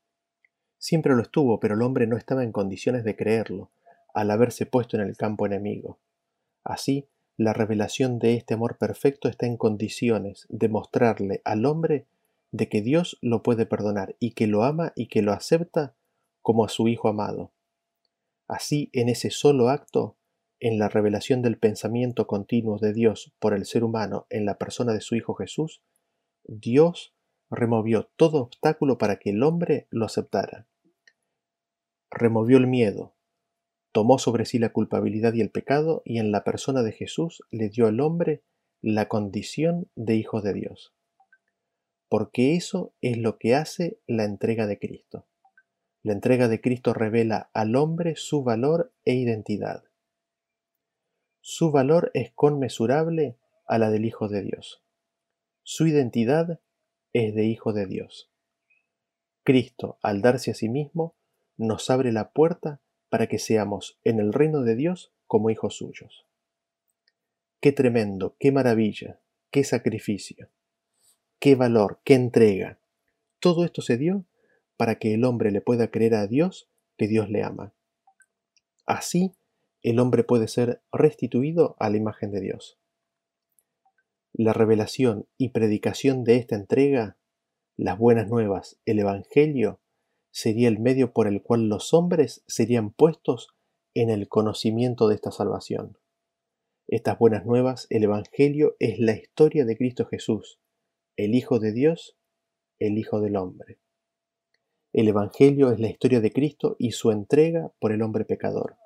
Siempre 0.79 1.15
lo 1.15 1.23
estuvo, 1.23 1.59
pero 1.59 1.75
el 1.75 1.83
hombre 1.83 2.07
no 2.07 2.17
estaba 2.17 2.45
en 2.45 2.53
condiciones 2.53 3.05
de 3.05 3.17
creerlo, 3.17 3.71
al 4.15 4.31
haberse 4.31 4.67
puesto 4.67 4.97
en 4.97 5.03
el 5.03 5.17
campo 5.17 5.47
enemigo. 5.47 5.99
Así, 6.63 7.07
la 7.37 7.53
revelación 7.53 8.19
de 8.19 8.35
este 8.35 8.55
amor 8.55 8.79
perfecto 8.79 9.29
está 9.29 9.47
en 9.47 9.57
condiciones 9.57 10.47
de 10.49 10.69
mostrarle 10.69 11.43
al 11.45 11.67
hombre 11.67 12.07
de 12.57 12.69
que 12.69 12.81
Dios 12.81 13.19
lo 13.21 13.43
puede 13.43 13.67
perdonar 13.67 14.17
y 14.19 14.33
que 14.33 14.47
lo 14.47 14.65
ama 14.65 14.93
y 14.97 15.09
que 15.09 15.21
lo 15.21 15.33
acepta 15.33 15.95
como 16.41 16.65
a 16.65 16.69
su 16.69 16.89
Hijo 16.89 17.09
amado. 17.09 17.53
Así, 18.49 18.89
en 18.93 19.09
ese 19.09 19.31
solo 19.31 19.69
acto, 19.69 20.17
en 20.59 20.79
la 20.79 20.89
revelación 20.89 21.43
del 21.43 21.59
pensamiento 21.59 22.27
continuo 22.27 22.79
de 22.79 22.95
Dios 22.95 23.35
por 23.39 23.53
el 23.53 23.67
ser 23.67 23.85
humano 23.85 24.27
en 24.31 24.47
la 24.47 24.57
persona 24.57 24.95
de 24.95 25.03
su 25.03 25.17
Hijo 25.17 25.35
Jesús, 25.35 25.83
Dios 26.45 27.15
removió 27.51 28.09
todo 28.17 28.41
obstáculo 28.41 28.97
para 28.97 29.19
que 29.19 29.31
el 29.31 29.43
hombre 29.43 29.87
lo 29.91 30.07
aceptara. 30.07 30.67
Removió 32.11 32.57
el 32.57 32.67
miedo, 32.67 33.17
tomó 33.93 34.19
sobre 34.19 34.47
sí 34.47 34.59
la 34.59 34.73
culpabilidad 34.73 35.35
y 35.35 35.43
el 35.43 35.51
pecado 35.51 36.01
y 36.07 36.19
en 36.21 36.33
la 36.33 36.43
persona 36.43 36.83
de 36.83 36.93
Jesús 36.93 37.43
le 37.51 37.69
dio 37.69 37.87
al 37.87 38.01
hombre 38.01 38.43
la 38.81 39.09
condición 39.09 39.91
de 39.95 40.17
hijo 40.17 40.41
de 40.41 40.55
Dios. 40.55 40.96
Porque 42.09 42.55
eso 42.55 42.95
es 43.01 43.17
lo 43.17 43.39
que 43.39 43.55
hace 43.55 43.99
la 44.07 44.25
entrega 44.25 44.67
de 44.67 44.79
Cristo. 44.79 45.27
La 46.03 46.13
entrega 46.13 46.47
de 46.47 46.61
Cristo 46.61 46.95
revela 46.95 47.51
al 47.53 47.75
hombre 47.75 48.15
su 48.17 48.45
valor 48.45 48.93
e 49.05 49.15
identidad. 49.15 49.85
Su 51.41 51.73
valor 51.73 52.11
es 52.15 52.33
conmensurable 52.33 53.39
a 53.67 53.79
la 53.79 53.91
del 53.91 54.05
Hijo 54.05 54.29
de 54.29 54.43
Dios. 54.43 54.85
Su 55.65 55.87
identidad 55.87 56.61
es 57.13 57.35
de 57.35 57.47
Hijo 57.47 57.73
de 57.73 57.87
Dios. 57.87 58.31
Cristo, 59.43 59.99
al 60.03 60.23
darse 60.23 60.53
a 60.53 60.55
sí 60.55 60.69
mismo, 60.69 61.17
nos 61.57 61.91
abre 61.91 62.13
la 62.13 62.31
puerta 62.31 62.81
para 63.09 63.27
que 63.27 63.39
seamos 63.39 63.99
en 64.05 64.21
el 64.21 64.33
reino 64.33 64.63
de 64.63 64.77
Dios 64.77 65.13
como 65.27 65.51
hijos 65.51 65.77
suyos. 65.77 66.27
Qué 67.61 67.73
tremendo, 67.73 68.37
qué 68.39 68.53
maravilla, 68.53 69.21
qué 69.51 69.65
sacrificio, 69.65 70.51
qué 71.39 71.55
valor, 71.55 72.01
qué 72.05 72.15
entrega. 72.15 72.79
Todo 73.41 73.65
esto 73.65 73.83
se 73.83 73.97
dio 73.97 74.25
para 74.77 74.97
que 74.97 75.15
el 75.15 75.25
hombre 75.25 75.51
le 75.51 75.61
pueda 75.61 75.91
creer 75.91 76.15
a 76.15 76.27
Dios 76.27 76.69
que 76.97 77.09
Dios 77.09 77.29
le 77.31 77.43
ama. 77.43 77.75
Así, 78.87 79.35
el 79.83 79.99
hombre 79.99 80.25
puede 80.25 80.49
ser 80.49 80.83
restituido 80.93 81.77
a 81.79 81.91
la 81.91 81.97
imagen 81.97 82.31
de 82.31 82.41
Dios. 82.41 82.79
La 84.33 84.53
revelación 84.53 85.27
y 85.39 85.51
predicación 85.51 86.25
de 86.25 86.37
esta 86.37 86.57
entrega, 86.57 87.17
las 87.77 87.99
buenas 87.99 88.29
nuevas, 88.29 88.79
el 88.85 88.99
Evangelio, 88.99 89.81
sería 90.31 90.69
el 90.69 90.79
medio 90.79 91.13
por 91.13 91.27
el 91.27 91.43
cual 91.43 91.69
los 91.69 91.95
hombres 91.95 92.43
serían 92.47 92.91
puestos 92.91 93.49
en 93.95 94.11
el 94.11 94.29
conocimiento 94.29 95.09
de 95.09 95.15
esta 95.15 95.31
salvación. 95.31 95.99
Estas 96.89 97.19
buenas 97.19 97.47
nuevas, 97.47 97.87
el 97.91 98.05
Evangelio, 98.05 98.77
es 98.79 98.99
la 98.99 99.13
historia 99.13 99.65
de 99.65 99.77
Cristo 99.77 100.07
Jesús, 100.07 100.61
el 101.17 101.35
Hijo 101.35 101.59
de 101.59 101.73
Dios, 101.73 102.15
el 102.79 102.99
Hijo 102.99 103.23
del 103.23 103.37
hombre. 103.37 103.79
El 104.93 105.09
Evangelio 105.09 105.73
es 105.73 105.81
la 105.81 105.89
historia 105.89 106.21
de 106.21 106.31
Cristo 106.31 106.77
y 106.79 106.93
su 106.93 107.11
entrega 107.11 107.73
por 107.79 107.93
el 107.93 108.03
hombre 108.03 108.27
pecador. 108.27 108.77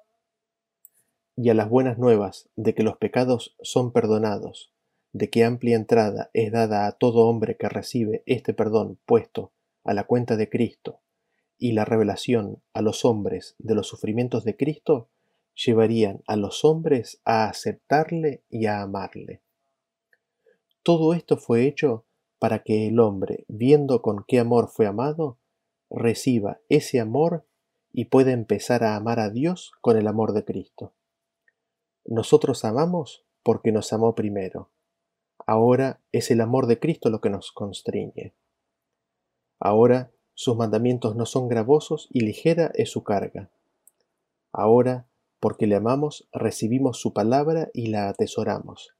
Y 1.35 1.51
a 1.51 1.55
las 1.55 1.68
buenas 1.68 1.99
nuevas 1.99 2.49
de 2.55 2.74
que 2.74 2.85
los 2.85 2.97
pecados 2.99 3.57
son 3.62 3.93
perdonados, 3.93 4.72
de 5.12 5.28
que 5.28 5.43
amplia 5.43 5.74
entrada 5.74 6.31
es 6.33 6.53
dada 6.53 6.87
a 6.87 6.93
todo 6.93 7.26
hombre 7.26 7.57
que 7.57 7.68
recibe 7.68 8.22
este 8.26 8.55
perdón 8.55 9.01
puesto 9.07 9.53
a 9.83 9.93
la 9.93 10.05
cuenta 10.05 10.37
de 10.37 10.49
Cristo, 10.49 11.01
y 11.59 11.72
la 11.72 11.85
revelación 11.85 12.62
a 12.72 12.81
los 12.81 13.05
hombres 13.05 13.57
de 13.59 13.74
los 13.74 13.89
sufrimientos 13.89 14.45
de 14.45 14.57
Cristo 14.57 15.09
llevarían 15.55 16.22
a 16.28 16.37
los 16.37 16.64
hombres 16.64 17.20
a 17.24 17.49
aceptarle 17.49 18.45
y 18.49 18.66
a 18.66 18.83
amarle. 18.83 19.43
Todo 20.85 21.12
esto 21.12 21.37
fue 21.37 21.66
hecho 21.66 22.07
para 22.41 22.64
que 22.64 22.88
el 22.88 22.99
hombre, 22.99 23.45
viendo 23.47 24.03
con 24.03 24.24
qué 24.26 24.41
amor 24.41 24.68
fue 24.68 24.86
amado, 24.86 25.38
reciba 25.91 26.61
ese 26.68 26.99
amor 26.99 27.47
y 27.93 28.07
pueda 28.07 28.32
empezar 28.32 28.82
a 28.82 28.97
amar 28.97 29.20
a 29.20 29.28
Dios 29.28 29.72
con 29.82 29.99
el 29.99 30.09
amor 30.09 30.32
de 30.32 30.45
Cristo. 30.45 30.95
Nosotros 32.07 32.64
amamos 32.64 33.26
porque 33.43 33.72
nos 33.72 33.93
amó 33.93 34.14
primero. 34.14 34.70
Ahora 35.47 36.01
es 36.12 36.30
el 36.30 36.41
amor 36.41 36.66
de 36.66 36.78
Cristo 36.80 37.11
lo 37.11 37.20
que 37.20 37.28
nos 37.28 37.53
constriñe. 37.53 38.34
Ahora 39.59 40.11
sus 40.32 40.57
mandamientos 40.57 41.16
no 41.16 41.26
son 41.26 41.47
gravosos 41.49 42.09
y 42.11 42.20
ligera 42.20 42.72
es 42.74 42.91
su 42.91 43.05
carga. 43.05 43.51
Ahora, 44.51 45.07
porque 45.41 45.66
le 45.66 45.76
amamos, 45.76 46.26
recibimos 46.32 46.99
su 46.99 47.12
palabra 47.12 47.68
y 47.74 47.88
la 47.88 48.09
atesoramos. 48.09 48.95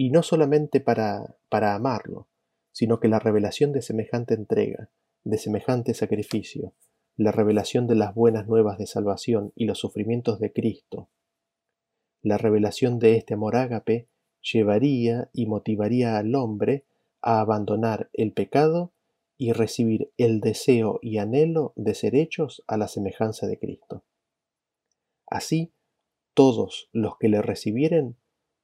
Y 0.00 0.10
no 0.10 0.22
solamente 0.22 0.80
para, 0.80 1.34
para 1.48 1.74
amarlo, 1.74 2.28
sino 2.70 3.00
que 3.00 3.08
la 3.08 3.18
revelación 3.18 3.72
de 3.72 3.82
semejante 3.82 4.34
entrega, 4.34 4.90
de 5.24 5.38
semejante 5.38 5.92
sacrificio, 5.92 6.72
la 7.16 7.32
revelación 7.32 7.88
de 7.88 7.96
las 7.96 8.14
buenas 8.14 8.46
nuevas 8.46 8.78
de 8.78 8.86
salvación 8.86 9.52
y 9.56 9.64
los 9.64 9.80
sufrimientos 9.80 10.38
de 10.38 10.52
Cristo, 10.52 11.08
la 12.22 12.38
revelación 12.38 13.00
de 13.00 13.16
este 13.16 13.34
amor 13.34 13.56
ágape 13.56 14.06
llevaría 14.40 15.30
y 15.32 15.46
motivaría 15.46 16.16
al 16.16 16.32
hombre 16.36 16.84
a 17.20 17.40
abandonar 17.40 18.08
el 18.12 18.32
pecado 18.32 18.92
y 19.36 19.50
recibir 19.50 20.12
el 20.16 20.38
deseo 20.38 21.00
y 21.02 21.18
anhelo 21.18 21.72
de 21.74 21.96
ser 21.96 22.14
hechos 22.14 22.62
a 22.68 22.76
la 22.76 22.86
semejanza 22.86 23.48
de 23.48 23.58
Cristo. 23.58 24.04
Así, 25.26 25.72
todos 26.34 26.88
los 26.92 27.18
que 27.18 27.28
le 27.28 27.42
recibieren 27.42 28.16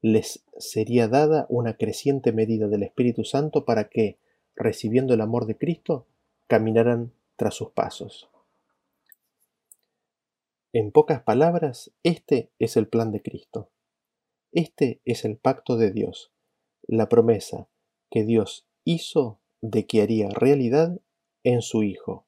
les 0.05 0.44
sería 0.59 1.09
dada 1.09 1.46
una 1.48 1.78
creciente 1.78 2.30
medida 2.30 2.68
del 2.68 2.82
Espíritu 2.82 3.24
Santo 3.24 3.64
para 3.64 3.88
que, 3.88 4.18
recibiendo 4.55 5.14
el 5.14 5.22
amor 5.22 5.46
de 5.46 5.57
Cristo, 5.57 6.07
caminaran 6.46 7.14
tras 7.36 7.55
sus 7.55 7.70
pasos. 7.70 8.28
En 10.74 10.92
pocas 10.92 11.22
palabras, 11.22 11.90
este 12.02 12.50
es 12.59 12.76
el 12.76 12.86
plan 12.86 13.12
de 13.12 13.22
Cristo. 13.22 13.70
Este 14.52 15.00
es 15.07 15.24
el 15.24 15.38
pacto 15.38 15.78
de 15.78 15.90
Dios, 15.90 16.34
la 16.86 17.09
promesa 17.09 17.70
que 18.11 18.24
Dios 18.24 18.66
hizo 18.84 19.40
de 19.62 19.86
que 19.86 20.02
haría 20.02 20.28
realidad 20.28 21.00
en 21.44 21.62
su 21.62 21.82
Hijo, 21.82 22.26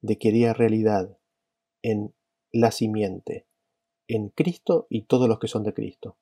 de 0.00 0.16
que 0.16 0.28
haría 0.30 0.54
realidad 0.54 1.18
en 1.82 2.14
la 2.50 2.70
simiente, 2.70 3.44
en 4.08 4.30
Cristo 4.30 4.86
y 4.88 5.02
todos 5.02 5.28
los 5.28 5.38
que 5.38 5.48
son 5.48 5.64
de 5.64 5.74
Cristo. 5.74 6.16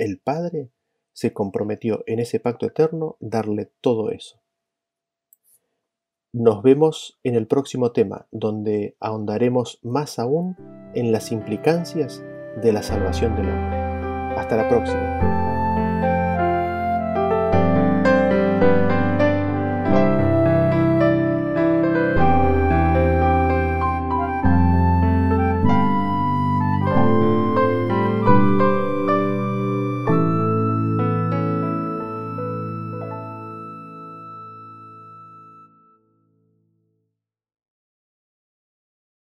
El 0.00 0.18
Padre 0.18 0.70
se 1.12 1.34
comprometió 1.34 2.04
en 2.06 2.20
ese 2.20 2.40
pacto 2.40 2.64
eterno 2.64 3.18
darle 3.20 3.70
todo 3.82 4.10
eso. 4.10 4.40
Nos 6.32 6.62
vemos 6.62 7.20
en 7.22 7.34
el 7.34 7.46
próximo 7.46 7.92
tema, 7.92 8.26
donde 8.30 8.96
ahondaremos 8.98 9.78
más 9.82 10.18
aún 10.18 10.56
en 10.94 11.12
las 11.12 11.32
implicancias 11.32 12.24
de 12.62 12.72
la 12.72 12.82
salvación 12.82 13.36
del 13.36 13.50
hombre. 13.50 13.76
Hasta 14.38 14.56
la 14.56 14.70
próxima. 14.70 15.39